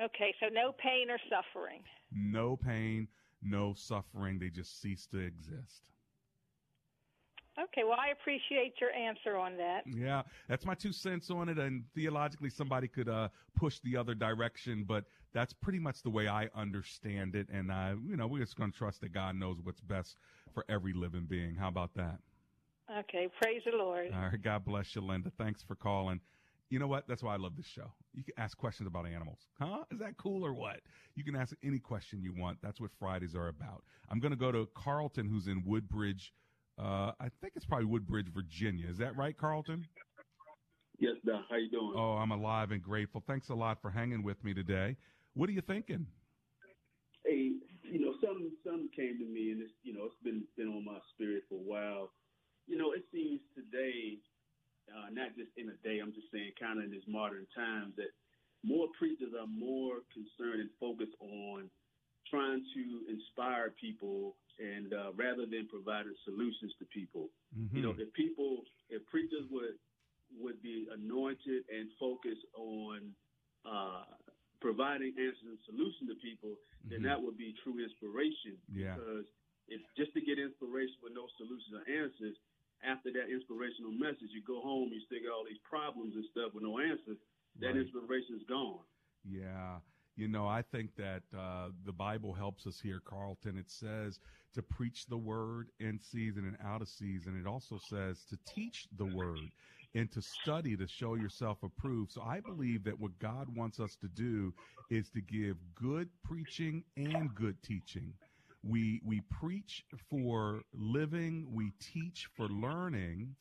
Okay, 0.04 0.34
so 0.39 0.47
no 0.51 0.71
pain 0.71 1.10
or 1.10 1.17
suffering. 1.30 1.84
No 2.12 2.56
pain, 2.56 3.08
no 3.41 3.73
suffering. 3.73 4.39
They 4.39 4.49
just 4.49 4.82
ceased 4.82 5.12
to 5.12 5.19
exist. 5.19 5.84
Okay, 7.60 7.84
well, 7.84 7.97
I 7.99 8.12
appreciate 8.12 8.75
your 8.80 8.91
answer 8.91 9.36
on 9.36 9.58
that. 9.58 9.82
Yeah, 9.86 10.21
that's 10.47 10.65
my 10.65 10.73
two 10.73 10.93
cents 10.93 11.30
on 11.30 11.49
it. 11.49 11.60
And 11.60 11.84
theologically, 11.93 12.49
somebody 12.49 12.88
could 12.88 13.10
uh, 13.10 13.27
push 13.56 13.80
the 13.80 13.97
other 13.97 14.15
direction, 14.15 14.86
but 14.88 15.04
that's 15.34 15.54
pretty 15.54 15.80
much 15.80 16.04
the 16.04 16.10
way 16.10 16.28
I 16.28 16.50
understand 16.56 17.36
it. 17.36 17.48
And, 17.50 17.72
uh, 17.72 17.96
you 18.06 18.17
know, 18.17 18.28
we're 18.28 18.39
just 18.39 18.58
going 18.58 18.72
to 18.72 18.78
trust 18.78 19.02
that 19.02 19.13
God 19.13 19.36
knows 19.36 19.58
what's 19.63 19.82
best 19.82 20.17
for 20.54 20.65
every 20.70 20.94
living 20.94 21.26
being. 21.30 21.56
How 21.56 21.67
about 21.67 21.94
that? 21.96 22.20
Okay, 23.00 23.30
praise 23.41 23.62
the 23.65 23.78
Lord. 23.78 24.12
All 24.13 24.22
right, 24.22 24.41
God 24.41 24.65
bless 24.65 24.96
you, 24.96 25.02
Linda. 25.02 25.32
Thanks 25.38 25.63
for 25.63 25.76
calling. 25.76 26.20
You 26.70 26.80
know 26.80 26.88
what? 26.88 27.08
That's 27.08 27.24
why 27.24 27.34
I 27.34 27.38
love 27.38 27.56
this 27.56 27.65
show. 27.65 27.91
You 28.13 28.24
can 28.24 28.34
ask 28.38 28.58
questions 28.58 28.88
about 28.88 29.06
animals. 29.06 29.39
Huh? 29.60 29.84
Is 29.91 30.00
that 30.00 30.17
cool 30.17 30.46
or 30.46 30.54
what? 30.54 30.82
You 31.15 31.24
can 31.24 31.36
ask 31.36 31.54
any 31.63 31.80
question 31.80 32.22
you 32.22 32.34
want. 32.38 32.58
That's 32.62 32.80
what 32.80 32.91
Fridays 33.00 33.36
are 33.36 33.48
about. 33.48 33.84
I'm 34.10 34.20
going 34.20 34.32
to 34.32 34.38
go 34.38 34.52
to 34.52 34.67
Carlton, 34.74 35.28
who's 35.28 35.48
in 35.48 35.63
Woodbridge. 35.65 36.34
Uh, 36.78 37.12
I 37.20 37.30
think 37.41 37.54
it's 37.56 37.65
probably 37.65 37.86
Woodbridge, 37.86 38.28
Virginia. 38.34 38.88
Is 38.89 38.98
that 38.98 39.15
right, 39.17 39.38
Carlton? 39.38 39.86
Yes, 40.98 41.15
Doc. 41.26 41.44
How 41.50 41.56
you 41.58 41.70
doing? 41.70 41.94
Oh, 41.96 42.13
I'm 42.13 42.32
alive 42.32 42.72
and 42.72 42.82
grateful. 42.82 43.24
Thanks 43.26 43.50
a 43.50 43.56
lot 43.56 43.82
for 43.82 43.89
hanging 43.89 44.24
with 44.24 44.44
me 44.44 44.54
today. 44.54 44.96
What 45.34 45.50
are 45.50 45.54
you 45.54 45.62
thinking? 45.62 46.06
Hey, 47.26 47.52
you 47.84 48.00
know, 48.00 48.13
some 48.24 48.52
some 48.63 48.89
came 48.96 49.20
to 49.20 49.26
me, 49.26 49.52
and 49.52 49.62
it's 49.62 49.72
you 49.84 49.94
know, 49.94 50.06
it's 50.06 50.22
been 50.24 50.44
been 50.58 50.67
on 50.67 50.84
my 50.84 51.00
spirit 51.13 51.44
for 51.50 51.56
a 51.56 51.63
while. 51.63 52.12
You 52.67 52.78
know, 52.78 52.91
it 52.91 53.04
seems 53.12 53.41
today 53.56 54.20
uh, 54.91 55.10
not 55.12 55.36
just 55.38 55.52
in 55.56 55.70
a 55.70 55.78
day, 55.86 56.00
I'm 56.00 56.13
just 56.13 56.28
saying 56.32 56.52
kind 56.60 56.80
of 56.80 56.86
in 56.86 56.91
this 56.91 57.06
modern 57.08 57.48
times 57.56 57.96
that 57.96 58.12
more 58.63 58.88
preachers 58.98 59.34
are 59.34 59.48
more 59.48 60.04
concerned 60.12 60.62
and 60.62 60.72
focused 60.80 61.15
on 61.20 61.70
trying 62.30 62.62
to 62.76 62.84
inspire 63.10 63.74
people 63.80 64.36
and 64.60 64.94
uh, 64.94 65.12
rather 65.17 65.48
than 65.50 65.67
providing 65.72 66.13
solutions 66.24 66.74
to 66.80 66.86
people. 66.94 67.30
Mm-hmm. 67.58 67.76
You 67.76 67.82
know, 67.82 67.94
if 67.98 68.12
people, 68.13 68.63
if 68.89 69.02
preachers 69.08 69.48
would 69.50 69.80
would 70.39 70.62
be 70.63 70.88
anointed 70.88 71.67
and 71.67 71.91
focused 72.00 72.46
on 72.56 73.12
uh, 73.67 74.08
providing 74.62 75.10
answers 75.17 75.43
and 75.43 75.60
solutions 75.65 76.10
to 76.10 76.15
people, 76.15 76.56
then 76.86 77.02
Mhm. 77.02 77.04
that 77.04 77.21
would 77.21 77.38
be 77.38 77.54
true 77.63 77.80
inspiration. 77.80 78.62
Yeah. 78.71 78.95
Because 78.95 79.26
if 79.67 79.82
just 79.95 80.13
to 80.13 80.21
get 80.21 80.39
inspiration 80.39 80.95
with 81.02 81.13
no 81.13 81.28
solutions 81.38 81.74
or 81.74 81.89
answers, 81.89 82.38
after 82.84 83.12
that 83.12 83.30
inspirational 83.30 83.91
message, 83.91 84.32
you 84.32 84.41
go 84.41 84.62
home, 84.62 84.89
you 84.93 85.02
still 85.02 85.21
got 85.21 85.32
all 85.32 85.43
these 85.45 85.60
problems 85.60 86.15
and 86.15 86.26
stuff 86.26 86.54
with 86.54 86.63
no 86.63 86.80
answers. 86.80 87.17
That 87.60 87.67
Right. 87.67 87.78
inspiration 87.78 88.36
is 88.38 88.43
gone. 88.43 88.86
Yeah. 89.24 89.82
You 90.15 90.28
know, 90.28 90.47
I 90.47 90.62
think 90.62 90.95
that 90.95 91.24
uh, 91.34 91.71
the 91.84 91.93
Bible 91.93 92.34
helps 92.34 92.67
us 92.67 92.80
here, 92.80 93.00
Carlton. 93.00 93.58
It 93.58 93.69
says 93.69 94.19
to 94.54 94.62
preach 94.62 95.06
the 95.08 95.17
word 95.17 95.71
in 95.80 96.00
season 96.00 96.45
and 96.45 96.58
out 96.62 96.82
of 96.82 96.88
season. 96.89 97.39
It 97.39 97.47
also 97.47 97.78
says 97.78 98.26
to 98.26 98.38
teach 98.45 98.88
the 98.97 99.06
word 99.06 99.39
and 99.95 100.12
to 100.12 100.21
study 100.21 100.75
to 100.77 100.88
show 100.88 101.15
yourself 101.15 101.63
approved. 101.63 102.12
So 102.12 102.21
I 102.21 102.39
believe 102.39 102.84
that 102.86 102.99
what 102.99 103.17
God 103.19 103.47
wants 103.56 103.80
us 103.80 103.95
to 103.97 104.08
do 104.08 104.54
is 104.89 105.10
to 105.12 105.21
give 105.21 105.58
good 105.75 106.10
preaching 106.23 106.84
and 106.97 107.34
good 107.36 107.62
teaching. 107.63 108.13
We 108.63 109.01
we 109.06 109.21
preach 109.30 109.84
for 110.10 110.62
living, 110.73 111.47
we 111.51 111.71
teach 111.80 112.30
for 112.36 112.47
learning, 112.47 113.36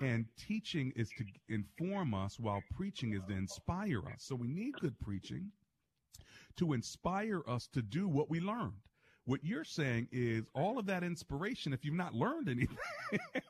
and 0.00 0.26
teaching 0.38 0.92
is 0.96 1.10
to 1.18 1.24
inform 1.48 2.14
us 2.14 2.38
while 2.40 2.62
preaching 2.74 3.12
is 3.14 3.22
to 3.28 3.34
inspire 3.34 4.00
us. 4.08 4.24
So 4.24 4.34
we 4.34 4.48
need 4.48 4.74
good 4.80 4.98
preaching 5.00 5.50
to 6.56 6.72
inspire 6.72 7.42
us 7.46 7.68
to 7.68 7.82
do 7.82 8.08
what 8.08 8.30
we 8.30 8.40
learned. 8.40 8.72
What 9.24 9.44
you're 9.44 9.64
saying 9.64 10.08
is 10.10 10.44
all 10.54 10.78
of 10.78 10.86
that 10.86 11.04
inspiration, 11.04 11.72
if 11.72 11.84
you've 11.84 11.94
not 11.94 12.14
learned 12.14 12.48
anything, 12.48 12.76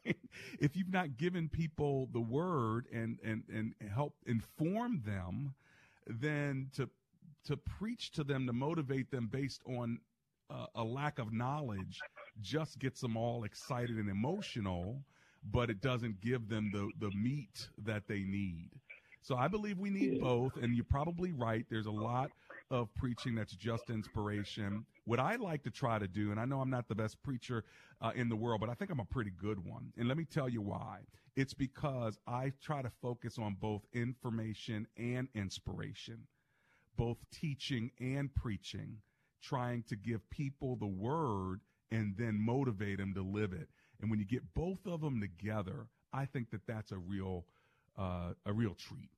if 0.61 0.77
you've 0.77 0.93
not 0.93 1.17
given 1.17 1.49
people 1.49 2.09
the 2.13 2.21
word 2.21 2.87
and, 2.93 3.19
and, 3.25 3.43
and 3.49 3.75
help 3.95 4.15
inform 4.27 5.03
them, 5.07 5.55
then 6.07 6.69
to, 6.77 6.91
to 7.47 7.57
preach 7.57 8.11
to 8.13 8.25
them, 8.25 8.47
to 8.47 8.53
motivate 8.53 9.11
them 9.11 9.29
based 9.33 9.63
on 9.67 9.99
uh, 10.51 10.67
a 10.75 10.85
lack 10.85 11.19
of 11.19 11.33
knowledge 11.33 12.01
just 12.41 12.79
gets 12.79 13.01
them 13.01 13.17
all 13.17 13.45
excited 13.45 13.97
and 13.97 14.11
emotional, 14.11 15.03
but 15.51 15.71
it 15.71 15.81
doesn't 15.81 16.21
give 16.21 16.49
them 16.49 16.71
the, 16.73 16.91
the 17.01 17.11
meat 17.17 17.69
that 17.85 18.07
they 18.07 18.21
need. 18.21 18.71
So 19.23 19.37
I 19.37 19.49
believe 19.49 19.79
we 19.79 19.91
need 19.91 20.21
both, 20.21 20.57
and 20.57 20.75
you're 20.75 20.85
probably 20.85 21.33
right. 21.33 21.65
There's 21.71 21.87
a 21.87 21.91
lot 21.91 22.31
of 22.71 22.93
preaching 22.97 23.35
that's 23.35 23.55
just 23.55 23.89
inspiration. 23.89 24.85
What 25.05 25.19
I 25.19 25.37
like 25.37 25.65
to 25.65 25.71
try 25.71 25.99
to 25.99 26.07
do, 26.07 26.31
and 26.31 26.39
I 26.39 26.45
know 26.45 26.61
I'm 26.61 26.71
not 26.71 26.89
the 26.89 26.95
best 26.95 27.23
preacher 27.23 27.65
uh, 28.01 28.13
in 28.15 28.29
the 28.29 28.37
world, 28.37 28.61
but 28.61 28.71
I 28.71 28.75
think 28.75 28.91
I'm 28.91 29.01
a 29.01 29.05
pretty 29.05 29.33
good 29.37 29.65
one. 29.65 29.93
And 29.97 30.07
let 30.07 30.17
me 30.17 30.25
tell 30.25 30.49
you 30.49 30.63
why. 30.63 31.01
It's 31.35 31.55
because 31.55 32.19
I 32.27 32.53
try 32.63 32.83
to 32.83 32.91
focus 33.01 33.39
on 33.39 33.57
both 33.61 33.83
information 33.93 34.87
and 34.97 35.29
inspiration, 35.35 36.27
both 36.97 37.19
teaching 37.33 37.91
and 38.01 38.33
preaching, 38.35 38.99
trying 39.43 39.83
to 39.89 39.97
give 39.97 40.29
people 40.31 40.77
the 40.77 40.87
word 40.87 41.61
and 41.91 42.15
then 42.17 42.39
motivate 42.39 42.99
them 42.99 43.15
to 43.15 43.23
live 43.23 43.53
it. 43.53 43.69
And 44.01 44.11
when 44.11 44.19
you 44.19 44.27
get 44.27 44.55
both 44.55 44.87
of 44.87 45.01
them 45.01 45.21
together, 45.21 45.87
I 46.13 46.27
think 46.27 46.51
that 46.51 46.67
that's 46.67 46.93
a 46.93 46.99
real 46.99 47.47
uh, 47.99 48.33
a 48.47 48.53
real 48.53 48.75
treat. 48.75 49.11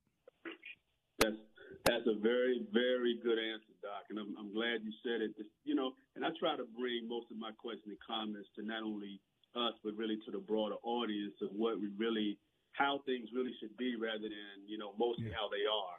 That's 1.19 1.37
that's 1.85 2.05
a 2.07 2.17
very 2.19 2.65
very 2.73 3.17
good 3.23 3.37
answer, 3.37 3.73
Doc, 3.81 4.09
and 4.09 4.19
I'm, 4.19 4.35
I'm 4.37 4.53
glad 4.53 4.81
you 4.83 4.91
said 5.03 5.21
it. 5.21 5.35
You 5.63 5.75
know, 5.75 5.93
and 6.15 6.25
I 6.25 6.29
try 6.39 6.57
to 6.57 6.65
bring 6.77 7.07
most 7.07 7.29
of 7.31 7.37
my 7.37 7.51
questions 7.51 7.85
and 7.87 7.97
comments 8.05 8.49
to 8.57 8.65
not 8.65 8.83
only 8.83 9.21
us 9.55 9.73
but 9.83 9.95
really 9.95 10.17
to 10.25 10.31
the 10.31 10.39
broader 10.39 10.75
audience 10.83 11.35
of 11.41 11.49
what 11.53 11.79
we 11.79 11.87
really 11.97 12.37
how 12.73 12.99
things 13.05 13.29
really 13.33 13.53
should 13.61 13.77
be, 13.77 13.95
rather 13.95 14.27
than 14.27 14.67
you 14.67 14.77
know 14.77 14.93
mostly 14.97 15.31
how 15.31 15.47
they 15.47 15.63
are. 15.65 15.97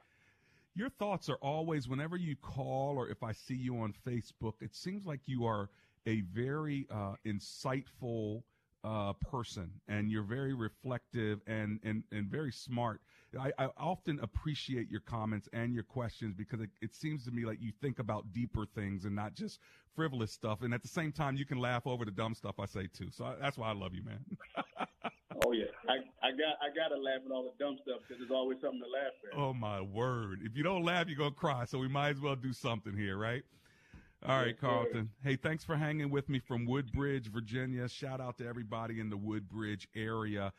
Your 0.75 0.91
thoughts 0.91 1.31
are 1.31 1.39
always 1.41 1.89
whenever 1.89 2.19
you 2.19 2.37
call 2.37 2.99
or 2.99 3.09
if 3.09 3.23
I 3.23 3.33
see 3.33 3.55
you 3.55 3.79
on 3.79 3.95
Facebook, 4.07 4.61
it 4.61 4.75
seems 4.75 5.07
like 5.07 5.21
you 5.25 5.47
are 5.47 5.71
a 6.07 6.21
very 6.21 6.87
uh, 6.91 7.15
insightful 7.25 8.43
uh, 8.87 9.13
person 9.15 9.69
and 9.89 10.11
you're 10.11 10.23
very 10.23 10.55
reflective 10.55 11.41
and, 11.47 11.81
and, 11.83 12.05
and 12.13 12.29
very 12.29 12.53
smart. 12.53 13.01
I, 13.39 13.51
I 13.59 13.69
often 13.77 14.21
appreciate 14.23 14.89
your 14.89 15.01
comments 15.01 15.49
and 15.53 15.75
your 15.75 15.83
questions 15.83 16.35
because 16.35 16.61
it, 16.61 16.71
it 16.81 16.95
seems 16.95 17.25
to 17.25 17.33
me 17.33 17.45
like 17.45 17.59
you 17.61 17.73
think 17.83 17.99
about 17.99 18.33
deeper 18.33 18.65
things 18.65 19.05
and 19.05 19.15
not 19.15 19.35
just 19.35 19.59
frivolous 19.95 20.33
stuff. 20.33 20.63
And 20.63 20.73
at 20.73 20.83
the 20.83 20.89
same 20.89 21.11
time, 21.11 21.37
you 21.37 21.45
can 21.45 21.59
laugh 21.59 21.87
over 21.87 22.05
the 22.05 22.13
dumb 22.13 22.35
stuff 22.35 22.55
I 22.61 22.67
say 22.67 22.87
too. 22.87 23.11
So 23.11 23.25
I, 23.25 23.35
that's 23.41 23.59
why 23.59 23.71
I 23.71 23.75
love 23.75 23.93
you, 23.93 24.05
man. 24.05 24.25
Oh 25.45 25.53
yeah, 25.53 25.67
I, 25.87 25.97
I 26.27 26.31
got 26.31 26.57
I 26.63 26.75
got 26.75 26.95
to 26.95 27.01
laugh 27.01 27.21
at 27.25 27.31
all 27.31 27.43
the 27.43 27.63
dumb 27.63 27.77
stuff 27.83 28.01
because 28.09 28.19
there's 28.19 28.31
always 28.31 28.59
something 28.63 28.81
to 28.81 28.89
laugh 28.89 29.13
at. 29.31 29.39
Oh 29.39 29.53
my 29.53 29.83
word! 29.83 30.41
If 30.43 30.57
you 30.57 30.63
don't 30.63 30.83
laugh, 30.83 31.09
you're 31.09 31.19
gonna 31.19 31.31
cry. 31.33 31.67
So 31.67 31.79
we 31.79 31.89
might 31.89 32.11
as 32.11 32.21
well 32.21 32.37
do 32.37 32.55
something 32.55 32.97
here, 32.97 33.19
right? 33.19 33.43
All 34.25 34.39
right, 34.41 34.59
Carlton. 34.59 35.11
Hey, 35.23 35.37
thanks 35.37 35.63
for 35.63 35.77
hanging 35.77 36.11
with 36.11 36.29
me 36.29 36.39
from 36.39 36.67
Woodbridge, 36.67 37.31
Virginia. 37.31 37.89
Shout 37.89 38.21
out 38.21 38.39
to 38.39 38.47
everybody 38.47 38.99
in 38.99 39.11
the 39.11 39.17
Woodbridge 39.17 39.87
area. 39.95 40.53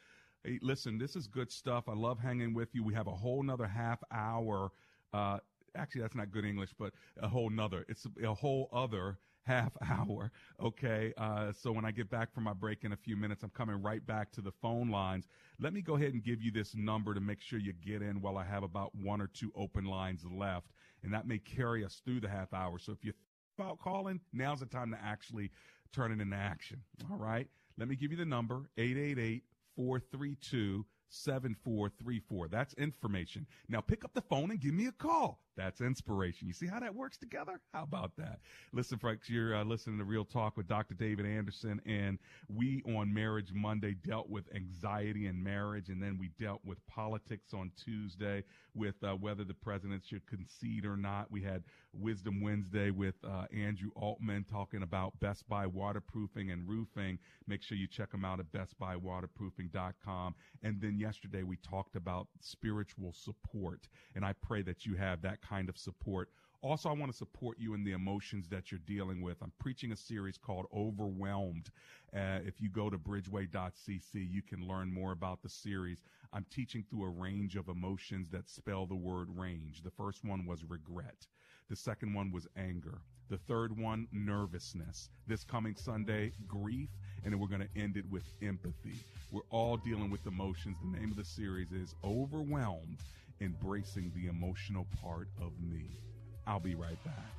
Hey, 0.43 0.59
listen, 0.61 0.97
this 0.97 1.15
is 1.15 1.27
good 1.27 1.51
stuff. 1.51 1.89
I 1.89 1.93
love 1.93 2.19
hanging 2.19 2.53
with 2.53 2.73
you. 2.73 2.83
We 2.83 2.93
have 2.93 3.07
a 3.07 3.15
whole 3.15 3.41
nother 3.43 3.67
half 3.67 3.99
hour. 4.11 4.71
Uh, 5.11 5.39
actually, 5.75 6.01
that's 6.01 6.15
not 6.15 6.31
good 6.31 6.45
English, 6.45 6.69
but 6.77 6.93
a 7.21 7.27
whole 7.27 7.49
nother. 7.49 7.83
It's 7.89 8.05
a 8.23 8.33
whole 8.33 8.69
other 8.71 9.19
half 9.47 9.71
hour. 9.89 10.31
Okay. 10.61 11.13
Uh, 11.17 11.51
so 11.51 11.71
when 11.71 11.83
I 11.83 11.91
get 11.91 12.09
back 12.09 12.33
from 12.33 12.43
my 12.43 12.53
break 12.53 12.83
in 12.83 12.91
a 12.91 12.97
few 12.97 13.17
minutes, 13.17 13.43
I'm 13.43 13.49
coming 13.49 13.81
right 13.81 14.05
back 14.05 14.31
to 14.33 14.41
the 14.41 14.51
phone 14.61 14.89
lines. 14.89 15.27
Let 15.59 15.73
me 15.73 15.81
go 15.81 15.95
ahead 15.95 16.13
and 16.13 16.23
give 16.23 16.41
you 16.41 16.51
this 16.51 16.75
number 16.75 17.13
to 17.13 17.19
make 17.19 17.41
sure 17.41 17.57
you 17.57 17.73
get 17.73 18.01
in 18.01 18.21
while 18.21 18.37
I 18.37 18.45
have 18.45 18.63
about 18.63 18.93
one 18.93 19.19
or 19.19 19.27
two 19.27 19.51
open 19.55 19.85
lines 19.85 20.23
left. 20.29 20.67
And 21.03 21.13
that 21.13 21.27
may 21.27 21.39
carry 21.39 21.83
us 21.83 22.01
through 22.05 22.21
the 22.21 22.29
half 22.29 22.53
hour. 22.53 22.77
So 22.77 22.91
if 22.91 23.03
you 23.03 23.13
about 23.57 23.79
calling, 23.79 24.19
now's 24.33 24.59
the 24.59 24.65
time 24.65 24.91
to 24.91 24.97
actually 25.03 25.51
turn 25.93 26.11
it 26.11 26.21
into 26.21 26.35
action. 26.35 26.81
All 27.09 27.17
right. 27.17 27.47
Let 27.77 27.87
me 27.87 27.95
give 27.95 28.11
you 28.11 28.17
the 28.17 28.25
number 28.25 28.69
888 28.77 29.43
432 29.75 30.85
7434. 31.09 32.47
That's 32.47 32.73
information. 32.75 33.47
Now 33.69 33.81
pick 33.81 34.03
up 34.03 34.13
the 34.13 34.21
phone 34.21 34.51
and 34.51 34.59
give 34.59 34.73
me 34.73 34.87
a 34.87 34.91
call. 34.91 35.39
That's 35.57 35.81
inspiration. 35.81 36.47
You 36.47 36.53
see 36.53 36.67
how 36.67 36.79
that 36.79 36.93
works 36.93 37.17
together? 37.17 37.59
How 37.73 37.83
about 37.83 38.11
that? 38.17 38.39
Listen, 38.71 38.99
folks, 38.99 39.27
you're 39.27 39.55
uh, 39.55 39.63
listening 39.63 39.97
to 39.97 40.03
Real 40.03 40.23
Talk 40.23 40.55
with 40.55 40.67
Dr. 40.67 40.93
David 40.93 41.25
Anderson, 41.25 41.81
and 41.85 42.19
we 42.47 42.83
on 42.85 43.11
Marriage 43.11 43.51
Monday 43.53 43.95
dealt 44.05 44.29
with 44.29 44.45
anxiety 44.55 45.25
in 45.25 45.41
marriage, 45.43 45.89
and 45.89 46.01
then 46.01 46.17
we 46.19 46.29
dealt 46.39 46.61
with 46.63 46.77
politics 46.87 47.53
on 47.53 47.71
Tuesday 47.75 48.43
with 48.75 48.95
uh, 49.03 49.15
whether 49.15 49.43
the 49.43 49.53
president 49.55 50.03
should 50.05 50.25
concede 50.27 50.85
or 50.85 50.95
not. 50.95 51.31
We 51.31 51.41
had 51.41 51.63
Wisdom 51.93 52.41
Wednesday 52.41 52.91
with 52.91 53.15
uh, 53.23 53.45
Andrew 53.51 53.89
Altman 53.95 54.45
talking 54.49 54.83
about 54.83 55.19
Best 55.19 55.47
Buy 55.49 55.65
waterproofing 55.65 56.51
and 56.51 56.67
roofing. 56.69 57.17
Make 57.47 57.63
sure 57.63 57.77
you 57.77 57.87
check 57.87 58.11
them 58.11 58.23
out 58.23 58.39
at 58.39 58.51
bestbuywaterproofing.com. 58.51 60.35
And 60.61 60.79
then 60.79 60.99
yesterday 60.99 61.41
we 61.43 61.57
talked 61.57 61.95
about 61.95 62.27
spiritual 62.39 63.13
support, 63.13 63.87
and 64.15 64.23
I 64.23 64.33
pray 64.33 64.61
that 64.63 64.85
you 64.85 64.95
have 64.95 65.21
that 65.23 65.41
kind 65.47 65.69
of 65.69 65.77
support. 65.77 66.29
Also, 66.61 66.89
I 66.89 66.93
want 66.93 67.11
to 67.11 67.17
support 67.17 67.59
you 67.59 67.75
in 67.75 67.83
the 67.83 67.91
emotions 67.91 68.47
that 68.49 68.71
you're 68.71 68.81
dealing 68.85 69.21
with. 69.21 69.37
I'm 69.43 69.51
preaching 69.59 69.91
a 69.91 69.95
series 69.95 70.37
called 70.37 70.65
Overwhelmed. 70.75 71.69
Uh, 72.15 72.39
if 72.43 72.59
you 72.59 72.69
go 72.69 72.89
to 72.89 72.97
bridgeway.cc, 72.97 74.13
you 74.13 74.41
can 74.41 74.67
learn 74.67 74.91
more 74.91 75.11
about 75.11 75.43
the 75.43 75.49
series. 75.49 75.99
I'm 76.33 76.45
teaching 76.53 76.83
through 76.89 77.05
a 77.05 77.09
range 77.09 77.55
of 77.55 77.69
emotions 77.69 78.29
that 78.31 78.49
spell 78.49 78.87
the 78.87 78.95
word 78.95 79.29
range. 79.37 79.83
The 79.83 79.91
first 79.91 80.25
one 80.25 80.45
was 80.45 80.63
regret. 80.63 81.27
The 81.69 81.75
second 81.75 82.13
one 82.13 82.31
was 82.31 82.47
anger. 82.57 83.01
The 83.29 83.37
third 83.37 83.77
one, 83.77 84.07
nervousness. 84.11 85.09
This 85.27 85.43
coming 85.43 85.75
Sunday, 85.75 86.31
grief. 86.47 86.89
And 87.23 87.33
then 87.33 87.39
we're 87.39 87.47
going 87.47 87.67
to 87.67 87.81
end 87.81 87.97
it 87.97 88.05
with 88.09 88.23
empathy. 88.41 88.95
We're 89.31 89.41
all 89.51 89.77
dealing 89.77 90.09
with 90.09 90.25
emotions. 90.25 90.77
The 90.81 90.97
name 90.97 91.11
of 91.11 91.17
the 91.17 91.25
series 91.25 91.71
is 91.71 91.93
Overwhelmed 92.03 92.97
Embracing 93.39 94.11
the 94.15 94.27
Emotional 94.27 94.87
Part 95.01 95.29
of 95.39 95.51
Me. 95.61 95.99
I'll 96.45 96.59
be 96.59 96.75
right 96.75 97.01
back. 97.03 97.33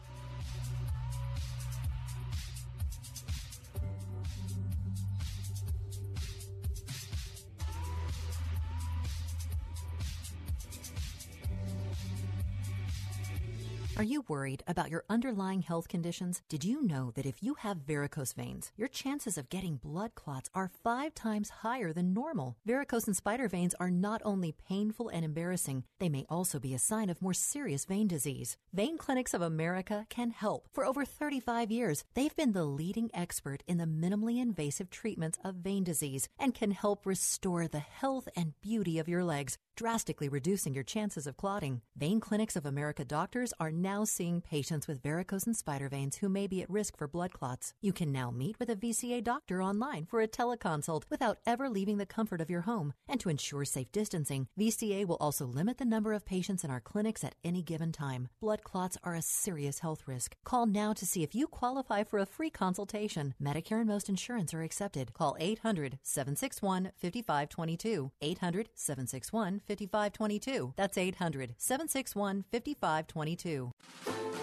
Are 13.98 14.04
you 14.04 14.24
worried 14.28 14.62
about 14.68 14.90
your 14.90 15.02
underlying 15.10 15.62
health 15.62 15.88
conditions? 15.88 16.40
Did 16.48 16.62
you 16.62 16.86
know 16.86 17.10
that 17.16 17.26
if 17.26 17.42
you 17.42 17.54
have 17.54 17.78
varicose 17.78 18.32
veins, 18.32 18.70
your 18.76 18.86
chances 18.86 19.36
of 19.36 19.48
getting 19.48 19.74
blood 19.74 20.14
clots 20.14 20.48
are 20.54 20.70
five 20.84 21.16
times 21.16 21.50
higher 21.50 21.92
than 21.92 22.14
normal? 22.14 22.56
Varicose 22.64 23.08
and 23.08 23.16
spider 23.16 23.48
veins 23.48 23.74
are 23.80 23.90
not 23.90 24.22
only 24.24 24.54
painful 24.68 25.08
and 25.08 25.24
embarrassing, 25.24 25.82
they 25.98 26.08
may 26.08 26.24
also 26.28 26.60
be 26.60 26.74
a 26.74 26.78
sign 26.78 27.10
of 27.10 27.20
more 27.20 27.34
serious 27.34 27.86
vein 27.86 28.06
disease. 28.06 28.56
Vein 28.72 28.98
Clinics 28.98 29.34
of 29.34 29.42
America 29.42 30.06
can 30.08 30.30
help. 30.30 30.68
For 30.72 30.86
over 30.86 31.04
35 31.04 31.72
years, 31.72 32.04
they've 32.14 32.36
been 32.36 32.52
the 32.52 32.66
leading 32.66 33.10
expert 33.12 33.64
in 33.66 33.78
the 33.78 33.84
minimally 33.84 34.40
invasive 34.40 34.90
treatments 34.90 35.40
of 35.42 35.56
vein 35.56 35.82
disease 35.82 36.28
and 36.38 36.54
can 36.54 36.70
help 36.70 37.04
restore 37.04 37.66
the 37.66 37.80
health 37.80 38.28
and 38.36 38.52
beauty 38.60 39.00
of 39.00 39.08
your 39.08 39.24
legs 39.24 39.58
drastically 39.78 40.28
reducing 40.28 40.74
your 40.74 40.82
chances 40.82 41.24
of 41.28 41.36
clotting. 41.36 41.80
Vein 41.96 42.18
Clinics 42.18 42.56
of 42.56 42.66
America 42.66 43.04
doctors 43.04 43.54
are 43.60 43.70
now 43.70 43.87
seeing 44.04 44.40
patients 44.40 44.86
with 44.86 45.02
varicose 45.02 45.46
and 45.46 45.56
spider 45.56 45.88
veins 45.88 46.16
who 46.16 46.28
may 46.28 46.46
be 46.46 46.62
at 46.62 46.70
risk 46.70 46.96
for 46.96 47.08
blood 47.08 47.32
clots. 47.32 47.72
You 47.80 47.92
can 47.92 48.12
now 48.12 48.30
meet 48.30 48.58
with 48.58 48.68
a 48.68 48.76
VCA 48.76 49.24
doctor 49.24 49.62
online 49.62 50.06
for 50.06 50.20
a 50.20 50.28
teleconsult 50.28 51.04
without 51.08 51.38
ever 51.46 51.70
leaving 51.70 51.98
the 51.98 52.06
comfort 52.06 52.40
of 52.40 52.50
your 52.50 52.62
home. 52.62 52.92
And 53.08 53.18
to 53.20 53.28
ensure 53.28 53.64
safe 53.64 53.90
distancing, 53.92 54.48
VCA 54.58 55.06
will 55.06 55.16
also 55.16 55.46
limit 55.46 55.78
the 55.78 55.84
number 55.84 56.12
of 56.12 56.26
patients 56.26 56.64
in 56.64 56.70
our 56.70 56.80
clinics 56.80 57.24
at 57.24 57.34
any 57.42 57.62
given 57.62 57.92
time. 57.92 58.28
Blood 58.40 58.62
clots 58.62 58.98
are 59.04 59.14
a 59.14 59.22
serious 59.22 59.78
health 59.78 60.02
risk. 60.06 60.36
Call 60.44 60.66
now 60.66 60.92
to 60.92 61.06
see 61.06 61.22
if 61.22 61.34
you 61.34 61.46
qualify 61.46 62.04
for 62.04 62.18
a 62.18 62.26
free 62.26 62.50
consultation. 62.50 63.34
Medicare 63.42 63.80
and 63.80 63.88
most 63.88 64.08
insurance 64.08 64.52
are 64.52 64.62
accepted. 64.62 65.14
Call 65.14 65.36
800 65.40 65.98
761 66.02 66.92
5522. 66.96 68.12
800 68.20 68.68
761 68.74 69.60
5522. 69.66 70.74
That's 70.76 70.98
800 70.98 71.54
761 71.58 72.44
5522. 72.52 73.72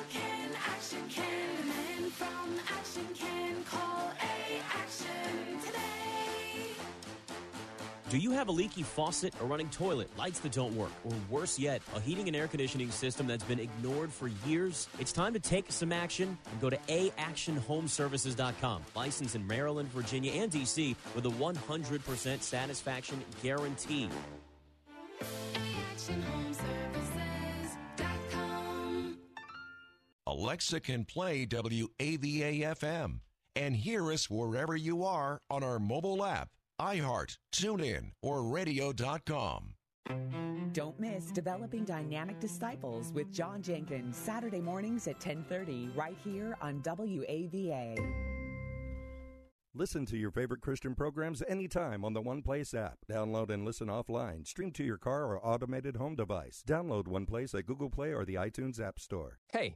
Can 0.10 0.50
action 0.68 1.00
can 1.10 1.56
demand 1.58 2.12
from 2.14 2.60
action 2.78 3.08
can 3.14 3.64
call 3.64 4.12
a 4.20 4.62
action 4.74 5.60
today. 5.66 5.96
Do 8.10 8.20
you 8.20 8.32
have 8.32 8.50
a 8.50 8.52
leaky 8.52 8.84
faucet, 8.84 9.34
a 9.42 9.46
running 9.46 9.68
toilet, 9.70 10.10
lights 10.16 10.40
that 10.40 10.52
don't 10.52 10.76
work, 10.76 10.92
or 11.04 11.12
worse 11.30 11.58
yet, 11.58 11.82
a 11.96 12.00
heating 12.00 12.28
and 12.28 12.36
air 12.36 12.48
conditioning 12.48 12.92
system 12.92 13.26
that's 13.26 13.44
been 13.44 13.60
ignored 13.60 14.14
for 14.14 14.30
years? 14.46 14.88
It's 15.00 15.12
time 15.12 15.34
to 15.34 15.40
take 15.40 15.72
some 15.72 15.92
action 15.92 16.38
and 16.52 16.62
go 16.62 16.70
to 16.70 16.78
aactionhomeservices.com. 16.88 18.84
Licensed 18.96 19.36
in 19.36 19.46
Maryland, 19.48 19.90
Virginia, 19.90 20.32
and 20.34 20.52
DC 20.52 20.96
with 21.16 21.26
a 21.26 21.30
100% 21.30 22.42
satisfaction 22.42 23.24
guarantee. 23.42 24.10
Alexa 30.28 30.80
can 30.80 31.06
play 31.06 31.46
WAVA 31.46 32.62
FM 32.76 33.20
and 33.56 33.76
hear 33.76 34.12
us 34.12 34.28
wherever 34.28 34.76
you 34.76 35.04
are 35.04 35.40
on 35.52 35.64
our 35.64 35.78
mobile 35.78 36.26
app, 36.26 36.50
iHeart, 36.82 37.38
TuneIn, 37.54 38.12
or 38.24 38.44
radio.com. 38.44 39.76
Don't 40.74 41.00
miss 41.00 41.26
Developing 41.26 41.84
Dynamic 41.86 42.40
Disciples 42.40 43.12
with 43.14 43.32
John 43.32 43.62
Jenkins 43.62 44.18
Saturday 44.18 44.62
mornings 44.62 45.08
at 45.08 45.20
10:30 45.20 45.96
right 45.96 46.18
here 46.24 46.58
on 46.60 46.82
WAVA. 46.82 47.96
Listen 49.76 50.06
to 50.08 50.18
your 50.18 50.32
favorite 50.32 50.62
Christian 50.62 50.96
programs 50.96 51.44
anytime 51.48 52.04
on 52.04 52.14
the 52.14 52.22
One 52.22 52.42
Place 52.42 52.74
app. 52.74 53.00
Download 53.10 53.50
and 53.50 53.64
listen 53.66 53.90
offline. 53.90 54.48
Stream 54.48 54.72
to 54.72 54.84
your 54.84 54.98
car 54.98 55.26
or 55.26 55.46
automated 55.46 55.98
home 55.98 56.16
device. 56.16 56.64
Download 56.66 57.08
One 57.08 57.26
Place 57.26 57.54
at 57.54 57.66
Google 57.66 57.90
Play 57.90 58.14
or 58.14 58.26
the 58.26 58.36
iTunes 58.36 58.80
App 58.80 59.00
Store. 59.00 59.40
Hey, 59.52 59.76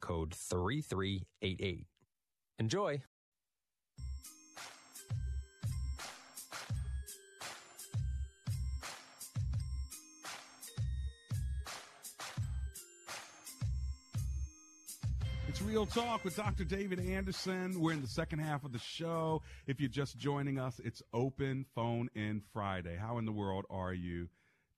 code 0.00 0.34
3388. 0.34 1.86
Enjoy! 2.58 3.02
It's 15.48 15.62
Real 15.62 15.86
Talk 15.86 16.22
with 16.22 16.36
Dr. 16.36 16.64
David 16.64 17.00
Anderson. 17.00 17.80
We're 17.80 17.92
in 17.92 18.02
the 18.02 18.06
second 18.06 18.40
half 18.40 18.64
of 18.64 18.72
the 18.72 18.78
show. 18.78 19.40
If 19.66 19.80
you're 19.80 19.88
just 19.88 20.18
joining 20.18 20.58
us, 20.58 20.78
it's 20.84 21.02
open 21.14 21.64
phone 21.74 22.10
in 22.14 22.42
Friday. 22.52 22.96
How 23.00 23.16
in 23.16 23.24
the 23.24 23.32
world 23.32 23.64
are 23.70 23.94
you 23.94 24.28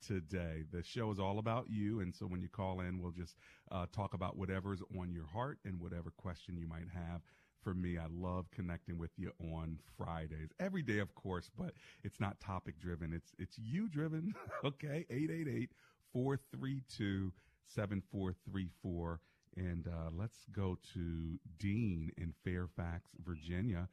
today? 0.07 0.65
The 0.73 0.83
show 0.83 1.11
is 1.11 1.19
all 1.19 1.39
about 1.39 1.67
you. 1.69 2.01
And 2.01 2.15
so 2.15 2.27
when 2.27 2.41
you 2.43 2.49
call 2.49 2.81
in, 2.81 3.01
we'll 3.01 3.13
just 3.13 3.37
uh, 3.71 3.87
talk 3.93 4.15
about 4.15 4.37
whatever's 4.37 4.83
on 4.99 5.13
your 5.13 5.27
heart 5.27 5.59
and 5.65 5.81
whatever 5.81 6.11
question 6.17 6.57
you 6.57 6.67
might 6.67 6.89
have 6.93 7.21
for 7.63 7.75
me. 7.75 7.99
I 7.99 8.07
love 8.11 8.47
connecting 8.51 8.99
with 8.99 9.11
you 9.17 9.33
on 9.53 9.79
Fridays. 9.97 10.51
Every 10.61 10.83
day, 10.83 10.99
of 10.99 11.15
course, 11.15 11.51
but 11.57 11.73
it's 12.05 12.21
not 12.21 12.41
topic 12.41 12.79
driven. 12.79 13.13
It's, 13.13 13.33
it's 13.39 13.59
you 13.59 13.89
driven. 13.89 14.35
okay. 14.65 15.07
888 15.11 15.71
432 16.13 17.33
7434 17.67 19.21
And 19.57 19.87
uh, 19.87 20.11
let's 20.17 20.47
go 20.53 20.79
to 20.95 21.39
Dean 21.59 22.11
in 22.17 22.33
Fairfax, 22.45 23.11
Virginia. 23.25 23.89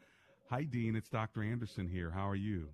Hi, 0.49 0.63
Dean. 0.63 0.95
It's 0.95 1.09
Dr. 1.09 1.43
Anderson 1.43 1.87
here. 1.87 2.11
How 2.11 2.29
are 2.29 2.35
you? 2.35 2.69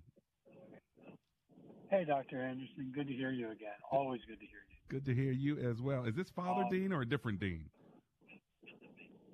Hey, 1.92 2.06
Dr. 2.06 2.42
Anderson. 2.42 2.90
Good 2.94 3.06
to 3.08 3.12
hear 3.12 3.32
you 3.32 3.50
again. 3.50 3.74
Always 3.90 4.22
good 4.26 4.40
to 4.40 4.46
hear 4.46 4.60
you. 4.70 4.76
Good 4.88 5.04
to 5.04 5.14
hear 5.14 5.30
you 5.30 5.58
as 5.58 5.82
well. 5.82 6.06
Is 6.06 6.14
this 6.14 6.30
Father 6.30 6.62
Um, 6.62 6.70
Dean 6.70 6.90
or 6.90 7.02
a 7.02 7.06
different 7.06 7.38
Dean? 7.38 7.68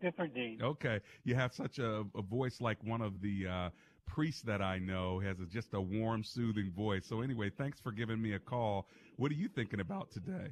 Different 0.02 0.34
Dean. 0.34 0.60
Okay. 0.60 0.98
You 1.22 1.36
have 1.36 1.54
such 1.54 1.78
a, 1.78 2.04
a 2.16 2.22
voice 2.22 2.60
like 2.60 2.82
one 2.82 3.00
of 3.00 3.20
the 3.20 3.46
uh, 3.46 3.70
priests 4.06 4.42
that 4.42 4.60
I 4.60 4.80
know 4.80 5.20
has 5.20 5.38
a, 5.38 5.46
just 5.46 5.72
a 5.74 5.80
warm, 5.80 6.24
soothing 6.24 6.72
voice. 6.72 7.06
So, 7.06 7.20
anyway, 7.20 7.48
thanks 7.48 7.78
for 7.78 7.92
giving 7.92 8.20
me 8.20 8.32
a 8.32 8.40
call. 8.40 8.88
What 9.18 9.30
are 9.30 9.36
you 9.36 9.46
thinking 9.46 9.78
about 9.78 10.10
today? 10.10 10.48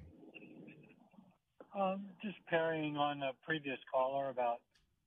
Um, 1.77 2.07
just 2.23 2.37
parrying 2.47 2.97
on 2.97 3.21
a 3.25 3.33
previous 3.45 3.79
caller 3.92 4.29
about 4.29 4.59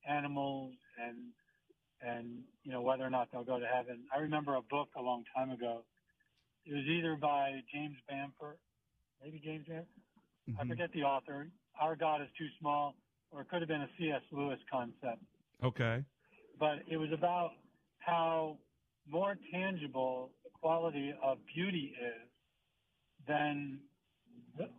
animals 0.06 0.74
and 1.02 1.18
and 2.02 2.44
you 2.64 2.72
know 2.74 2.82
whether 2.82 3.04
or 3.04 3.10
not 3.10 3.30
they'll 3.32 3.46
go 3.46 3.58
to 3.58 3.66
heaven. 3.66 4.04
I 4.14 4.20
remember 4.20 4.56
a 4.56 4.62
book 4.62 4.90
a 4.98 5.02
long 5.02 5.24
time 5.34 5.52
ago. 5.52 5.84
It 6.66 6.74
was 6.74 6.86
either 6.86 7.16
by 7.16 7.62
James 7.74 7.98
Bamford, 8.08 8.58
maybe 9.24 9.40
James 9.40 9.66
Bamford. 9.68 9.88
I 10.58 10.64
Mhm. 10.64 10.68
forget 10.70 10.92
the 10.92 11.04
author. 11.04 11.52
Our 11.80 11.96
God 11.96 12.22
is 12.22 12.30
too 12.38 12.50
small, 12.60 12.96
or 13.32 13.42
it 13.42 13.50
could 13.50 13.62
have 13.62 13.68
been 13.70 13.82
a 13.82 13.90
C.S. 13.98 14.22
Lewis 14.32 14.60
concept. 14.70 15.24
Okay. 15.62 16.04
but 16.58 16.86
it 16.90 16.98
was 16.98 17.10
about 17.14 17.54
how 18.00 18.58
more 19.08 19.36
tangible 19.50 20.30
the 20.44 20.50
quality 20.50 21.14
of 21.24 21.38
beauty 21.46 21.96
is 21.98 22.30
than 23.26 23.80
the, 24.58 24.70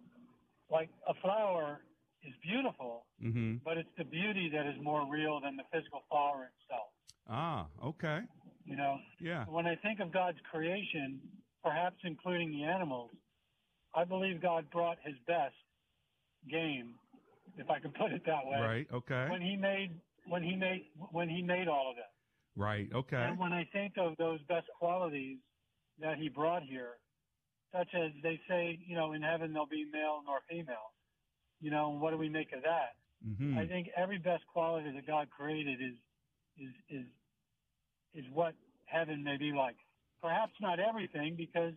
like 0.70 0.90
a 1.06 1.14
flower 1.14 1.80
is 2.22 2.34
beautiful, 2.42 3.06
Mm-hmm. 3.22 3.56
but 3.64 3.78
it's 3.78 3.88
the 3.96 4.04
beauty 4.04 4.50
that 4.50 4.66
is 4.66 4.78
more 4.82 5.06
real 5.10 5.40
than 5.40 5.56
the 5.56 5.64
physical 5.72 6.02
flower 6.10 6.50
itself. 6.60 6.92
Ah, 7.28 7.66
okay. 7.82 8.26
You 8.66 8.76
know, 8.76 9.00
Yeah. 9.18 9.46
when 9.46 9.66
I 9.66 9.76
think 9.76 10.00
of 10.00 10.10
God's 10.12 10.40
creation, 10.50 11.20
perhaps 11.62 11.96
including 12.04 12.50
the 12.52 12.64
animals, 12.64 13.10
I 13.94 14.04
believe 14.04 14.40
God 14.40 14.70
brought 14.70 14.98
His 15.04 15.16
best 15.26 15.54
game, 16.50 16.94
if 17.56 17.68
I 17.70 17.78
can 17.78 17.90
put 18.00 18.12
it 18.12 18.22
that 18.26 18.46
way. 18.46 18.60
Right. 18.60 18.86
Okay. 18.92 19.26
When 19.30 19.42
He 19.42 19.56
made 19.56 19.90
when 20.26 20.42
He 20.42 20.56
made 20.56 20.86
when 21.10 21.28
He 21.28 21.42
made 21.42 21.68
all 21.68 21.90
of 21.90 21.98
it. 21.98 22.10
Right. 22.56 22.88
Okay. 22.94 23.16
And 23.16 23.38
when 23.38 23.52
I 23.52 23.68
think 23.72 23.94
of 23.96 24.16
those 24.18 24.40
best 24.48 24.66
qualities 24.78 25.38
that 26.00 26.18
he 26.18 26.28
brought 26.28 26.62
here, 26.62 26.98
such 27.72 27.88
as 27.94 28.10
they 28.22 28.40
say, 28.48 28.78
you 28.86 28.96
know, 28.96 29.12
in 29.12 29.22
heaven 29.22 29.52
there'll 29.52 29.68
be 29.68 29.86
male 29.92 30.20
nor 30.26 30.38
female, 30.48 30.92
you 31.60 31.70
know, 31.70 31.90
what 31.90 32.10
do 32.10 32.16
we 32.16 32.28
make 32.28 32.52
of 32.52 32.62
that? 32.62 32.96
Mhm. 33.26 33.56
I 33.56 33.66
think 33.66 33.88
every 33.96 34.18
best 34.18 34.46
quality 34.46 34.90
that 34.90 35.06
God 35.06 35.30
created 35.30 35.80
is 35.80 35.94
is 36.58 36.74
is 36.88 37.06
is 38.14 38.30
what 38.32 38.54
heaven 38.86 39.22
may 39.22 39.36
be 39.36 39.52
like. 39.52 39.76
Perhaps 40.22 40.52
not 40.60 40.78
everything, 40.80 41.34
because 41.36 41.72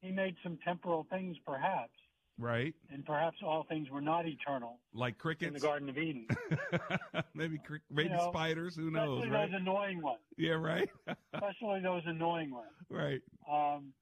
he 0.00 0.10
made 0.10 0.36
some 0.42 0.58
temporal 0.64 1.06
things, 1.10 1.36
perhaps, 1.46 1.92
Right. 2.38 2.74
and 2.90 3.04
perhaps 3.04 3.36
all 3.42 3.64
things 3.68 3.90
were 3.90 4.00
not 4.00 4.26
eternal 4.26 4.80
Like 4.94 5.18
crickets? 5.18 5.48
in 5.48 5.54
the 5.54 5.60
Garden 5.60 5.88
of 5.88 5.98
Eden. 5.98 6.26
maybe 7.34 7.58
cri- 7.58 7.80
maybe 7.90 8.08
You 8.10 8.16
know, 8.16 8.30
spiders. 8.30 8.76
Who 8.76 8.90
knows? 8.90 9.18
Especially 9.18 9.30
Right. 9.30 9.50
those 9.50 9.60
annoying 9.60 10.02
ones. 10.02 10.20
Yeah. 10.36 10.52
Right. 10.52 10.88
Especially 11.34 11.80
those 11.80 12.02
annoying 12.06 12.50
ones. 12.50 12.70
right. 12.88 13.20
Um, 13.50 13.92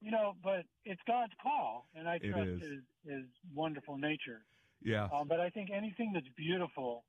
you 0.00 0.10
know, 0.12 0.34
but 0.44 0.64
it's 0.84 1.00
God's 1.08 1.32
call, 1.42 1.88
and 1.94 2.08
I 2.08 2.16
It 2.16 2.30
trust 2.30 2.48
is. 2.48 2.60
His, 2.60 2.70
His 3.04 3.24
wonderful 3.54 3.96
nature. 3.98 4.44
Yeah. 4.82 5.08
Um, 5.12 5.26
but 5.26 5.40
I 5.40 5.50
think 5.50 5.70
anything 5.72 6.12
that's 6.12 6.28
beautiful 6.36 7.04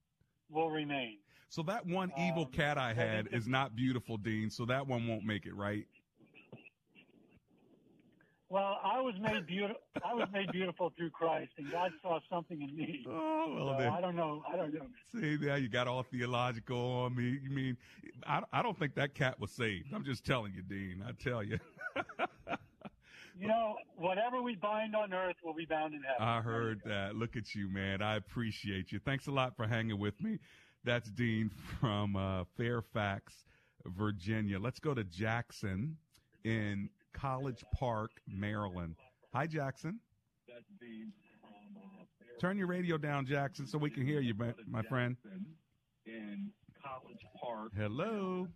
will 0.50 0.72
remain. 0.72 1.20
So 1.50 1.62
that 1.64 1.86
one 1.86 2.12
evil 2.18 2.46
Um, 2.46 2.52
cat 2.52 2.78
I 2.80 2.94
had 2.94 3.28
is 3.32 3.48
not 3.48 3.76
beautiful, 3.76 4.18
Dean. 4.18 4.50
So 4.50 4.66
that 4.66 4.88
one 4.88 5.08
won't 5.08 5.24
make 5.24 5.46
it, 5.46 5.54
right? 5.56 5.86
Well, 8.50 8.80
I 8.84 9.00
was 9.00 9.14
made 9.22 9.46
beautiful. 9.46 9.82
I 10.04 10.16
was 10.16 10.28
made 10.34 10.52
beautiful 10.52 10.92
through 10.98 11.12
Christ, 11.12 11.52
and 11.58 11.72
God 11.72 11.92
saw 12.02 12.20
something 12.30 12.62
in 12.62 12.76
me. 12.76 13.06
Oh, 13.10 13.54
well 13.56 13.74
so 13.74 13.84
then. 13.84 13.94
I 13.94 14.02
don't 14.02 14.16
know. 14.16 14.44
I 14.52 14.56
don't 14.56 14.74
know. 14.74 14.86
See, 15.14 15.38
now 15.40 15.56
you 15.56 15.70
got 15.70 15.88
all 15.88 16.04
theological 16.04 16.78
on 16.78 17.16
me. 17.16 17.40
You 17.44 17.50
mean, 17.50 17.78
I, 18.26 18.42
I 18.52 18.62
don't 18.62 18.78
think 18.78 18.96
that 18.96 19.14
cat 19.14 19.40
was 19.40 19.52
saved. 19.52 19.94
I'm 19.94 20.04
just 20.04 20.26
telling 20.26 20.54
you, 20.54 20.62
Dean. 20.62 21.04
I 21.08 21.12
tell 21.12 21.44
you. 21.44 21.60
You 23.40 23.48
know, 23.48 23.76
whatever 23.96 24.42
we 24.42 24.56
bind 24.56 24.96
on 24.96 25.14
earth 25.14 25.38
will 25.44 25.54
be 25.54 25.66
bound 25.66 25.94
in 25.94 26.02
heaven. 26.02 26.22
I 26.22 26.42
heard 26.42 26.82
that. 26.86 27.16
Look 27.16 27.38
at 27.38 27.56
you, 27.56 27.70
man. 27.70 28.02
I 28.02 28.18
appreciate 28.18 28.92
you. 28.92 29.00
Thanks 29.00 29.28
a 29.28 29.32
lot 29.32 29.56
for 29.56 29.66
hanging 29.66 29.98
with 29.98 30.22
me. 30.22 30.40
That's 30.84 31.10
Dean 31.10 31.50
from 31.80 32.18
uh, 32.18 32.44
Fairfax, 32.58 33.46
Virginia. 33.86 34.60
Let's 34.60 34.80
go 34.80 34.94
to 34.94 35.06
Jackson 35.06 35.96
in 36.44 36.90
College 37.13 37.63
Park, 37.74 38.12
Maryland. 38.28 38.95
Hi, 39.34 39.48
Jackson. 39.48 40.00
Turn 42.39 42.58
your 42.58 42.67
radio 42.67 42.98
down, 42.98 43.26
Jackson, 43.26 43.67
so 43.67 43.78
we 43.78 43.89
can 43.89 44.06
hear 44.06 44.22
you, 44.22 44.34
my, 44.34 44.54
my 44.67 44.82
friend. 44.84 45.17
in 46.06 46.52
College 46.82 47.26
Park. 47.41 47.72
Hello. 47.76 48.48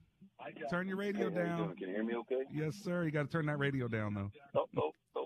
Turn 0.69 0.87
your 0.87 0.97
radio 0.97 1.25
you 1.29 1.35
down. 1.35 1.75
Can 1.75 1.89
you 1.89 1.95
hear 1.95 2.03
me 2.03 2.15
okay? 2.15 2.43
Yes, 2.51 2.75
sir. 2.75 3.03
You 3.03 3.11
got 3.11 3.23
to 3.23 3.29
turn 3.29 3.45
that 3.47 3.59
radio 3.59 3.87
down, 3.87 4.13
though. 4.13 4.31
Oh, 4.55 4.65
oh, 4.77 4.91
oh. 5.15 5.25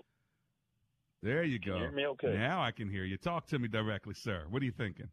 There 1.22 1.42
you 1.44 1.58
go. 1.58 1.74
you 1.74 1.80
hear 1.82 1.92
me 1.92 2.06
okay? 2.06 2.34
Now 2.34 2.62
I 2.62 2.70
can 2.72 2.88
hear 2.88 3.04
you. 3.04 3.16
Talk 3.16 3.46
to 3.48 3.58
me 3.58 3.68
directly, 3.68 4.14
sir. 4.14 4.44
What 4.50 4.62
are 4.62 4.64
you 4.64 4.72
thinking? 4.72 5.08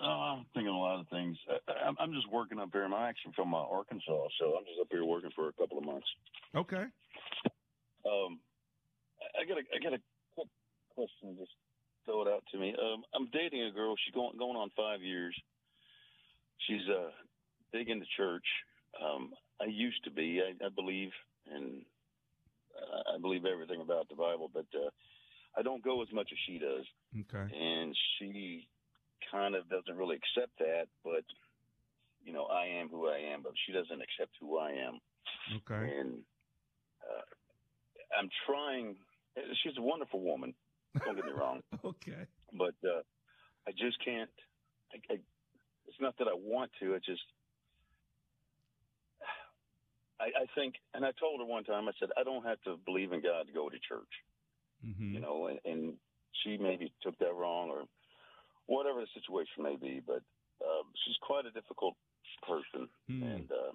Uh, 0.00 0.06
I'm 0.06 0.46
thinking 0.52 0.72
a 0.72 0.78
lot 0.78 1.00
of 1.00 1.08
things. 1.08 1.36
I, 1.48 1.88
I'm, 1.88 1.96
I'm 1.98 2.12
just 2.12 2.30
working 2.30 2.58
up 2.58 2.68
here. 2.72 2.84
I'm 2.84 2.92
actually 2.92 3.32
from 3.34 3.54
uh, 3.54 3.64
Arkansas, 3.64 4.28
so 4.38 4.54
I'm 4.56 4.64
just 4.64 4.80
up 4.80 4.88
here 4.90 5.04
working 5.04 5.30
for 5.34 5.48
a 5.48 5.52
couple 5.52 5.78
of 5.78 5.84
months. 5.84 6.06
Okay. 6.54 6.84
Um, 8.04 8.38
I, 9.40 9.44
got 9.48 9.58
a, 9.58 9.64
I 9.74 9.78
got 9.82 9.94
a 9.94 10.02
quick 10.34 10.48
question. 10.94 11.36
Just 11.38 11.52
throw 12.04 12.22
it 12.22 12.28
out 12.28 12.44
to 12.52 12.58
me. 12.58 12.74
Um, 12.80 13.04
I'm 13.14 13.28
dating 13.32 13.62
a 13.64 13.72
girl. 13.72 13.94
She's 14.04 14.14
going 14.14 14.36
going 14.38 14.56
on 14.56 14.70
five 14.76 15.02
years. 15.02 15.34
She's 16.66 16.86
uh 16.88 17.10
big 17.72 17.88
into 17.88 18.06
church. 18.16 18.46
Um, 19.02 19.32
I 19.60 19.64
used 19.64 20.04
to 20.04 20.10
be. 20.10 20.40
I, 20.40 20.64
I 20.64 20.68
believe 20.68 21.10
and 21.52 21.82
uh, 22.76 23.14
I 23.16 23.18
believe 23.20 23.44
everything 23.44 23.80
about 23.80 24.08
the 24.08 24.14
Bible, 24.14 24.50
but 24.52 24.66
uh, 24.74 24.90
I 25.56 25.62
don't 25.62 25.82
go 25.82 26.02
as 26.02 26.08
much 26.12 26.28
as 26.32 26.38
she 26.46 26.58
does. 26.58 26.84
Okay. 27.20 27.54
and 27.54 27.96
she 28.18 28.68
kind 29.30 29.54
of 29.54 29.68
doesn't 29.68 29.96
really 29.96 30.16
accept 30.16 30.58
that. 30.58 30.86
But 31.04 31.24
you 32.24 32.32
know, 32.32 32.44
I 32.44 32.66
am 32.80 32.88
who 32.88 33.08
I 33.08 33.18
am, 33.32 33.42
but 33.42 33.52
she 33.66 33.72
doesn't 33.72 34.00
accept 34.02 34.32
who 34.40 34.58
I 34.58 34.70
am. 34.70 34.98
Okay. 35.56 35.98
And 35.98 36.18
uh, 37.02 38.18
I'm 38.18 38.28
trying. 38.46 38.96
She's 39.62 39.76
a 39.78 39.82
wonderful 39.82 40.20
woman. 40.20 40.54
Don't 41.04 41.16
get 41.16 41.26
me 41.26 41.32
wrong. 41.32 41.60
okay. 41.84 42.26
But 42.52 42.74
uh, 42.84 43.02
I 43.68 43.72
just 43.72 44.02
can't. 44.04 44.30
I, 44.92 45.14
I, 45.14 45.16
it's 45.86 46.00
not 46.00 46.16
that 46.18 46.28
I 46.28 46.34
want 46.34 46.70
to. 46.80 46.94
It 46.94 47.04
just. 47.04 47.22
I, 50.18 50.32
I 50.32 50.46
think, 50.54 50.76
and 50.94 51.04
I 51.04 51.12
told 51.20 51.40
her 51.40 51.46
one 51.46 51.64
time. 51.64 51.88
I 51.88 51.92
said, 52.00 52.08
I 52.16 52.24
don't 52.24 52.44
have 52.46 52.60
to 52.62 52.78
believe 52.86 53.12
in 53.12 53.20
God 53.20 53.46
to 53.46 53.52
go 53.52 53.68
to 53.68 53.76
church 53.86 54.08
Mm-hmm. 54.84 55.14
you 55.14 55.20
know, 55.20 55.46
and, 55.46 55.58
and 55.64 55.94
she 56.42 56.58
maybe 56.58 56.92
took 57.02 57.18
that 57.18 57.34
wrong 57.34 57.70
or 57.70 57.84
whatever 58.66 59.00
the 59.00 59.06
situation 59.14 59.62
may 59.62 59.76
be. 59.76 60.00
But 60.06 60.22
uh, 60.60 60.82
she's 61.04 61.16
quite 61.22 61.46
a 61.46 61.50
difficult 61.50 61.94
person, 62.46 62.88
Hmm. 63.08 63.22
and 63.22 63.50
uh, 63.50 63.72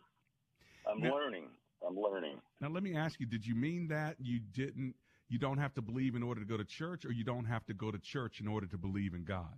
I'm 0.92 1.00
Now- 1.02 1.16
learning. 1.16 1.48
I'm 1.88 1.98
learning. 2.00 2.40
Now 2.60 2.70
let 2.70 2.84
me 2.84 2.96
ask 2.96 3.20
you: 3.20 3.26
Did 3.26 3.44
you 3.46 3.56
mean 3.56 3.88
that 3.88 4.16
you 4.20 4.40
didn't? 4.54 4.94
You 5.30 5.40
don't 5.40 5.58
have 5.58 5.74
to 5.76 5.82
believe 5.82 6.14
in 6.16 6.22
order 6.22 6.42
to 6.42 6.46
go 6.46 6.58
to 6.58 6.64
church, 6.66 7.06
or 7.06 7.12
you 7.12 7.24
don't 7.24 7.46
have 7.46 7.66
to 7.68 7.74
go 7.74 7.90
to 7.90 7.98
church 7.98 8.40
in 8.40 8.48
order 8.48 8.68
to 8.68 8.78
believe 8.78 9.14
in 9.16 9.24
God? 9.24 9.56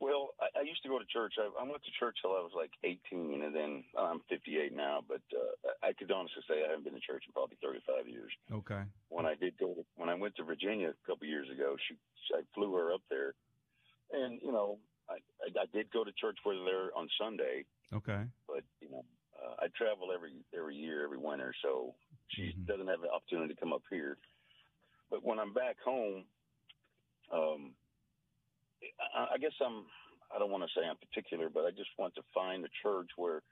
Well, 0.00 0.30
I, 0.40 0.58
I 0.58 0.62
used 0.62 0.73
to 0.84 0.88
go 0.92 1.00
to 1.00 1.08
church. 1.08 1.34
I, 1.40 1.48
I 1.48 1.64
went 1.64 1.82
to 1.82 1.92
church 1.98 2.20
till 2.22 2.36
I 2.36 2.44
was 2.44 2.52
like 2.54 2.70
18, 2.84 3.42
and 3.42 3.54
then 3.54 3.82
I'm 3.98 4.20
58 4.28 4.76
now. 4.76 5.00
But 5.02 5.24
uh, 5.32 5.72
I 5.82 5.92
could 5.96 6.12
honestly 6.12 6.44
say 6.46 6.62
I 6.62 6.70
haven't 6.70 6.84
been 6.84 6.94
to 6.94 7.02
church 7.02 7.24
in 7.26 7.32
probably 7.32 7.56
35 7.64 8.06
years. 8.06 8.32
Okay. 8.52 8.84
When 9.08 9.26
I 9.26 9.34
did 9.34 9.58
go, 9.58 9.74
to, 9.74 9.82
when 9.96 10.08
I 10.08 10.14
went 10.14 10.36
to 10.36 10.44
Virginia 10.44 10.92
a 10.92 11.06
couple 11.08 11.26
years 11.26 11.48
ago, 11.50 11.74
she 11.88 11.96
I 12.32 12.40
flew 12.54 12.72
her 12.76 12.94
up 12.94 13.02
there, 13.10 13.34
and 14.12 14.40
you 14.40 14.52
know, 14.52 14.78
I 15.08 15.20
I, 15.42 15.64
I 15.64 15.66
did 15.72 15.90
go 15.92 16.04
to 16.04 16.12
church 16.12 16.38
with 16.44 16.56
her 16.56 16.64
there 16.64 16.88
on 16.96 17.08
Sunday. 17.20 17.64
Okay. 17.92 18.22
but 18.48 18.64
you 18.80 18.90
know, 18.90 19.04
uh, 19.36 19.64
I 19.64 19.66
travel 19.76 20.08
every 20.14 20.32
every 20.56 20.76
year, 20.76 21.04
every 21.04 21.18
winter, 21.18 21.54
so 21.62 21.94
she 22.28 22.54
doesn't 22.66 22.88
have 22.88 23.00
the 23.00 23.10
opportunity 23.10 23.54
to 23.54 23.60
come 23.60 23.72
up 23.72 23.82
here. 23.90 24.16
But 25.10 25.24
when 25.24 25.38
I'm 25.38 25.52
back 25.52 25.76
home, 25.84 26.24
um, 27.32 27.72
I, 29.14 29.34
I 29.34 29.38
guess 29.38 29.52
I'm. 29.64 29.84
I 30.34 30.38
don't 30.38 30.50
want 30.50 30.64
to 30.64 30.68
say 30.74 30.86
I'm 30.86 30.96
particular, 30.96 31.48
but 31.48 31.64
I 31.64 31.70
just 31.70 31.90
want 31.98 32.14
to 32.16 32.22
find 32.34 32.64
a 32.64 32.68
church 32.82 33.10
where, 33.16 33.42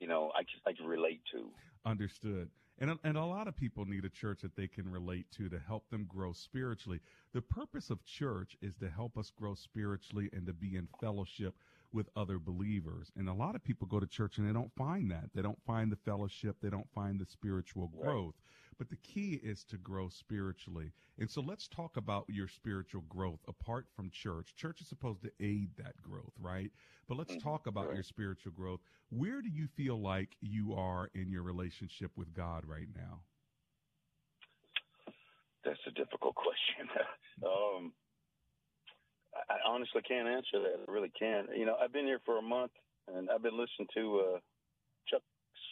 you 0.00 0.06
know, 0.06 0.30
I 0.34 0.42
can, 0.42 0.60
I 0.66 0.72
can 0.76 0.86
relate 0.86 1.22
to. 1.32 1.50
Understood. 1.86 2.50
And 2.80 2.90
a, 2.90 2.98
and 3.02 3.16
a 3.16 3.24
lot 3.24 3.48
of 3.48 3.56
people 3.56 3.84
need 3.86 4.04
a 4.04 4.10
church 4.10 4.42
that 4.42 4.54
they 4.54 4.68
can 4.68 4.90
relate 4.90 5.26
to 5.36 5.48
to 5.48 5.58
help 5.58 5.88
them 5.90 6.06
grow 6.08 6.32
spiritually. 6.32 7.00
The 7.32 7.42
purpose 7.42 7.90
of 7.90 8.04
church 8.04 8.56
is 8.62 8.76
to 8.76 8.88
help 8.88 9.18
us 9.18 9.32
grow 9.36 9.54
spiritually 9.54 10.30
and 10.32 10.46
to 10.46 10.52
be 10.52 10.76
in 10.76 10.86
fellowship 11.00 11.54
with 11.92 12.08
other 12.14 12.38
believers. 12.38 13.10
And 13.16 13.28
a 13.28 13.34
lot 13.34 13.56
of 13.56 13.64
people 13.64 13.88
go 13.88 13.98
to 13.98 14.06
church 14.06 14.38
and 14.38 14.48
they 14.48 14.52
don't 14.52 14.72
find 14.76 15.10
that. 15.10 15.30
They 15.34 15.42
don't 15.42 15.62
find 15.66 15.90
the 15.90 15.96
fellowship, 15.96 16.56
they 16.62 16.70
don't 16.70 16.88
find 16.94 17.18
the 17.18 17.26
spiritual 17.26 17.88
growth. 18.00 18.34
But 18.78 18.90
the 18.90 18.96
key 18.96 19.40
is 19.42 19.64
to 19.64 19.76
grow 19.76 20.08
spiritually. 20.08 20.92
And 21.18 21.28
so 21.28 21.40
let's 21.40 21.66
talk 21.66 21.96
about 21.96 22.26
your 22.28 22.46
spiritual 22.46 23.02
growth 23.08 23.40
apart 23.48 23.86
from 23.96 24.10
church. 24.10 24.54
Church 24.56 24.80
is 24.80 24.88
supposed 24.88 25.22
to 25.22 25.32
aid 25.40 25.70
that 25.78 26.00
growth, 26.00 26.32
right? 26.40 26.70
But 27.08 27.18
let's 27.18 27.36
talk 27.42 27.66
about 27.66 27.92
your 27.94 28.04
spiritual 28.04 28.52
growth. 28.52 28.80
Where 29.10 29.42
do 29.42 29.48
you 29.48 29.66
feel 29.76 30.00
like 30.00 30.36
you 30.40 30.74
are 30.74 31.10
in 31.14 31.28
your 31.28 31.42
relationship 31.42 32.12
with 32.16 32.32
God 32.34 32.64
right 32.66 32.86
now? 32.94 33.22
That's 35.64 35.80
a 35.86 35.90
difficult 35.90 36.34
question. 36.36 36.88
um, 37.44 37.92
I 39.50 39.56
honestly 39.68 40.02
can't 40.06 40.28
answer 40.28 40.60
that. 40.62 40.84
I 40.86 40.90
really 40.90 41.10
can't. 41.18 41.48
You 41.56 41.66
know, 41.66 41.76
I've 41.82 41.92
been 41.92 42.06
here 42.06 42.20
for 42.24 42.38
a 42.38 42.42
month, 42.42 42.72
and 43.12 43.28
I've 43.30 43.42
been 43.42 43.58
listening 43.58 43.88
to 43.94 44.20
uh, 44.34 44.38
Chuck 45.08 45.22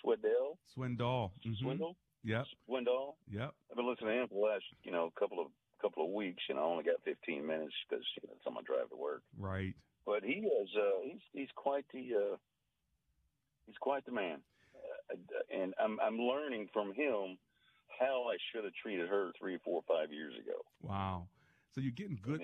Swindell. 0.05 0.57
Swindoll. 0.77 1.31
Mhm. 1.47 1.59
Swindle. 1.59 1.97
Yep. 2.27 2.45
Swindell. 2.69 3.15
Yep. 3.31 3.55
I've 3.71 3.77
been 3.77 3.89
listening 3.89 4.11
to 4.11 4.23
him 4.23 4.29
for 4.29 4.35
the 4.35 4.41
last, 4.41 4.65
you 4.83 4.91
know, 4.91 5.13
couple 5.19 5.41
of 5.41 5.47
couple 5.81 6.05
of 6.05 6.11
weeks. 6.11 6.43
You 6.49 6.57
know, 6.57 6.63
I 6.63 6.65
only 6.65 6.85
got 6.85 6.97
15 7.05 7.47
minutes 7.47 7.75
because 7.89 8.05
you 8.21 8.29
know, 8.29 8.35
it's 8.37 8.47
on 8.47 8.55
my 8.55 8.63
drive 8.67 8.91
to 8.91 8.97
work. 8.97 9.23
Right. 9.39 9.75
But 10.05 10.25
he 10.25 10.43
is, 10.43 10.69
uh, 10.77 11.03
he's 11.05 11.23
he's 11.33 11.49
quite 11.55 11.85
the 11.93 12.35
uh, 12.35 12.37
he's 13.67 13.79
quite 13.81 14.05
the 14.07 14.13
man, 14.13 14.39
uh, 15.11 15.17
and 15.55 15.75
I'm 15.83 15.99
I'm 16.01 16.19
learning 16.19 16.69
from 16.73 16.89
him 16.95 17.39
how 18.01 18.27
I 18.29 18.37
should 18.51 18.65
have 18.65 18.75
treated 18.75 19.09
her 19.09 19.31
three, 19.39 19.59
four, 19.65 19.83
five 19.89 20.13
years 20.13 20.35
ago. 20.35 20.59
Wow. 20.83 21.29
So 21.75 21.81
you're 21.81 21.93
getting 21.93 22.19
good, 22.23 22.41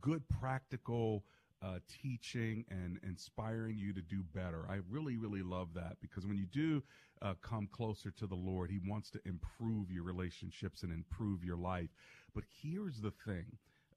good 0.00 0.22
practical 0.28 1.24
uh, 1.62 1.78
teaching 2.02 2.64
and 2.70 2.98
inspiring 3.02 3.76
you 3.78 3.92
to 3.92 4.02
do 4.02 4.22
better. 4.34 4.64
I 4.68 4.80
really, 4.90 5.16
really 5.16 5.42
love 5.42 5.74
that 5.74 5.96
because 6.00 6.26
when 6.26 6.36
you 6.36 6.46
do 6.46 6.82
uh, 7.22 7.34
come 7.42 7.68
closer 7.70 8.10
to 8.12 8.26
the 8.26 8.34
Lord, 8.34 8.70
He 8.70 8.80
wants 8.88 9.10
to 9.10 9.20
improve 9.24 9.90
your 9.90 10.04
relationships 10.04 10.82
and 10.82 10.92
improve 10.92 11.44
your 11.44 11.56
life. 11.56 11.90
But 12.34 12.44
here's 12.62 13.00
the 13.00 13.12
thing. 13.24 13.46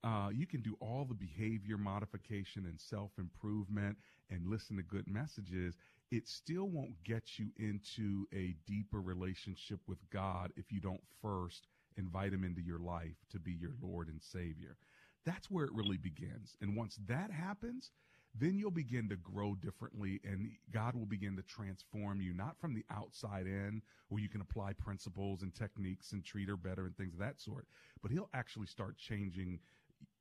Uh, 0.03 0.29
you 0.33 0.47
can 0.47 0.61
do 0.61 0.77
all 0.79 1.05
the 1.05 1.13
behavior 1.13 1.77
modification 1.77 2.65
and 2.65 2.79
self 2.79 3.11
improvement 3.17 3.97
and 4.29 4.47
listen 4.47 4.77
to 4.77 4.83
good 4.83 5.07
messages. 5.07 5.75
It 6.11 6.27
still 6.27 6.69
won't 6.69 7.03
get 7.03 7.37
you 7.37 7.49
into 7.57 8.25
a 8.33 8.55
deeper 8.65 9.01
relationship 9.01 9.79
with 9.87 9.99
God 10.09 10.51
if 10.55 10.71
you 10.71 10.79
don't 10.79 11.03
first 11.21 11.67
invite 11.97 12.33
Him 12.33 12.43
into 12.43 12.61
your 12.61 12.79
life 12.79 13.17
to 13.31 13.39
be 13.39 13.51
your 13.51 13.73
Lord 13.81 14.07
and 14.07 14.21
Savior. 14.21 14.77
That's 15.25 15.51
where 15.51 15.65
it 15.65 15.73
really 15.73 15.97
begins. 15.97 16.55
And 16.61 16.75
once 16.77 16.97
that 17.07 17.29
happens, 17.31 17.91
then 18.35 18.57
you'll 18.57 18.71
begin 18.71 19.09
to 19.09 19.15
grow 19.15 19.55
differently 19.55 20.19
and 20.23 20.51
God 20.71 20.95
will 20.95 21.05
begin 21.05 21.35
to 21.35 21.41
transform 21.43 22.21
you, 22.21 22.33
not 22.33 22.59
from 22.59 22.73
the 22.73 22.85
outside 22.91 23.47
in 23.47 23.81
where 24.09 24.21
you 24.21 24.29
can 24.29 24.41
apply 24.41 24.73
principles 24.73 25.41
and 25.41 25.53
techniques 25.53 26.11
and 26.11 26.23
treat 26.23 26.49
her 26.49 26.57
better 26.57 26.85
and 26.85 26.95
things 26.95 27.13
of 27.13 27.19
that 27.19 27.41
sort, 27.41 27.65
but 28.01 28.11
he'll 28.11 28.29
actually 28.33 28.67
start 28.67 28.97
changing 28.97 29.59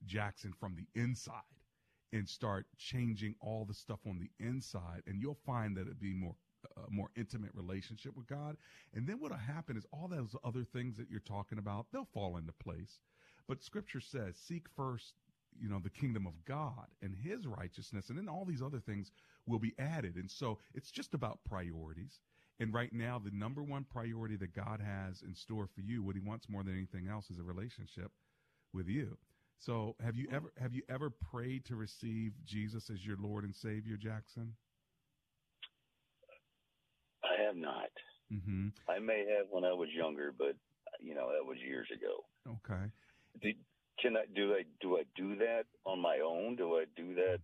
Jackson 0.05 0.53
from 0.59 0.75
the 0.75 0.87
inside 0.99 1.33
and 2.11 2.27
start 2.27 2.65
changing 2.77 3.35
all 3.39 3.65
the 3.65 3.73
stuff 3.73 3.99
on 4.07 4.19
the 4.19 4.29
inside. 4.43 5.03
And 5.05 5.21
you'll 5.21 5.37
find 5.45 5.77
that 5.77 5.81
it'd 5.81 5.99
be 5.99 6.13
more 6.13 6.35
a 6.77 6.91
more 6.91 7.09
intimate 7.15 7.51
relationship 7.53 8.15
with 8.15 8.27
God. 8.27 8.57
And 8.93 9.07
then 9.07 9.19
what'll 9.19 9.37
happen 9.37 9.77
is 9.77 9.85
all 9.93 10.07
those 10.07 10.35
other 10.43 10.63
things 10.63 10.97
that 10.97 11.09
you're 11.09 11.21
talking 11.21 11.57
about, 11.57 11.87
they'll 11.91 12.07
fall 12.13 12.37
into 12.37 12.51
place. 12.51 12.99
But 13.47 13.63
scripture 13.63 14.01
says, 14.01 14.35
seek 14.35 14.67
first, 14.75 15.13
you 15.57 15.69
know, 15.69 15.79
the 15.79 15.89
kingdom 15.89 16.27
of 16.27 16.33
God 16.45 16.87
and 17.01 17.15
his 17.15 17.45
righteousness. 17.45 18.09
And 18.09 18.17
then 18.17 18.27
all 18.27 18.45
these 18.45 18.61
other 18.61 18.79
things 18.79 19.11
will 19.47 19.59
be 19.59 19.73
added. 19.79 20.15
And 20.15 20.29
so 20.29 20.59
it's 20.73 20.91
just 20.91 21.13
about 21.13 21.39
priorities. 21.45 22.19
And 22.59 22.73
right 22.73 22.91
now, 22.91 23.19
the 23.23 23.31
number 23.31 23.63
one 23.63 23.85
priority 23.85 24.35
that 24.37 24.53
God 24.53 24.81
has 24.81 25.21
in 25.21 25.33
store 25.33 25.67
for 25.73 25.81
you, 25.81 26.03
what 26.03 26.15
he 26.15 26.21
wants 26.21 26.49
more 26.49 26.63
than 26.63 26.73
anything 26.73 27.07
else 27.07 27.29
is 27.29 27.39
a 27.39 27.43
relationship 27.43 28.11
with 28.73 28.87
you. 28.87 29.17
So 29.59 29.95
have 30.03 30.15
you 30.15 30.27
ever, 30.31 30.51
have 30.59 30.73
you 30.73 30.83
ever 30.89 31.09
prayed 31.09 31.65
to 31.65 31.75
receive 31.75 32.31
Jesus 32.45 32.89
as 32.89 33.05
your 33.05 33.17
Lord 33.19 33.43
and 33.43 33.55
Savior, 33.55 33.97
Jackson? 33.97 34.53
I 37.23 37.43
have 37.43 37.55
not. 37.55 37.89
Mm-hmm. 38.31 38.67
I 38.87 38.99
may 38.99 39.25
have 39.37 39.47
when 39.49 39.65
I 39.65 39.73
was 39.73 39.89
younger, 39.93 40.33
but 40.37 40.55
you 41.01 41.15
know 41.15 41.29
that 41.31 41.45
was 41.45 41.57
years 41.65 41.87
ago. 41.93 42.23
Okay. 42.47 42.91
Do, 43.41 43.49
can 44.01 44.15
I 44.17 44.25
do 44.35 44.53
I 44.53 44.63
do 44.81 44.97
I 44.97 45.03
do 45.15 45.35
that 45.37 45.63
on 45.85 45.99
my 45.99 46.19
own? 46.19 46.55
Do 46.55 46.75
I 46.77 46.85
do 46.95 47.13
that 47.15 47.39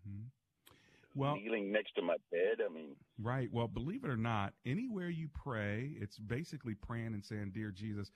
Well- 1.16 1.36
kneeling 1.38 1.72
next 1.72 1.94
to 1.96 2.02
my 2.02 2.18
bed? 2.32 2.62
I 2.66 2.70
mean, 2.70 2.96
Right. 3.18 3.50
Well, 3.52 3.68
believe 3.68 4.04
it 4.04 4.10
or 4.10 4.18
not, 4.18 4.54
anywhere 4.66 5.10
you 5.10 5.30
pray, 5.30 5.96
it's 6.00 6.20
basically 6.20 6.76
praying 6.76 7.14
and 7.14 7.24
saying, 7.24 7.52
Dear 7.52 7.72
Jesus, 7.72 8.12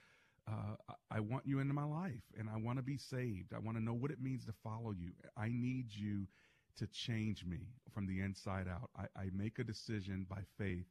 uh, 0.47 0.75
I- 0.89 0.95
I 1.11 1.19
want 1.21 1.45
you 1.45 1.59
into 1.59 1.73
my 1.73 1.83
life 1.85 2.23
and 2.37 2.49
I 2.49 2.57
want 2.57 2.77
to 2.77 2.83
be 2.83 2.97
saved. 2.97 3.53
I 3.53 3.59
want 3.59 3.77
to 3.77 3.83
know 3.83 3.93
what 3.93 4.11
it 4.11 4.19
means 4.19 4.45
to 4.45 4.53
follow 4.53 4.91
you. 4.91 5.13
I 5.37 5.49
need 5.49 5.93
you 5.93 6.27
to 6.75 6.87
change 6.87 7.45
me 7.45 7.67
from 7.93 8.07
the 8.07 8.19
inside 8.21 8.67
out. 8.67 8.89
I, 8.95 9.07
I 9.15 9.29
make 9.31 9.59
a 9.59 9.63
decision 9.63 10.23
by 10.25 10.43
faith 10.57 10.87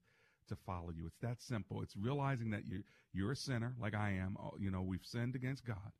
to 0.48 0.56
follow 0.56 0.90
you. 0.90 1.06
It's 1.06 1.18
that 1.18 1.40
simple. 1.42 1.82
It's 1.82 1.96
realizing 1.96 2.50
that 2.50 2.66
you 2.66 2.82
you're 3.12 3.32
a 3.32 3.36
sinner 3.36 3.74
like 3.78 3.94
I 3.94 4.10
am. 4.12 4.36
Uh, 4.38 4.50
You 4.58 4.70
know, 4.70 4.82
we've 4.82 5.04
sinned 5.04 5.34
against 5.34 5.64
God 5.64 5.92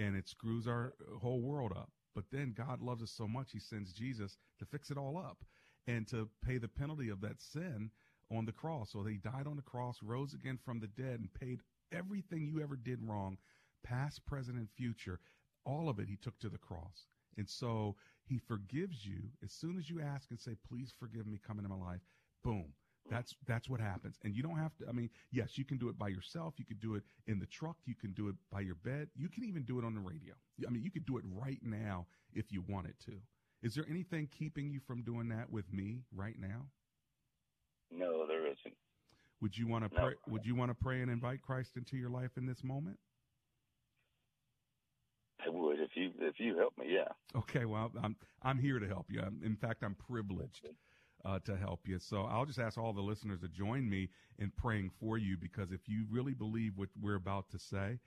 and 0.00 0.16
it 0.16 0.28
screws 0.28 0.66
our 0.66 0.94
whole 1.20 1.40
world 1.42 1.72
up. 1.76 1.90
But 2.14 2.24
then 2.32 2.54
God 2.56 2.80
loves 2.80 3.02
us 3.02 3.12
so 3.12 3.28
much, 3.28 3.52
he 3.52 3.60
sends 3.60 3.92
Jesus 3.92 4.36
to 4.58 4.64
fix 4.64 4.90
it 4.90 4.98
all 4.98 5.16
up 5.16 5.44
and 5.86 6.08
to 6.08 6.28
pay 6.44 6.58
the 6.58 6.68
penalty 6.68 7.08
of 7.08 7.20
that 7.20 7.40
sin 7.40 7.90
on 8.32 8.46
the 8.46 8.52
cross. 8.52 8.92
So 8.92 9.04
he 9.04 9.18
died 9.18 9.46
on 9.46 9.56
the 9.56 9.62
cross, 9.62 9.98
rose 10.02 10.34
again 10.34 10.58
from 10.64 10.80
the 10.80 10.88
dead, 10.88 11.20
and 11.20 11.32
paid 11.32 11.60
everything 11.92 12.46
you 12.46 12.62
ever 12.62 12.76
did 12.76 12.98
wrong, 13.02 13.36
past, 13.84 14.24
present, 14.26 14.58
and 14.58 14.68
future. 14.76 15.20
All 15.64 15.88
of 15.88 15.98
it 15.98 16.08
he 16.08 16.16
took 16.16 16.38
to 16.40 16.48
the 16.48 16.58
cross. 16.58 17.06
And 17.36 17.48
so 17.48 17.96
he 18.24 18.38
forgives 18.38 19.04
you 19.06 19.20
as 19.44 19.52
soon 19.52 19.78
as 19.78 19.88
you 19.88 20.00
ask 20.00 20.30
and 20.30 20.40
say, 20.40 20.56
please 20.68 20.92
forgive 20.98 21.26
me, 21.26 21.38
come 21.46 21.58
into 21.58 21.70
my 21.70 21.76
life. 21.76 22.00
Boom. 22.42 22.72
That's 23.10 23.34
that's 23.46 23.68
what 23.68 23.80
happens. 23.80 24.16
And 24.24 24.34
you 24.34 24.42
don't 24.42 24.58
have 24.58 24.76
to 24.78 24.88
I 24.88 24.92
mean, 24.92 25.10
yes, 25.32 25.58
you 25.58 25.64
can 25.64 25.78
do 25.78 25.88
it 25.88 25.98
by 25.98 26.08
yourself, 26.08 26.54
you 26.58 26.64
can 26.64 26.78
do 26.78 26.94
it 26.94 27.02
in 27.26 27.38
the 27.40 27.46
truck, 27.46 27.76
you 27.84 27.94
can 27.96 28.12
do 28.12 28.28
it 28.28 28.36
by 28.52 28.60
your 28.60 28.76
bed, 28.76 29.08
you 29.16 29.28
can 29.28 29.44
even 29.44 29.64
do 29.64 29.78
it 29.78 29.84
on 29.84 29.94
the 29.94 30.00
radio. 30.00 30.34
I 30.66 30.70
mean, 30.70 30.82
you 30.82 30.90
could 30.90 31.06
do 31.06 31.18
it 31.18 31.24
right 31.26 31.60
now 31.62 32.06
if 32.32 32.52
you 32.52 32.62
wanted 32.68 32.94
to. 33.06 33.14
Is 33.62 33.74
there 33.74 33.84
anything 33.90 34.28
keeping 34.28 34.70
you 34.70 34.80
from 34.80 35.02
doing 35.02 35.28
that 35.30 35.50
with 35.50 35.72
me 35.72 36.04
right 36.14 36.36
now? 36.38 36.66
no, 37.90 38.26
there 38.26 38.46
isn't. 38.46 38.76
Would 39.40 39.56
you 39.58 39.66
want 39.66 39.84
to 39.90 39.94
No. 39.94 40.00
pray 40.02 40.14
would 40.28 40.46
you 40.46 40.54
want 40.54 40.70
to 40.70 40.74
pray 40.74 41.02
and 41.02 41.10
invite 41.10 41.42
Christ 41.42 41.76
into 41.76 41.96
your 41.96 42.10
life 42.10 42.36
in 42.36 42.46
this 42.46 42.62
moment? 42.64 42.98
I 45.44 45.48
would 45.48 45.80
if 45.80 45.90
you 45.96 46.12
if 46.20 46.38
you 46.38 46.56
help 46.58 46.76
me. 46.78 46.86
Yeah. 46.88 47.08
Okay, 47.34 47.64
well, 47.64 47.90
I'm 48.02 48.16
I'm 48.42 48.58
here 48.58 48.78
to 48.78 48.86
help 48.86 49.06
you. 49.10 49.20
I'm, 49.20 49.40
in 49.44 49.56
fact, 49.56 49.82
I'm 49.82 49.94
privileged 49.94 50.66
uh, 51.24 51.38
to 51.44 51.56
help 51.56 51.80
you. 51.86 51.98
So 51.98 52.22
I'll 52.22 52.46
just 52.46 52.58
ask 52.58 52.78
all 52.78 52.92
the 52.92 53.00
listeners 53.00 53.40
to 53.40 53.48
join 53.48 53.88
me 53.88 54.08
in 54.38 54.50
praying 54.56 54.90
for 55.00 55.18
you 55.18 55.36
because 55.36 55.72
if 55.72 55.80
you 55.88 56.06
really 56.10 56.34
believe 56.34 56.72
what 56.76 56.88
we're 57.00 57.16
about 57.16 57.50
to 57.50 57.58
say, 57.58 57.98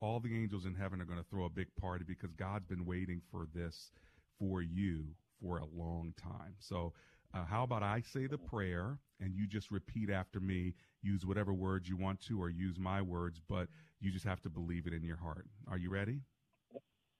all 0.00 0.20
the 0.20 0.34
angels 0.34 0.64
in 0.64 0.74
heaven 0.74 1.00
are 1.00 1.04
going 1.04 1.18
to 1.18 1.28
throw 1.28 1.44
a 1.44 1.50
big 1.50 1.68
party 1.80 2.04
because 2.06 2.32
God's 2.32 2.66
been 2.66 2.86
waiting 2.86 3.20
for 3.30 3.46
this 3.54 3.90
for 4.38 4.62
you 4.62 5.04
for 5.42 5.58
a 5.58 5.66
long 5.66 6.14
time. 6.20 6.54
So 6.58 6.92
uh, 7.34 7.44
how 7.44 7.62
about 7.64 7.82
I 7.82 8.02
say 8.12 8.26
the 8.26 8.38
prayer 8.38 8.98
and 9.20 9.34
you 9.34 9.46
just 9.46 9.70
repeat 9.70 10.10
after 10.10 10.40
me? 10.40 10.74
Use 11.02 11.24
whatever 11.24 11.52
words 11.52 11.88
you 11.88 11.96
want 11.96 12.20
to, 12.22 12.40
or 12.40 12.50
use 12.50 12.78
my 12.78 13.00
words, 13.02 13.40
but 13.48 13.68
you 14.00 14.10
just 14.10 14.24
have 14.24 14.40
to 14.42 14.50
believe 14.50 14.86
it 14.86 14.92
in 14.92 15.02
your 15.04 15.16
heart. 15.16 15.46
Are 15.70 15.78
you 15.78 15.90
ready? 15.90 16.20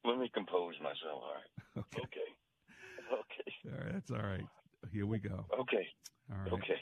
Let 0.05 0.19
me 0.19 0.31
compose 0.33 0.75
myself. 0.83 1.23
All 1.23 1.33
right. 1.35 1.45
Okay. 1.77 2.01
Okay. 2.01 2.31
Okay. 3.13 3.53
All 3.67 3.85
right, 3.85 3.93
that's 3.93 4.11
all 4.11 4.19
right. 4.19 4.45
Here 4.93 5.07
we 5.07 5.19
go. 5.19 5.47
Okay. 5.61 5.87
All 6.33 6.39
right. 6.39 6.53
Okay. 6.53 6.81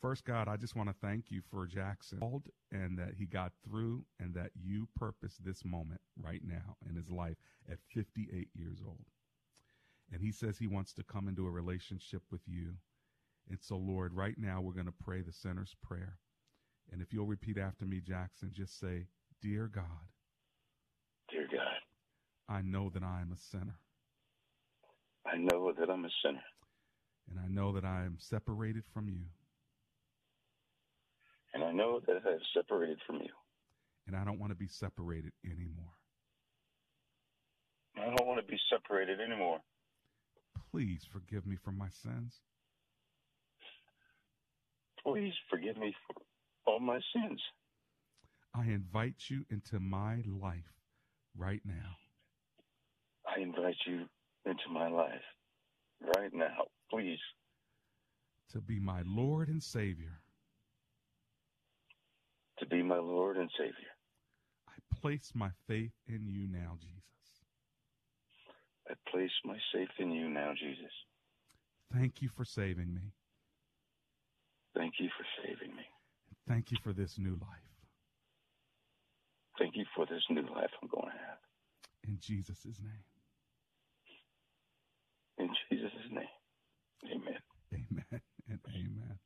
First, 0.00 0.24
God, 0.24 0.48
I 0.48 0.56
just 0.56 0.74
want 0.74 0.88
to 0.88 0.94
thank 1.02 1.30
you 1.30 1.42
for 1.50 1.66
Jackson 1.66 2.20
and 2.72 2.98
that 2.98 3.14
he 3.18 3.26
got 3.26 3.52
through 3.62 4.04
and 4.18 4.34
that 4.34 4.50
you 4.58 4.88
purposed 4.96 5.44
this 5.44 5.62
moment 5.62 6.00
right 6.16 6.40
now 6.42 6.76
in 6.88 6.96
his 6.96 7.10
life 7.10 7.36
at 7.70 7.78
58 7.92 8.48
years 8.54 8.78
old. 8.86 9.04
And 10.10 10.22
he 10.22 10.32
says 10.32 10.56
he 10.56 10.66
wants 10.66 10.94
to 10.94 11.02
come 11.02 11.28
into 11.28 11.46
a 11.46 11.50
relationship 11.50 12.22
with 12.30 12.40
you. 12.46 12.74
And 13.50 13.58
so, 13.60 13.76
Lord, 13.76 14.14
right 14.14 14.36
now 14.38 14.60
we're 14.62 14.72
going 14.72 14.86
to 14.86 15.04
pray 15.04 15.20
the 15.20 15.32
sinner's 15.32 15.76
prayer. 15.82 16.18
And 16.90 17.02
if 17.02 17.12
you'll 17.12 17.26
repeat 17.26 17.58
after 17.58 17.84
me, 17.84 18.00
Jackson, 18.00 18.50
just 18.54 18.80
say, 18.80 19.06
Dear 19.42 19.68
God, 19.68 19.84
Dear 21.30 21.46
God, 21.52 21.78
I 22.48 22.62
know 22.62 22.90
that 22.90 23.02
I 23.02 23.20
am 23.20 23.32
a 23.32 23.36
sinner. 23.36 23.78
I 25.32 25.36
know 25.36 25.72
that 25.78 25.90
I'm 25.90 26.04
a 26.04 26.10
sinner. 26.24 26.42
And 27.30 27.38
I 27.38 27.48
know 27.48 27.72
that 27.72 27.84
I 27.84 28.04
am 28.04 28.16
separated 28.18 28.82
from 28.92 29.08
you. 29.08 29.22
And 31.54 31.62
I 31.62 31.72
know 31.72 32.00
that 32.06 32.16
I 32.26 32.30
have 32.30 32.40
separated 32.54 32.98
from 33.06 33.16
you. 33.16 33.30
And 34.06 34.16
I 34.16 34.24
don't 34.24 34.40
want 34.40 34.50
to 34.50 34.56
be 34.56 34.68
separated 34.68 35.32
anymore. 35.44 35.94
I 37.96 38.06
don't 38.06 38.26
want 38.26 38.40
to 38.40 38.46
be 38.46 38.58
separated 38.72 39.20
anymore. 39.20 39.58
Please 40.70 41.06
forgive 41.12 41.46
me 41.46 41.56
for 41.62 41.72
my 41.72 41.88
sins. 42.02 42.40
Please 45.04 45.34
forgive 45.48 45.76
me 45.76 45.94
for 46.06 46.22
all 46.66 46.80
my 46.80 47.00
sins. 47.14 47.40
I 48.54 48.64
invite 48.64 49.28
you 49.28 49.44
into 49.50 49.80
my 49.80 50.22
life 50.26 50.72
right 51.36 51.60
now. 51.64 51.96
I 53.28 53.40
invite 53.40 53.76
you 53.86 54.06
into 54.46 54.68
my 54.72 54.88
life 54.88 55.24
right 56.16 56.32
now, 56.32 56.66
please. 56.90 57.18
To 58.52 58.60
be 58.60 58.80
my 58.80 59.02
Lord 59.04 59.48
and 59.48 59.62
Savior. 59.62 60.20
To 62.58 62.66
be 62.66 62.82
my 62.82 62.98
Lord 62.98 63.36
and 63.36 63.50
Savior. 63.56 63.72
I 64.68 64.96
place 65.00 65.32
my 65.34 65.50
faith 65.66 65.92
in 66.08 66.26
you 66.26 66.46
now, 66.46 66.76
Jesus. 66.80 67.00
I 68.88 68.94
place 69.10 69.30
my 69.44 69.56
faith 69.72 69.88
in 69.98 70.10
you 70.10 70.28
now, 70.28 70.52
Jesus. 70.58 70.92
Thank 71.92 72.22
you 72.22 72.28
for 72.36 72.44
saving 72.44 72.92
me. 72.92 73.12
Thank 74.74 74.94
you 74.98 75.08
for 75.16 75.24
saving 75.42 75.74
me. 75.76 75.84
Thank 76.48 76.70
you 76.70 76.76
for 76.82 76.92
this 76.92 77.18
new 77.18 77.32
life. 77.32 77.70
Thank 79.58 79.76
you 79.76 79.84
for 79.94 80.06
this 80.06 80.22
new 80.30 80.42
life 80.42 80.70
I'm 80.82 80.88
going 80.88 81.06
to 81.06 81.18
have. 81.18 81.38
In 82.08 82.18
Jesus' 82.20 82.64
name. 82.82 83.04
In 85.38 85.48
Jesus' 85.70 85.92
name. 86.10 86.24
Amen. 87.04 87.38
Amen 87.72 88.20
and 88.48 88.58
amen. 88.68 89.18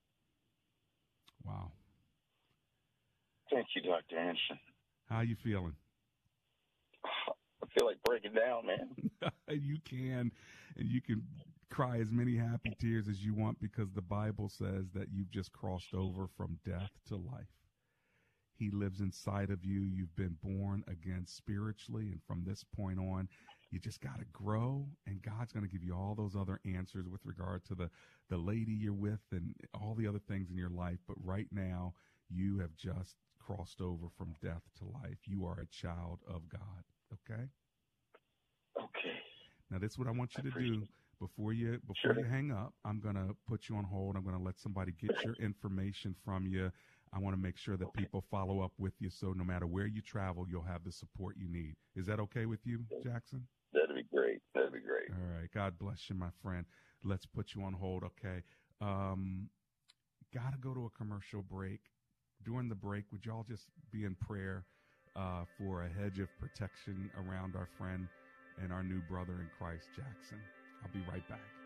Wow. 1.44 1.72
Thank 3.50 3.66
you, 3.74 3.82
Dr. 3.82 4.18
Anderson. 4.18 4.58
How 5.08 5.20
you 5.20 5.36
feeling? 5.42 5.74
I 7.04 7.66
feel 7.78 7.86
like 7.86 8.02
breaking 8.04 8.34
down, 8.34 8.66
man. 8.66 9.30
you 9.48 9.78
can 9.88 10.30
and 10.76 10.88
you 10.88 11.00
can 11.00 11.22
cry 11.70 11.98
as 11.98 12.10
many 12.10 12.36
happy 12.36 12.72
tears 12.80 13.08
as 13.08 13.24
you 13.24 13.34
want 13.34 13.60
because 13.60 13.92
the 13.92 14.02
Bible 14.02 14.48
says 14.48 14.86
that 14.94 15.08
you've 15.12 15.30
just 15.30 15.52
crossed 15.52 15.94
over 15.94 16.26
from 16.36 16.58
death 16.64 16.90
to 17.08 17.16
life. 17.16 17.48
He 18.56 18.70
lives 18.70 19.00
inside 19.00 19.50
of 19.50 19.64
you. 19.64 19.80
You've 19.80 20.14
been 20.14 20.36
born 20.42 20.84
again 20.86 21.24
spiritually. 21.26 22.10
And 22.12 22.20
from 22.26 22.44
this 22.46 22.64
point 22.76 22.98
on, 22.98 23.28
you 23.74 23.80
just 23.80 24.00
got 24.00 24.20
to 24.20 24.24
grow. 24.32 24.86
And 25.06 25.20
God's 25.20 25.52
going 25.52 25.66
to 25.66 25.70
give 25.70 25.82
you 25.82 25.94
all 25.94 26.14
those 26.14 26.36
other 26.36 26.60
answers 26.64 27.08
with 27.08 27.20
regard 27.24 27.64
to 27.66 27.74
the, 27.74 27.90
the 28.30 28.38
lady 28.38 28.72
you're 28.72 28.92
with 28.92 29.20
and 29.32 29.54
all 29.74 29.94
the 29.98 30.06
other 30.06 30.20
things 30.20 30.50
in 30.50 30.56
your 30.56 30.70
life. 30.70 30.98
But 31.08 31.16
right 31.22 31.48
now, 31.50 31.94
you 32.30 32.60
have 32.60 32.74
just 32.76 33.16
crossed 33.44 33.80
over 33.80 34.06
from 34.16 34.34
death 34.40 34.62
to 34.78 34.84
life. 34.84 35.18
You 35.26 35.44
are 35.44 35.58
a 35.58 35.66
child 35.66 36.20
of 36.28 36.48
God. 36.48 36.84
Okay? 37.12 37.42
Okay. 38.78 39.18
Now, 39.70 39.78
this 39.78 39.92
is 39.92 39.98
what 39.98 40.06
I 40.06 40.12
want 40.12 40.30
you 40.36 40.50
to 40.50 40.58
do 40.58 40.86
before 41.20 41.52
you 41.52 41.80
before 41.86 42.16
you 42.16 42.24
hang 42.24 42.52
up. 42.52 42.74
I'm 42.84 43.00
going 43.00 43.16
to 43.16 43.34
put 43.48 43.68
you 43.68 43.76
on 43.76 43.84
hold. 43.84 44.16
I'm 44.16 44.24
going 44.24 44.36
to 44.36 44.42
let 44.42 44.58
somebody 44.58 44.92
get 44.92 45.10
your 45.24 45.34
information 45.40 46.14
from 46.24 46.46
you. 46.46 46.70
I 47.12 47.18
want 47.18 47.36
to 47.36 47.40
make 47.40 47.56
sure 47.56 47.76
that 47.76 47.92
people 47.94 48.24
follow 48.30 48.60
up 48.60 48.72
with 48.76 48.94
you, 48.98 49.08
so 49.08 49.32
no 49.36 49.44
matter 49.44 49.66
where 49.66 49.86
you 49.86 50.00
travel, 50.02 50.46
you'll 50.48 50.64
have 50.64 50.82
the 50.84 50.90
support 50.90 51.36
you 51.38 51.48
need. 51.48 51.74
Is 51.94 52.06
that 52.06 52.18
okay 52.20 52.46
with 52.46 52.60
you, 52.64 52.80
Jackson? 53.02 53.46
That'd 53.74 53.96
be 53.96 54.16
great. 54.16 54.38
That'd 54.54 54.72
be 54.72 54.80
great. 54.80 55.10
All 55.10 55.40
right. 55.40 55.50
God 55.52 55.78
bless 55.78 56.08
you, 56.08 56.16
my 56.16 56.30
friend. 56.42 56.64
Let's 57.02 57.26
put 57.26 57.54
you 57.54 57.62
on 57.64 57.74
hold. 57.74 58.04
Okay. 58.04 58.42
Um, 58.80 59.50
Got 60.34 60.50
to 60.50 60.58
go 60.58 60.74
to 60.74 60.86
a 60.86 60.90
commercial 60.98 61.42
break. 61.42 61.80
During 62.44 62.68
the 62.68 62.74
break, 62.74 63.04
would 63.12 63.24
y'all 63.24 63.46
just 63.48 63.68
be 63.92 64.04
in 64.04 64.16
prayer 64.16 64.64
uh, 65.14 65.44
for 65.56 65.84
a 65.84 65.88
hedge 65.88 66.18
of 66.18 66.28
protection 66.40 67.08
around 67.16 67.54
our 67.54 67.68
friend 67.78 68.08
and 68.60 68.72
our 68.72 68.82
new 68.82 69.00
brother 69.08 69.34
in 69.34 69.48
Christ, 69.56 69.86
Jackson? 69.94 70.40
I'll 70.82 70.90
be 70.92 71.04
right 71.08 71.26
back. 71.28 71.63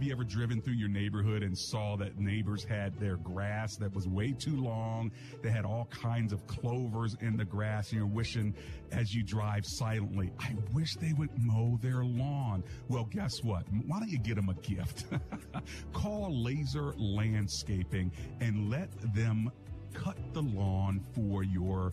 Have 0.00 0.06
you 0.06 0.12
ever 0.14 0.24
driven 0.24 0.62
through 0.62 0.76
your 0.76 0.88
neighborhood 0.88 1.42
and 1.42 1.54
saw 1.54 1.94
that 1.96 2.18
neighbors 2.18 2.64
had 2.64 2.98
their 2.98 3.18
grass 3.18 3.76
that 3.76 3.94
was 3.94 4.08
way 4.08 4.32
too 4.32 4.56
long? 4.56 5.12
They 5.42 5.50
had 5.50 5.66
all 5.66 5.90
kinds 5.90 6.32
of 6.32 6.46
clovers 6.46 7.18
in 7.20 7.36
the 7.36 7.44
grass, 7.44 7.90
and 7.90 7.98
you're 7.98 8.06
wishing 8.06 8.54
as 8.92 9.14
you 9.14 9.22
drive 9.22 9.66
silently, 9.66 10.32
I 10.38 10.56
wish 10.72 10.94
they 10.94 11.12
would 11.12 11.28
mow 11.36 11.78
their 11.82 12.02
lawn. 12.02 12.64
Well, 12.88 13.10
guess 13.10 13.44
what? 13.44 13.66
Why 13.86 13.98
don't 13.98 14.08
you 14.08 14.18
get 14.18 14.36
them 14.36 14.48
a 14.48 14.54
gift? 14.54 15.04
Call 15.92 16.44
Laser 16.44 16.94
Landscaping 16.96 18.10
and 18.40 18.70
let 18.70 18.88
them 19.14 19.50
cut 19.92 20.16
the 20.32 20.40
lawn 20.40 21.04
for 21.14 21.42
your 21.42 21.92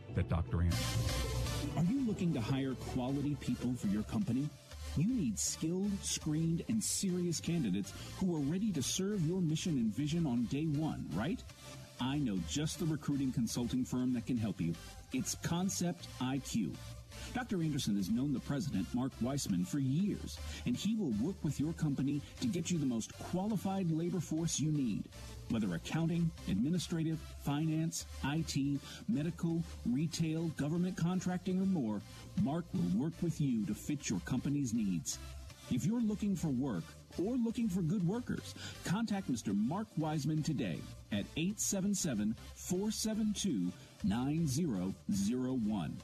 that 0.15 0.29
Dr. 0.29 0.61
Anderson. 0.61 1.01
Are 1.77 1.83
you 1.83 2.05
looking 2.05 2.33
to 2.33 2.41
hire 2.41 2.75
quality 2.93 3.35
people 3.39 3.73
for 3.73 3.87
your 3.87 4.03
company? 4.03 4.49
You 4.97 5.13
need 5.13 5.39
skilled, 5.39 5.91
screened, 6.03 6.63
and 6.67 6.83
serious 6.83 7.39
candidates 7.39 7.93
who 8.19 8.35
are 8.35 8.39
ready 8.39 8.71
to 8.73 8.83
serve 8.83 9.25
your 9.25 9.41
mission 9.41 9.77
and 9.77 9.93
vision 9.95 10.25
on 10.25 10.43
day 10.45 10.65
one, 10.65 11.05
right? 11.13 11.41
I 12.01 12.17
know 12.17 12.39
just 12.49 12.79
the 12.79 12.85
recruiting 12.85 13.31
consulting 13.31 13.85
firm 13.85 14.13
that 14.13 14.25
can 14.25 14.37
help 14.37 14.59
you. 14.59 14.73
It's 15.13 15.35
Concept 15.35 16.07
IQ. 16.19 16.75
Dr. 17.33 17.61
Anderson 17.61 17.95
has 17.95 18.09
known 18.09 18.33
the 18.33 18.39
president, 18.39 18.87
Mark 18.93 19.11
Weissman, 19.21 19.63
for 19.65 19.79
years, 19.79 20.37
and 20.65 20.75
he 20.75 20.95
will 20.95 21.13
work 21.25 21.35
with 21.43 21.59
your 21.59 21.73
company 21.73 22.21
to 22.39 22.47
get 22.47 22.71
you 22.71 22.77
the 22.77 22.85
most 22.85 23.17
qualified 23.19 23.91
labor 23.91 24.19
force 24.19 24.59
you 24.59 24.71
need. 24.71 25.03
Whether 25.51 25.75
accounting, 25.75 26.31
administrative, 26.47 27.19
finance, 27.43 28.05
IT, 28.23 28.79
medical, 29.09 29.61
retail, 29.85 30.47
government 30.55 30.95
contracting, 30.95 31.61
or 31.61 31.65
more, 31.65 31.99
Mark 32.41 32.63
will 32.73 33.03
work 33.03 33.13
with 33.21 33.41
you 33.41 33.65
to 33.65 33.73
fit 33.73 34.09
your 34.09 34.21
company's 34.21 34.73
needs. 34.73 35.19
If 35.69 35.85
you're 35.85 36.01
looking 36.01 36.37
for 36.37 36.47
work 36.47 36.85
or 37.21 37.35
looking 37.35 37.67
for 37.67 37.81
good 37.81 38.07
workers, 38.07 38.55
contact 38.85 39.29
Mr. 39.29 39.53
Mark 39.53 39.87
Wiseman 39.97 40.41
today 40.41 40.79
at 41.11 41.25
877 41.35 42.33
472 42.55 43.71
9001. 44.05 45.97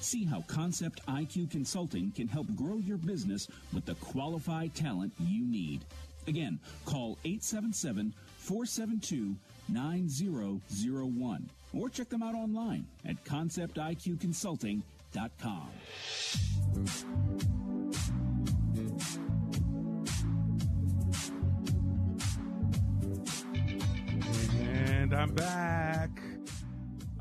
See 0.00 0.24
how 0.24 0.42
Concept 0.46 1.04
IQ 1.06 1.50
Consulting 1.50 2.10
can 2.12 2.28
help 2.28 2.46
grow 2.56 2.76
your 2.78 2.98
business 2.98 3.48
with 3.74 3.84
the 3.84 3.94
qualified 3.96 4.74
talent 4.74 5.12
you 5.18 5.44
need. 5.46 5.84
Again, 6.26 6.58
call 6.86 7.18
877 7.24 8.14
472 8.44 9.34
9001 9.70 11.48
or 11.72 11.88
check 11.88 12.10
them 12.10 12.22
out 12.22 12.34
online 12.34 12.86
at 13.06 13.24
conceptiqconsulting.com. 13.24 15.70
And 24.60 25.14
I'm 25.14 25.34
back. 25.34 26.10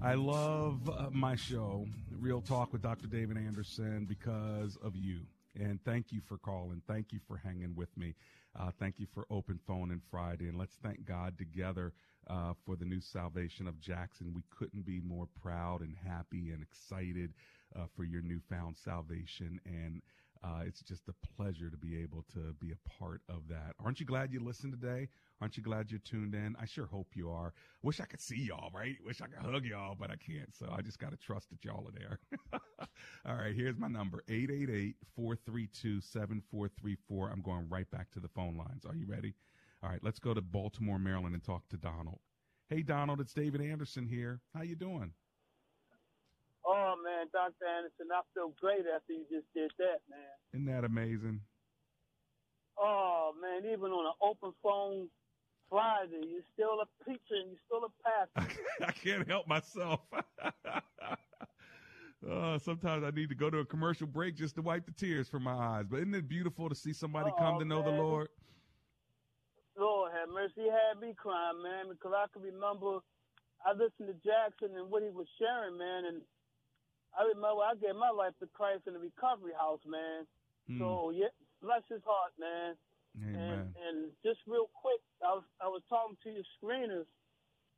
I 0.01 0.15
love 0.15 0.89
uh, 0.89 1.09
my 1.11 1.37
show, 1.37 1.85
Real 2.19 2.41
Talk 2.41 2.73
with 2.73 2.81
Dr. 2.81 3.07
David 3.07 3.37
Anderson, 3.37 4.03
because 4.05 4.77
of 4.83 4.97
you. 4.97 5.21
And 5.57 5.81
thank 5.85 6.11
you 6.11 6.19
for 6.27 6.37
calling. 6.37 6.81
Thank 6.85 7.13
you 7.13 7.21
for 7.25 7.37
hanging 7.37 7.73
with 7.75 7.95
me. 7.95 8.13
Uh, 8.59 8.71
thank 8.79 8.99
you 8.99 9.07
for 9.13 9.25
open 9.29 9.59
phone 9.65 9.91
and 9.91 10.01
Friday. 10.11 10.47
And 10.47 10.57
let's 10.57 10.75
thank 10.83 11.05
God 11.05 11.37
together 11.37 11.93
uh, 12.29 12.53
for 12.65 12.75
the 12.75 12.85
new 12.85 13.01
salvation 13.01 13.67
of 13.67 13.79
Jackson. 13.79 14.33
We 14.33 14.43
couldn't 14.49 14.85
be 14.85 15.01
more 15.01 15.27
proud 15.41 15.81
and 15.81 15.95
happy 16.07 16.51
and 16.51 16.61
excited 16.61 17.33
uh, 17.75 17.85
for 17.95 18.03
your 18.03 18.21
newfound 18.21 18.77
salvation. 18.77 19.59
And 19.65 20.01
uh, 20.43 20.61
it's 20.65 20.81
just 20.81 21.07
a 21.07 21.13
pleasure 21.35 21.69
to 21.69 21.77
be 21.77 21.97
able 22.01 22.25
to 22.33 22.53
be 22.59 22.71
a 22.71 22.89
part 22.89 23.21
of 23.29 23.47
that. 23.47 23.73
Aren't 23.83 23.99
you 23.99 24.05
glad 24.05 24.33
you 24.33 24.41
listened 24.41 24.73
today? 24.73 25.07
Aren't 25.39 25.55
you 25.55 25.63
glad 25.63 25.89
you're 25.89 26.01
tuned 26.01 26.35
in? 26.35 26.55
I 26.61 26.65
sure 26.65 26.85
hope 26.85 27.07
you 27.15 27.29
are. 27.31 27.53
Wish 27.81 28.01
I 28.01 28.05
could 28.05 28.21
see 28.21 28.41
y'all, 28.41 28.69
right? 28.73 28.97
Wish 29.05 29.21
I 29.21 29.27
could 29.27 29.39
hug 29.39 29.65
y'all, 29.65 29.95
but 29.97 30.11
I 30.11 30.15
can't. 30.15 30.53
So 30.53 30.67
I 30.75 30.81
just 30.81 30.99
got 30.99 31.11
to 31.11 31.17
trust 31.17 31.49
that 31.51 31.63
y'all 31.63 31.87
are 31.87 31.97
there. 31.97 32.19
All 33.25 33.35
right, 33.35 33.55
here's 33.55 33.77
my 33.77 33.87
number 33.87 34.23
888 34.27 34.95
432 35.15 36.01
7434. 36.01 37.29
I'm 37.29 37.41
going 37.41 37.67
right 37.69 37.89
back 37.89 38.11
to 38.11 38.19
the 38.19 38.27
phone 38.29 38.57
lines. 38.57 38.85
Are 38.85 38.95
you 38.95 39.05
ready? 39.07 39.33
All 39.81 39.89
right, 39.89 40.03
let's 40.03 40.19
go 40.19 40.33
to 40.33 40.41
Baltimore, 40.41 40.99
Maryland 40.99 41.35
and 41.35 41.43
talk 41.43 41.67
to 41.69 41.77
Donald. 41.77 42.19
Hey, 42.69 42.81
Donald, 42.81 43.19
it's 43.21 43.33
David 43.33 43.61
Anderson 43.61 44.07
here. 44.07 44.41
How 44.53 44.63
you 44.63 44.75
doing? 44.75 45.13
Man, 47.23 47.29
Dr. 47.31 47.65
Anderson, 47.65 48.07
I 48.11 48.21
feel 48.33 48.53
great 48.59 48.83
after 48.93 49.13
you 49.13 49.23
just 49.31 49.47
did 49.55 49.71
that, 49.77 49.99
man. 50.09 50.19
Isn't 50.53 50.65
that 50.65 50.83
amazing? 50.83 51.39
Oh 52.77 53.31
man, 53.41 53.71
even 53.71 53.91
on 53.91 54.07
an 54.07 54.13
open 54.21 54.51
phone 54.61 55.07
Friday, 55.69 56.21
you're 56.27 56.41
still 56.53 56.81
a 56.81 57.03
preacher 57.03 57.19
and 57.31 57.51
you're 57.51 57.59
still 57.65 57.85
a 57.85 57.91
pastor. 58.03 58.59
I 58.87 58.91
can't 58.91 59.27
help 59.27 59.47
myself. 59.47 60.01
uh, 62.29 62.57
sometimes 62.59 63.05
I 63.05 63.11
need 63.11 63.29
to 63.29 63.35
go 63.35 63.49
to 63.49 63.59
a 63.59 63.65
commercial 63.65 64.07
break 64.07 64.35
just 64.35 64.55
to 64.55 64.61
wipe 64.61 64.85
the 64.85 64.91
tears 64.91 65.29
from 65.29 65.43
my 65.43 65.53
eyes. 65.53 65.85
But 65.89 65.97
isn't 65.99 66.15
it 66.15 66.27
beautiful 66.27 66.67
to 66.67 66.75
see 66.75 66.91
somebody 66.93 67.31
come 67.37 67.55
Oh, 67.55 67.59
to 67.59 67.65
know 67.65 67.83
the. 67.83 67.91
Lord? 67.91 68.27
Lord 69.77 70.11
have 70.13 70.29
mercy, 70.29 70.53
he 70.57 70.69
had 70.69 70.99
me 70.99 71.13
crying, 71.17 71.63
man, 71.63 71.85
because 71.89 72.11
I 72.15 72.25
can 72.33 72.41
remember 72.43 72.99
I 73.65 73.71
listened 73.71 74.11
to 74.11 74.15
Jackson 74.27 74.75
and 74.77 74.91
what 74.91 75.03
he 75.03 75.09
was 75.09 75.27
sharing, 75.39 75.77
man, 75.77 76.03
and 76.05 76.21
I 77.17 77.23
remember 77.29 77.61
I 77.61 77.75
gave 77.79 77.95
my 77.95 78.09
life 78.09 78.33
to 78.41 78.47
Christ 78.53 78.87
in 78.87 78.93
the 78.93 78.99
recovery 78.99 79.53
house, 79.57 79.81
man. 79.85 80.25
Hmm. 80.67 80.79
So 80.79 81.11
yeah, 81.11 81.29
bless 81.61 81.83
his 81.89 82.01
heart, 82.05 82.33
man. 82.39 82.75
Amen. 83.21 83.35
And 83.37 83.61
and 83.85 83.97
just 84.25 84.39
real 84.47 84.69
quick, 84.73 85.01
I 85.21 85.33
was 85.37 85.45
I 85.61 85.67
was 85.67 85.81
talking 85.89 86.17
to 86.23 86.29
your 86.33 86.47
screeners. 86.57 87.05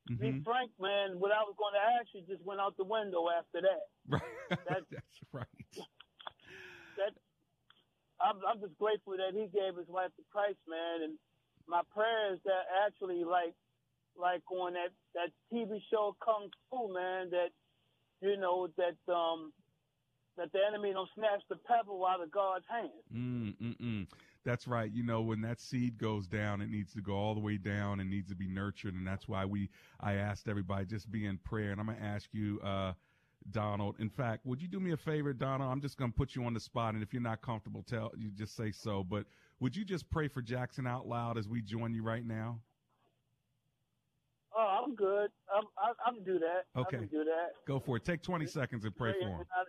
Be 0.07 0.31
Mhm. 0.31 0.43
frank, 0.45 0.71
man. 0.79 1.19
What 1.19 1.31
I 1.31 1.41
was 1.41 1.55
going 1.57 1.73
to 1.73 1.81
ask 1.81 2.13
you 2.13 2.21
just 2.29 2.45
went 2.45 2.61
out 2.61 2.77
the 2.77 2.85
window 2.85 3.27
after 3.29 3.59
that. 3.61 3.89
Right. 4.49 4.63
That's 4.65 4.85
right. 5.33 5.47
That 6.97 7.11
I'm 8.21 8.37
I'm 8.47 8.59
just 8.61 8.77
grateful 8.77 9.17
that 9.17 9.33
he 9.33 9.47
gave 9.51 9.75
his 9.75 9.89
life 9.89 10.13
to 10.15 10.23
Christ, 10.31 10.59
man. 10.69 11.03
And 11.03 11.13
my 11.67 11.81
prayer 11.91 12.33
is 12.33 12.39
that 12.45 12.63
actually, 12.85 13.23
like 13.25 13.53
like 14.15 14.43
on 14.51 14.73
that 14.73 14.93
that 15.15 15.31
TV 15.51 15.81
show 15.91 16.15
Kung 16.23 16.47
Fu, 16.69 16.93
man, 16.93 17.29
that 17.31 17.49
you 18.21 18.37
know 18.37 18.67
that 18.77 19.13
um 19.13 19.51
that 20.37 20.51
the 20.51 20.59
enemy 20.67 20.91
don't 20.91 21.09
snatch 21.15 21.41
the 21.49 21.55
pebble 21.55 22.05
out 22.05 22.21
of 22.21 22.29
God's 22.29 22.65
hand. 22.69 22.89
Mm, 23.15 23.55
mm, 23.57 23.77
mm. 23.81 24.07
That's 24.43 24.67
right. 24.67 24.91
You 24.91 25.03
know, 25.03 25.21
when 25.21 25.41
that 25.41 25.61
seed 25.61 25.97
goes 25.97 26.27
down, 26.27 26.61
it 26.61 26.69
needs 26.69 26.93
to 26.93 27.01
go 27.01 27.13
all 27.13 27.33
the 27.33 27.39
way 27.39 27.57
down 27.57 28.01
and 28.01 28.09
needs 28.09 28.29
to 28.29 28.35
be 28.35 28.47
nurtured. 28.47 28.95
And 28.95 29.07
that's 29.07 29.29
why 29.29 29.45
we, 29.45 29.69
I 30.01 30.15
asked 30.15 30.49
everybody 30.49 30.85
just 30.85 31.09
be 31.09 31.25
in 31.25 31.37
prayer. 31.37 31.71
And 31.71 31.79
I'm 31.79 31.87
going 31.87 31.99
to 31.99 32.03
ask 32.03 32.27
you, 32.33 32.59
uh, 32.61 32.93
Donald. 33.51 33.95
In 33.99 34.09
fact, 34.09 34.45
would 34.45 34.61
you 34.61 34.67
do 34.67 34.79
me 34.79 34.91
a 34.91 34.97
favor, 34.97 35.33
Donald? 35.33 35.71
I'm 35.71 35.81
just 35.81 35.97
going 35.97 36.11
to 36.11 36.17
put 36.17 36.35
you 36.35 36.43
on 36.45 36.53
the 36.53 36.59
spot. 36.59 36.93
And 36.95 37.03
if 37.03 37.13
you're 37.13 37.21
not 37.21 37.41
comfortable, 37.41 37.83
tell 37.83 38.11
you 38.17 38.31
just 38.31 38.55
say 38.55 38.71
so. 38.71 39.03
But 39.03 39.25
would 39.59 39.75
you 39.75 39.85
just 39.85 40.09
pray 40.09 40.27
for 40.27 40.41
Jackson 40.41 40.87
out 40.87 41.07
loud 41.07 41.37
as 41.37 41.47
we 41.47 41.61
join 41.61 41.93
you 41.93 42.03
right 42.03 42.25
now? 42.25 42.59
I'm 44.85 44.95
good. 44.95 45.31
I'm, 45.53 45.63
I, 45.77 45.93
I 46.05 46.13
do 46.23 46.37
that. 46.39 46.65
I 46.75 46.81
Okay. 46.81 46.97
can 46.97 47.07
do 47.07 47.23
that. 47.23 47.53
Go 47.65 47.79
for 47.79 47.97
it. 47.97 48.05
Take 48.05 48.21
20 48.21 48.45
seconds 48.45 48.85
and 48.85 48.95
pray 48.95 49.13
for 49.19 49.27
him. 49.27 49.45
I- 49.51 49.63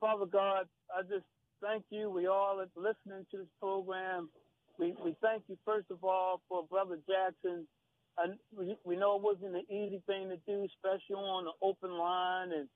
Father 0.00 0.26
God, 0.26 0.68
I 0.94 1.02
just 1.02 1.24
thank 1.62 1.84
you. 1.90 2.10
We 2.10 2.26
all 2.26 2.60
are 2.60 2.68
listening 2.76 3.26
to 3.30 3.38
this 3.38 3.48
program. 3.60 4.28
We 4.78 4.94
we 5.02 5.14
thank 5.22 5.44
you 5.48 5.56
first 5.64 5.90
of 5.90 6.02
all 6.04 6.42
for 6.48 6.64
Brother 6.64 6.98
Jackson. 7.08 7.66
And 8.18 8.38
we, 8.56 8.76
we 8.84 8.96
know 8.96 9.16
it 9.16 9.22
wasn't 9.22 9.56
an 9.56 9.64
easy 9.70 10.00
thing 10.06 10.28
to 10.28 10.36
do, 10.46 10.64
especially 10.64 11.16
on 11.16 11.46
the 11.46 11.52
open 11.62 11.90
line. 11.90 12.52
And 12.52 12.68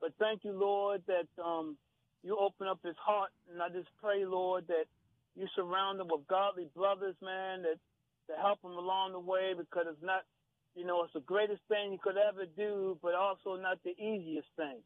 but 0.00 0.12
thank 0.18 0.44
you, 0.44 0.52
Lord, 0.52 1.02
that 1.06 1.28
um, 1.42 1.76
you 2.22 2.36
open 2.38 2.66
up 2.68 2.78
his 2.84 2.96
heart. 3.04 3.30
And 3.52 3.60
I 3.60 3.68
just 3.68 3.88
pray, 4.00 4.24
Lord, 4.24 4.66
that 4.68 4.84
you 5.36 5.46
surround 5.56 6.00
him 6.00 6.08
with 6.10 6.26
godly 6.28 6.68
brothers, 6.74 7.16
man, 7.20 7.62
that 7.62 7.76
to 8.30 8.40
help 8.40 8.62
him 8.62 8.72
along 8.78 9.12
the 9.12 9.20
way 9.20 9.52
because 9.58 9.86
it's 9.90 10.02
not, 10.02 10.22
you 10.74 10.86
know, 10.86 11.02
it's 11.02 11.12
the 11.14 11.26
greatest 11.26 11.60
thing 11.68 11.92
you 11.92 11.98
could 11.98 12.16
ever 12.16 12.46
do, 12.56 12.96
but 13.02 13.14
also 13.14 13.60
not 13.60 13.82
the 13.82 13.90
easiest 13.98 14.48
thing. 14.56 14.78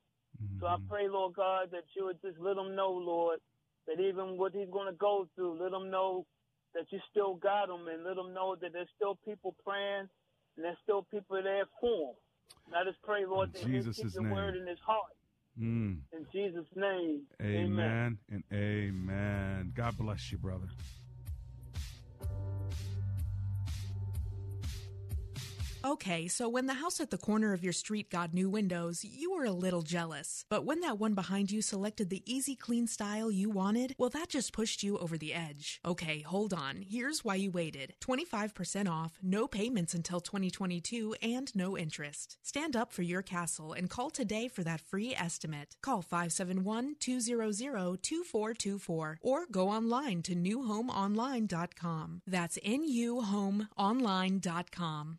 So 0.60 0.66
I 0.66 0.76
pray, 0.88 1.08
Lord 1.08 1.34
God, 1.34 1.68
that 1.72 1.84
you 1.94 2.06
would 2.06 2.20
just 2.22 2.38
let 2.40 2.56
him 2.56 2.74
know, 2.74 2.90
Lord, 2.90 3.38
that 3.86 4.00
even 4.00 4.38
what 4.38 4.52
he's 4.52 4.70
going 4.70 4.86
to 4.86 4.96
go 4.96 5.28
through, 5.34 5.62
let 5.62 5.72
him 5.72 5.90
know 5.90 6.26
that 6.74 6.86
you 6.90 6.98
still 7.10 7.34
got 7.34 7.68
him 7.68 7.86
and 7.86 8.02
let 8.02 8.16
him 8.16 8.32
know 8.34 8.56
that 8.60 8.72
there's 8.72 8.88
still 8.96 9.18
people 9.24 9.54
praying 9.64 10.08
and 10.56 10.64
there's 10.64 10.76
still 10.82 11.02
people 11.02 11.40
there 11.42 11.64
for 11.80 12.10
him. 12.10 12.14
And 12.66 12.74
I 12.76 12.84
just 12.84 13.02
pray, 13.02 13.26
Lord, 13.26 13.52
that 13.52 13.64
Jesus' 13.64 13.96
keep 13.96 14.14
your 14.14 14.22
name. 14.24 14.32
word 14.32 14.56
in 14.56 14.66
his 14.66 14.78
heart. 14.84 15.12
Mm. 15.60 15.98
In 16.12 16.26
Jesus' 16.32 16.66
name. 16.74 17.22
Amen 17.40 18.18
and 18.30 18.42
amen. 18.52 19.72
God 19.76 19.96
bless 19.98 20.32
you, 20.32 20.38
brother. 20.38 20.66
Okay, 25.84 26.28
so 26.28 26.48
when 26.48 26.64
the 26.64 26.72
house 26.72 26.98
at 26.98 27.10
the 27.10 27.18
corner 27.18 27.52
of 27.52 27.62
your 27.62 27.74
street 27.74 28.08
got 28.08 28.32
new 28.32 28.48
windows, 28.48 29.04
you 29.04 29.34
were 29.34 29.44
a 29.44 29.52
little 29.52 29.82
jealous. 29.82 30.46
But 30.48 30.64
when 30.64 30.80
that 30.80 30.98
one 30.98 31.12
behind 31.12 31.50
you 31.50 31.60
selected 31.60 32.08
the 32.08 32.22
easy 32.24 32.56
clean 32.56 32.86
style 32.86 33.30
you 33.30 33.50
wanted, 33.50 33.94
well, 33.98 34.08
that 34.08 34.30
just 34.30 34.54
pushed 34.54 34.82
you 34.82 34.96
over 34.96 35.18
the 35.18 35.34
edge. 35.34 35.82
Okay, 35.84 36.20
hold 36.20 36.54
on. 36.54 36.82
Here's 36.88 37.22
why 37.22 37.34
you 37.34 37.50
waited 37.50 37.96
25% 38.00 38.88
off, 38.88 39.18
no 39.22 39.46
payments 39.46 39.92
until 39.92 40.20
2022, 40.20 41.16
and 41.20 41.54
no 41.54 41.76
interest. 41.76 42.38
Stand 42.42 42.76
up 42.76 42.90
for 42.90 43.02
your 43.02 43.20
castle 43.20 43.74
and 43.74 43.90
call 43.90 44.08
today 44.08 44.48
for 44.48 44.64
that 44.64 44.80
free 44.80 45.14
estimate. 45.14 45.76
Call 45.82 46.00
571 46.00 46.96
200 46.98 48.02
2424 48.02 49.18
or 49.20 49.44
go 49.52 49.68
online 49.68 50.22
to 50.22 50.34
newhomeonline.com. 50.34 52.22
That's 52.26 52.58
nuhomeonline.com. 52.66 55.18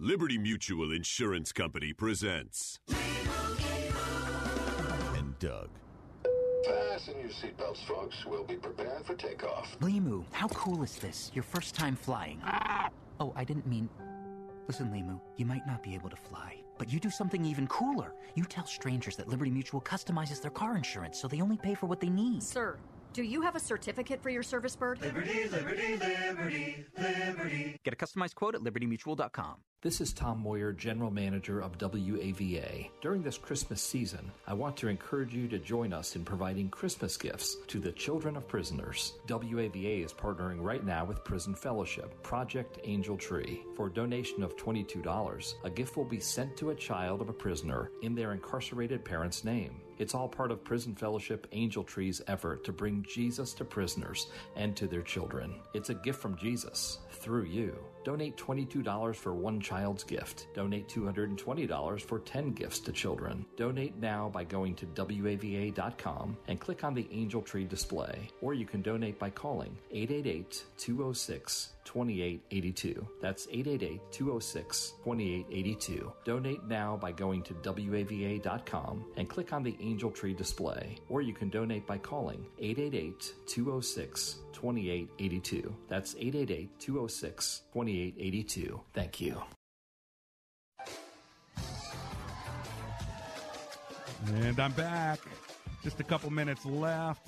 Liberty 0.00 0.38
Mutual 0.38 0.92
Insurance 0.92 1.50
Company 1.50 1.92
presents. 1.92 2.78
And 5.16 5.36
Doug. 5.40 5.70
Fasten 6.64 7.18
your 7.18 7.30
seatbelts, 7.30 7.84
folks. 7.84 8.14
We'll 8.24 8.44
be 8.44 8.54
preparing 8.54 9.02
for 9.02 9.16
takeoff. 9.16 9.76
Limu, 9.80 10.24
how 10.30 10.46
cool 10.48 10.84
is 10.84 10.94
this? 10.98 11.32
Your 11.34 11.42
first 11.42 11.74
time 11.74 11.96
flying. 11.96 12.40
Ah! 12.44 12.90
Oh, 13.18 13.32
I 13.34 13.42
didn't 13.42 13.66
mean. 13.66 13.88
Listen, 14.68 14.86
Limu, 14.90 15.20
you 15.36 15.44
might 15.44 15.66
not 15.66 15.82
be 15.82 15.96
able 15.96 16.10
to 16.10 16.16
fly, 16.16 16.62
but 16.78 16.92
you 16.92 17.00
do 17.00 17.10
something 17.10 17.44
even 17.44 17.66
cooler. 17.66 18.14
You 18.36 18.44
tell 18.44 18.66
strangers 18.66 19.16
that 19.16 19.26
Liberty 19.26 19.50
Mutual 19.50 19.80
customizes 19.80 20.40
their 20.40 20.52
car 20.52 20.76
insurance 20.76 21.18
so 21.18 21.26
they 21.26 21.40
only 21.40 21.56
pay 21.56 21.74
for 21.74 21.86
what 21.86 21.98
they 21.98 22.08
need. 22.08 22.44
Sir, 22.44 22.76
do 23.18 23.24
you 23.24 23.42
have 23.42 23.56
a 23.56 23.60
certificate 23.60 24.22
for 24.22 24.30
your 24.30 24.44
service 24.44 24.76
bird? 24.76 25.00
Liberty, 25.00 25.48
liberty, 25.48 25.96
liberty, 25.96 26.84
liberty. 26.96 27.76
Get 27.82 27.92
a 27.92 27.96
customized 27.96 28.36
quote 28.36 28.54
at 28.54 28.60
libertymutual.com. 28.60 29.56
This 29.82 30.00
is 30.00 30.12
Tom 30.12 30.40
Moyer, 30.40 30.72
General 30.72 31.10
Manager 31.10 31.58
of 31.58 31.76
WAVA. 31.78 32.90
During 33.02 33.24
this 33.24 33.36
Christmas 33.36 33.82
season, 33.82 34.30
I 34.46 34.54
want 34.54 34.76
to 34.76 34.86
encourage 34.86 35.34
you 35.34 35.48
to 35.48 35.58
join 35.58 35.92
us 35.92 36.14
in 36.14 36.24
providing 36.24 36.68
Christmas 36.68 37.16
gifts 37.16 37.56
to 37.66 37.80
the 37.80 37.90
children 37.90 38.36
of 38.36 38.46
prisoners. 38.46 39.14
WAVA 39.26 40.04
is 40.04 40.12
partnering 40.12 40.62
right 40.62 40.86
now 40.86 41.04
with 41.04 41.24
Prison 41.24 41.56
Fellowship, 41.56 42.22
Project 42.22 42.78
Angel 42.84 43.16
Tree. 43.16 43.64
For 43.74 43.88
a 43.88 43.92
donation 43.92 44.44
of 44.44 44.56
$22, 44.56 45.54
a 45.64 45.70
gift 45.70 45.96
will 45.96 46.04
be 46.04 46.20
sent 46.20 46.56
to 46.58 46.70
a 46.70 46.76
child 46.76 47.20
of 47.20 47.28
a 47.28 47.32
prisoner 47.32 47.90
in 48.02 48.14
their 48.14 48.32
incarcerated 48.32 49.04
parent's 49.04 49.42
name. 49.42 49.80
It's 49.98 50.14
all 50.14 50.28
part 50.28 50.50
of 50.50 50.64
Prison 50.64 50.94
Fellowship 50.94 51.46
Angel 51.52 51.82
Tree's 51.84 52.22
effort 52.28 52.64
to 52.64 52.72
bring 52.72 53.04
Jesus 53.08 53.52
to 53.54 53.64
prisoners 53.64 54.28
and 54.56 54.76
to 54.76 54.86
their 54.86 55.02
children. 55.02 55.54
It's 55.74 55.90
a 55.90 55.94
gift 55.94 56.20
from 56.20 56.36
Jesus 56.36 56.98
through 57.10 57.44
you. 57.44 57.76
Donate 58.04 58.36
$22 58.36 59.14
for 59.14 59.34
one 59.34 59.60
child's 59.60 60.04
gift. 60.04 60.46
Donate 60.54 60.88
$220 60.88 62.00
for 62.00 62.20
10 62.20 62.52
gifts 62.52 62.80
to 62.80 62.92
children. 62.92 63.44
Donate 63.56 63.96
now 63.98 64.28
by 64.28 64.44
going 64.44 64.74
to 64.76 64.86
WAVA.com 64.86 66.36
and 66.46 66.60
click 66.60 66.84
on 66.84 66.94
the 66.94 67.08
Angel 67.10 67.42
Tree 67.42 67.64
display, 67.64 68.30
or 68.40 68.54
you 68.54 68.64
can 68.66 68.82
donate 68.82 69.18
by 69.18 69.30
calling 69.30 69.76
888 69.90 70.64
206 70.78 71.70
2882. 71.88 73.08
That's 73.22 73.48
888 73.50 74.12
206 74.12 74.92
2882. 75.02 76.12
Donate 76.24 76.64
now 76.64 76.98
by 76.98 77.12
going 77.12 77.42
to 77.44 77.54
WAVA.com 77.54 79.06
and 79.16 79.28
click 79.28 79.54
on 79.54 79.62
the 79.62 79.74
Angel 79.80 80.10
Tree 80.10 80.34
display, 80.34 80.98
or 81.08 81.22
you 81.22 81.32
can 81.32 81.48
donate 81.48 81.86
by 81.86 81.96
calling 81.96 82.44
888 82.58 83.32
206 83.46 84.36
2882. 84.52 85.74
That's 85.88 86.14
888 86.16 86.78
206 86.78 87.62
2882. 87.72 88.80
Thank 88.92 89.20
you. 89.22 89.40
And 94.26 94.60
I'm 94.60 94.72
back. 94.72 95.20
Just 95.82 96.00
a 96.00 96.04
couple 96.04 96.28
minutes 96.30 96.66
left. 96.66 97.26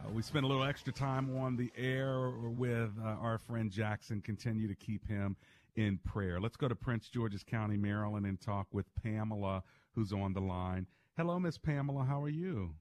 Uh, 0.00 0.10
we 0.12 0.22
spent 0.22 0.44
a 0.44 0.48
little 0.48 0.64
extra 0.64 0.92
time 0.92 1.36
on 1.36 1.56
the 1.56 1.70
air 1.76 2.30
with 2.30 2.90
uh, 3.02 3.08
our 3.20 3.38
friend 3.38 3.70
Jackson. 3.70 4.20
Continue 4.20 4.68
to 4.68 4.74
keep 4.74 5.06
him 5.06 5.36
in 5.76 5.98
prayer. 6.04 6.40
Let's 6.40 6.56
go 6.56 6.68
to 6.68 6.74
Prince 6.74 7.08
George's 7.08 7.42
County, 7.42 7.76
Maryland, 7.76 8.26
and 8.26 8.40
talk 8.40 8.66
with 8.72 8.86
Pamela, 9.02 9.62
who's 9.94 10.12
on 10.12 10.32
the 10.32 10.40
line. 10.40 10.86
Hello, 11.16 11.38
Miss 11.38 11.58
Pamela. 11.58 12.04
How 12.04 12.22
are 12.22 12.28
you? 12.28 12.74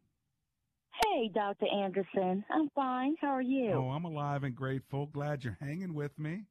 Hey, 1.06 1.30
Dr. 1.34 1.66
Anderson. 1.74 2.44
I'm 2.52 2.70
fine. 2.76 3.16
How 3.22 3.30
are 3.30 3.42
you? 3.42 3.72
Oh, 3.72 3.90
I'm 3.90 4.06
alive 4.06 4.44
and 4.44 4.56
grateful. 4.56 5.08
Glad 5.08 5.44
you're 5.44 5.58
hanging 5.62 5.94
with 5.94 6.18
me. 6.18 6.44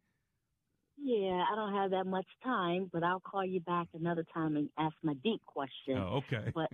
Yeah, 1.00 1.44
I 1.50 1.54
don't 1.54 1.74
have 1.74 1.90
that 1.92 2.06
much 2.06 2.26
time, 2.42 2.88
but 2.92 3.02
I'll 3.02 3.20
call 3.20 3.44
you 3.44 3.60
back 3.60 3.88
another 3.94 4.24
time 4.34 4.56
and 4.56 4.68
ask 4.78 4.94
my 5.02 5.14
deep 5.22 5.40
question. 5.46 5.98
Oh, 5.98 6.22
okay. 6.32 6.52
But 6.54 6.70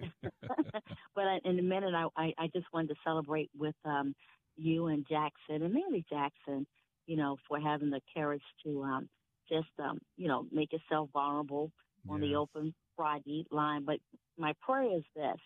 but 1.14 1.24
in 1.44 1.58
a 1.58 1.62
minute, 1.62 1.94
I, 1.94 2.06
I 2.16 2.32
I 2.38 2.46
just 2.54 2.66
wanted 2.72 2.88
to 2.88 2.94
celebrate 3.04 3.50
with 3.56 3.74
um 3.84 4.14
you 4.56 4.86
and 4.86 5.06
Jackson 5.08 5.62
and 5.62 5.72
mainly 5.72 6.04
Jackson, 6.08 6.66
you 7.06 7.16
know, 7.16 7.36
for 7.48 7.60
having 7.60 7.90
the 7.90 8.00
courage 8.14 8.42
to 8.64 8.82
um 8.82 9.08
just 9.48 9.68
um 9.78 9.98
you 10.16 10.28
know 10.28 10.46
make 10.52 10.72
yourself 10.72 11.10
vulnerable 11.12 11.70
on 12.08 12.20
the 12.20 12.34
open 12.36 12.74
Friday 12.96 13.46
line. 13.50 13.84
But 13.84 13.98
my 14.38 14.54
prayer 14.60 14.96
is 14.96 15.04
this: 15.14 15.38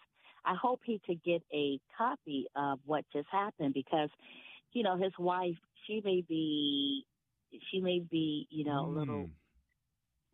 I 0.44 0.54
hope 0.54 0.80
he 0.84 1.00
could 1.04 1.22
get 1.24 1.42
a 1.52 1.78
copy 1.96 2.46
of 2.56 2.80
what 2.84 3.04
just 3.12 3.28
happened 3.30 3.74
because, 3.74 4.10
you 4.72 4.82
know, 4.82 4.96
his 4.96 5.12
wife 5.18 5.56
she 5.86 6.00
may 6.04 6.22
be 6.28 7.04
she 7.70 7.80
may 7.80 8.00
be 8.00 8.46
you 8.50 8.64
know 8.64 8.86
a 8.86 8.90
little 8.90 9.24
mm. 9.24 9.30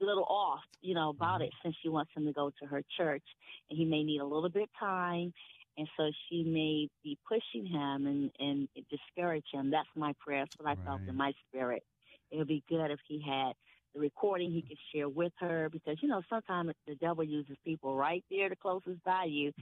little 0.00 0.24
off, 0.24 0.60
you 0.80 0.94
know, 0.94 1.10
about 1.10 1.36
mm-hmm. 1.36 1.44
it 1.44 1.52
since 1.62 1.76
she 1.82 1.88
wants 1.88 2.10
him 2.16 2.26
to 2.26 2.32
go 2.32 2.50
to 2.60 2.66
her 2.66 2.82
church 2.96 3.24
and 3.70 3.78
he 3.78 3.84
may 3.84 4.02
need 4.02 4.20
a 4.20 4.24
little 4.24 4.50
bit 4.50 4.64
of 4.64 4.68
time 4.78 5.32
and 5.76 5.88
so 5.96 6.10
she 6.28 6.44
may 6.44 6.88
be 7.02 7.18
pushing 7.28 7.66
him 7.66 8.06
and, 8.06 8.30
and 8.38 8.68
discourage 8.90 9.46
him. 9.52 9.70
That's 9.70 9.88
my 9.96 10.14
prayer. 10.24 10.44
That's 10.44 10.56
what 10.58 10.70
I 10.70 10.84
felt 10.84 11.00
in 11.08 11.16
my 11.16 11.32
spirit. 11.48 11.82
It 12.30 12.38
would 12.38 12.48
be 12.48 12.62
good 12.68 12.90
if 12.90 13.00
he 13.08 13.22
had 13.26 13.54
the 13.94 14.00
recording 14.00 14.50
he 14.50 14.62
could 14.62 14.76
share 14.92 15.08
with 15.08 15.32
her 15.38 15.68
because, 15.70 15.96
you 16.02 16.08
know, 16.08 16.20
sometimes 16.28 16.72
the 16.86 16.94
devil 16.96 17.22
uses 17.24 17.56
people 17.64 17.96
right 17.96 18.24
there 18.30 18.48
the 18.48 18.56
closest 18.56 19.02
by 19.04 19.24
you 19.28 19.52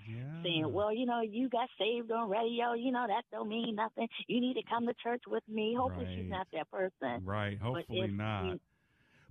saying, 0.43 0.73
Well, 0.73 0.93
you 0.93 1.07
know, 1.07 1.21
you 1.21 1.49
got 1.49 1.69
saved 1.79 2.11
on 2.11 2.29
radio, 2.31 2.73
you 2.73 2.91
know, 2.93 3.05
that 3.07 3.25
don't 3.31 3.49
mean 3.49 3.75
nothing. 3.77 4.09
You 4.27 4.41
need 4.41 4.55
to 4.55 4.63
come 4.69 4.87
to 4.87 4.95
church 5.03 5.23
with 5.27 5.43
me. 5.49 5.75
Hopefully 5.79 6.07
she's 6.17 6.31
not 6.31 6.47
that 6.53 6.71
person. 6.71 7.25
Right. 7.25 7.59
Hopefully 7.61 8.01
if 8.01 8.11
not. 8.13 8.53
she- 8.55 8.61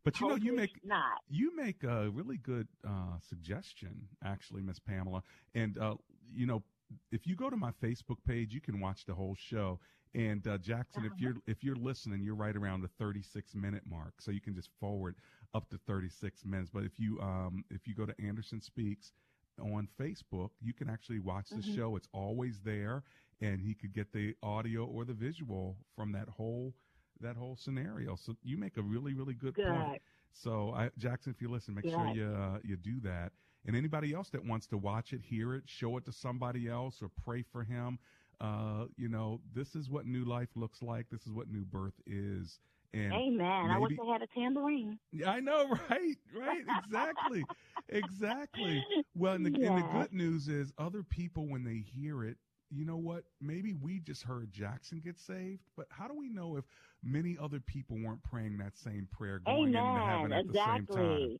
But 0.03 0.19
you 0.19 0.27
know, 0.29 0.35
you 0.35 0.55
make 0.55 0.71
not. 0.83 1.19
you 1.29 1.55
make 1.55 1.83
a 1.83 2.09
really 2.09 2.37
good 2.37 2.67
uh, 2.87 3.17
suggestion, 3.27 4.07
actually, 4.23 4.61
Miss 4.61 4.79
Pamela. 4.79 5.23
And 5.55 5.77
uh, 5.77 5.95
you 6.33 6.45
know, 6.45 6.63
if 7.11 7.25
you 7.27 7.35
go 7.35 7.49
to 7.49 7.57
my 7.57 7.71
Facebook 7.83 8.17
page, 8.27 8.53
you 8.53 8.61
can 8.61 8.79
watch 8.79 9.05
the 9.05 9.13
whole 9.13 9.35
show. 9.35 9.79
And 10.13 10.45
uh, 10.47 10.57
Jackson, 10.57 11.05
if 11.05 11.13
you're 11.21 11.35
if 11.47 11.63
you're 11.63 11.75
listening, 11.75 12.21
you're 12.21 12.35
right 12.35 12.55
around 12.55 12.81
the 12.81 12.89
36 12.99 13.55
minute 13.55 13.83
mark, 13.89 14.15
so 14.19 14.31
you 14.31 14.41
can 14.41 14.53
just 14.53 14.69
forward 14.79 15.15
up 15.53 15.69
to 15.69 15.77
36 15.87 16.43
minutes. 16.45 16.69
But 16.73 16.83
if 16.83 16.99
you 16.99 17.19
um, 17.21 17.63
if 17.69 17.87
you 17.87 17.95
go 17.95 18.05
to 18.05 18.13
Anderson 18.21 18.59
Speaks 18.61 19.13
on 19.61 19.87
Facebook, 19.99 20.49
you 20.61 20.73
can 20.73 20.89
actually 20.89 21.19
watch 21.19 21.49
the 21.49 21.61
Mhm. 21.61 21.75
show. 21.75 21.95
It's 21.95 22.09
always 22.11 22.59
there, 22.61 23.03
and 23.39 23.61
he 23.61 23.73
could 23.73 23.93
get 23.93 24.11
the 24.11 24.35
audio 24.43 24.85
or 24.85 25.05
the 25.05 25.13
visual 25.13 25.77
from 25.95 26.11
that 26.11 26.27
whole 26.27 26.73
that 27.21 27.37
whole 27.37 27.55
scenario. 27.55 28.15
So 28.15 28.35
you 28.43 28.57
make 28.57 28.77
a 28.77 28.81
really 28.81 29.13
really 29.13 29.33
good, 29.35 29.53
Good. 29.53 29.65
point. 29.65 30.01
So 30.33 30.71
I, 30.73 30.89
Jackson, 30.97 31.31
if 31.31 31.41
you 31.41 31.49
listen, 31.49 31.73
make 31.73 31.85
sure 31.87 32.07
you 32.07 32.25
uh, 32.25 32.59
you 32.63 32.75
do 32.75 32.99
that. 33.01 33.31
And 33.65 33.75
anybody 33.75 34.11
else 34.13 34.29
that 34.31 34.43
wants 34.43 34.65
to 34.67 34.77
watch 34.77 35.13
it, 35.13 35.21
hear 35.21 35.53
it, 35.53 35.69
show 35.69 35.95
it 35.97 36.05
to 36.05 36.11
somebody 36.11 36.67
else, 36.67 37.01
or 37.01 37.09
pray 37.09 37.43
for 37.43 37.63
him. 37.63 37.99
Uh, 38.41 38.85
you 38.97 39.07
know, 39.07 39.39
this 39.53 39.75
is 39.75 39.89
what 39.89 40.07
new 40.07 40.25
life 40.25 40.49
looks 40.55 40.81
like. 40.81 41.05
This 41.11 41.27
is 41.27 41.33
what 41.33 41.49
new 41.49 41.63
birth 41.63 41.93
is. 42.07 42.59
And 42.93 43.13
Amen. 43.13 43.69
I 43.71 43.77
wish 43.77 43.93
I 44.01 44.11
had 44.11 44.21
a 44.21 44.27
tambourine. 44.27 44.99
yeah, 45.13 45.29
I 45.31 45.39
know, 45.39 45.69
right? 45.89 46.17
Right, 46.37 46.63
exactly. 46.83 47.45
exactly. 47.87 48.83
Well, 49.15 49.33
and 49.33 49.45
the, 49.45 49.49
and 49.65 49.77
the 49.77 49.87
good 49.93 50.11
news 50.11 50.47
is 50.49 50.73
other 50.77 51.03
people, 51.03 51.47
when 51.47 51.63
they 51.63 51.77
hear 51.77 52.25
it, 52.25 52.37
you 52.69 52.85
know 52.85 52.97
what? 52.97 53.23
Maybe 53.39 53.73
we 53.73 53.99
just 53.99 54.23
heard 54.23 54.51
Jackson 54.51 55.01
get 55.03 55.19
saved, 55.19 55.61
but 55.77 55.85
how 55.89 56.07
do 56.07 56.15
we 56.15 56.29
know 56.29 56.57
if 56.57 56.65
many 57.03 57.37
other 57.41 57.59
people 57.59 57.97
weren't 58.03 58.23
praying 58.23 58.57
that 58.57 58.77
same 58.77 59.07
prayer 59.11 59.39
going 59.39 59.67
into 59.67 59.79
Amen. 59.79 60.07
heaven 60.07 60.33
at 60.33 60.47
the 60.47 60.53
same 60.53 60.87
time? 60.87 61.37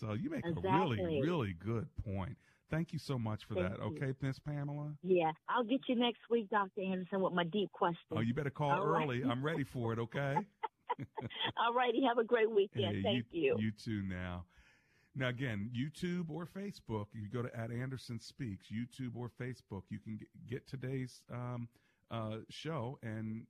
So 0.00 0.14
you 0.14 0.30
make 0.30 0.44
a 0.44 0.52
really, 0.52 1.20
really 1.22 1.54
good 1.64 1.86
point. 2.04 2.36
Thank 2.70 2.92
you 2.92 2.98
so 2.98 3.18
much 3.18 3.44
for 3.46 3.54
Thank 3.54 3.70
that. 3.70 3.78
you. 3.78 3.96
Okay, 3.96 4.14
Miss 4.20 4.38
Pamela? 4.38 4.94
Yeah, 5.02 5.32
I'll 5.48 5.64
get 5.64 5.80
you 5.88 5.96
next 5.96 6.20
week, 6.30 6.48
Dr. 6.50 6.82
Anderson, 6.82 7.20
with 7.20 7.32
my 7.32 7.44
deep 7.44 7.70
question. 7.72 7.98
Oh, 8.12 8.20
you 8.20 8.32
better 8.32 8.50
call 8.50 8.70
All 8.70 8.86
right. 8.86 9.04
early. 9.04 9.22
I'm 9.24 9.44
ready 9.44 9.64
for 9.64 9.92
it, 9.92 9.98
okay? 9.98 10.36
All 11.56 11.74
righty. 11.74 12.02
Have 12.06 12.18
a 12.18 12.24
great 12.24 12.50
weekend. 12.50 12.96
Hey, 12.96 13.02
Thank 13.02 13.26
you. 13.32 13.56
You 13.58 13.72
too 13.72 14.02
now. 14.02 14.44
Now 15.16 15.28
again, 15.28 15.70
YouTube 15.76 16.30
or 16.30 16.46
Facebook. 16.46 17.06
You 17.12 17.28
go 17.28 17.42
to 17.42 17.54
at 17.58 17.72
Anderson 17.72 18.20
Speaks, 18.20 18.66
YouTube 18.72 19.16
or 19.16 19.30
Facebook. 19.40 19.82
You 19.88 19.98
can 19.98 20.16
get, 20.16 20.28
get 20.48 20.68
today's 20.68 21.22
um, 21.32 21.68
uh, 22.10 22.36
show 22.48 22.98
and 23.02 23.46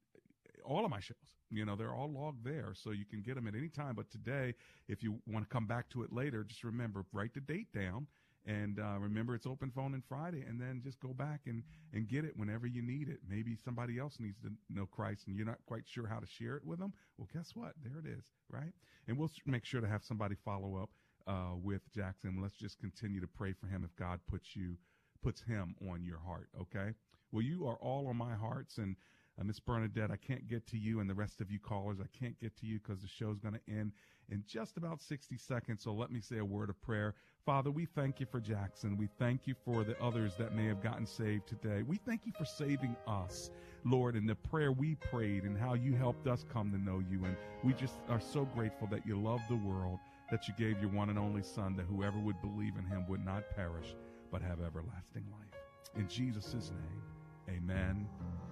all 0.64 0.84
of 0.84 0.90
my 0.90 1.00
shows. 1.00 1.16
You 1.50 1.64
know, 1.66 1.76
they're 1.76 1.94
all 1.94 2.10
logged 2.10 2.44
there, 2.44 2.72
so 2.74 2.92
you 2.92 3.04
can 3.04 3.22
get 3.22 3.34
them 3.34 3.46
at 3.46 3.54
any 3.54 3.68
time. 3.68 3.94
But 3.94 4.10
today, 4.10 4.54
if 4.88 5.02
you 5.02 5.20
want 5.26 5.48
to 5.48 5.52
come 5.52 5.66
back 5.66 5.90
to 5.90 6.02
it 6.02 6.12
later, 6.12 6.44
just 6.44 6.64
remember 6.64 7.04
write 7.12 7.34
the 7.34 7.40
date 7.40 7.72
down. 7.74 8.06
And 8.46 8.80
uh, 8.80 8.98
remember, 8.98 9.34
it's 9.34 9.46
open 9.46 9.70
phone 9.70 9.92
and 9.92 10.02
Friday, 10.04 10.44
and 10.48 10.60
then 10.60 10.80
just 10.82 10.98
go 11.00 11.12
back 11.12 11.40
and, 11.46 11.62
and 11.92 12.08
get 12.08 12.24
it 12.24 12.36
whenever 12.36 12.66
you 12.66 12.80
need 12.82 13.08
it. 13.08 13.18
Maybe 13.28 13.54
somebody 13.54 13.98
else 13.98 14.16
needs 14.18 14.40
to 14.40 14.50
know 14.70 14.86
Christ, 14.86 15.26
and 15.26 15.36
you're 15.36 15.46
not 15.46 15.58
quite 15.66 15.86
sure 15.86 16.06
how 16.06 16.18
to 16.18 16.26
share 16.26 16.56
it 16.56 16.64
with 16.64 16.78
them. 16.78 16.94
Well, 17.18 17.28
guess 17.32 17.50
what? 17.54 17.74
There 17.82 17.98
it 17.98 18.08
is, 18.08 18.24
right? 18.48 18.72
And 19.06 19.18
we'll 19.18 19.30
make 19.46 19.66
sure 19.66 19.80
to 19.80 19.88
have 19.88 20.02
somebody 20.02 20.36
follow 20.42 20.76
up 20.76 20.90
uh, 21.26 21.56
with 21.62 21.82
Jackson. 21.94 22.40
Let's 22.40 22.56
just 22.56 22.78
continue 22.78 23.20
to 23.20 23.28
pray 23.28 23.52
for 23.52 23.66
him 23.66 23.84
if 23.84 23.94
God 23.96 24.20
puts 24.26 24.56
you 24.56 24.76
puts 25.22 25.42
him 25.42 25.74
on 25.90 26.02
your 26.02 26.18
heart. 26.18 26.48
Okay. 26.58 26.94
Well, 27.30 27.42
you 27.42 27.66
are 27.66 27.76
all 27.76 28.08
on 28.08 28.16
my 28.16 28.34
hearts, 28.34 28.78
and 28.78 28.96
uh, 29.38 29.44
Miss 29.44 29.60
Bernadette, 29.60 30.10
I 30.10 30.16
can't 30.16 30.48
get 30.48 30.66
to 30.68 30.78
you, 30.78 31.00
and 31.00 31.08
the 31.08 31.14
rest 31.14 31.40
of 31.40 31.50
you 31.50 31.58
callers, 31.58 31.98
I 32.00 32.08
can't 32.18 32.38
get 32.40 32.56
to 32.58 32.66
you 32.66 32.80
because 32.80 33.02
the 33.02 33.08
show's 33.08 33.38
going 33.38 33.54
to 33.54 33.72
end 33.72 33.92
in 34.30 34.44
just 34.46 34.76
about 34.76 35.02
60 35.02 35.36
seconds. 35.36 35.82
So 35.82 35.92
let 35.92 36.10
me 36.10 36.20
say 36.20 36.38
a 36.38 36.44
word 36.44 36.70
of 36.70 36.80
prayer. 36.82 37.14
Father, 37.44 37.70
we 37.70 37.86
thank 37.86 38.20
you 38.20 38.26
for 38.26 38.40
Jackson. 38.40 38.96
We 38.96 39.08
thank 39.18 39.46
you 39.46 39.54
for 39.64 39.82
the 39.84 40.00
others 40.00 40.34
that 40.38 40.54
may 40.54 40.66
have 40.66 40.82
gotten 40.82 41.06
saved 41.06 41.46
today. 41.46 41.82
We 41.82 41.96
thank 41.96 42.26
you 42.26 42.32
for 42.38 42.44
saving 42.44 42.96
us, 43.06 43.50
Lord, 43.84 44.14
and 44.14 44.28
the 44.28 44.34
prayer 44.34 44.72
we 44.72 44.94
prayed 44.94 45.44
and 45.44 45.58
how 45.58 45.74
you 45.74 45.94
helped 45.94 46.26
us 46.26 46.44
come 46.52 46.70
to 46.70 46.78
know 46.78 47.02
you. 47.10 47.24
And 47.24 47.36
we 47.64 47.72
just 47.72 47.96
are 48.08 48.20
so 48.20 48.44
grateful 48.44 48.88
that 48.88 49.06
you 49.06 49.20
love 49.20 49.40
the 49.48 49.56
world 49.56 49.98
that 50.30 50.46
you 50.46 50.54
gave 50.56 50.80
your 50.80 50.90
one 50.90 51.10
and 51.10 51.18
only 51.18 51.42
Son, 51.42 51.74
that 51.76 51.86
whoever 51.86 52.18
would 52.18 52.40
believe 52.40 52.74
in 52.78 52.86
him 52.86 53.04
would 53.08 53.24
not 53.24 53.44
perish, 53.56 53.96
but 54.30 54.40
have 54.40 54.60
everlasting 54.60 55.24
life. 55.32 55.60
In 55.96 56.08
Jesus' 56.08 56.70
name, 56.70 57.56
amen 57.56 58.06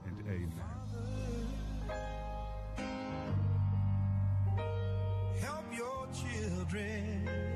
and 0.07 0.26
amen. 0.26 1.28
Children. 6.39 7.47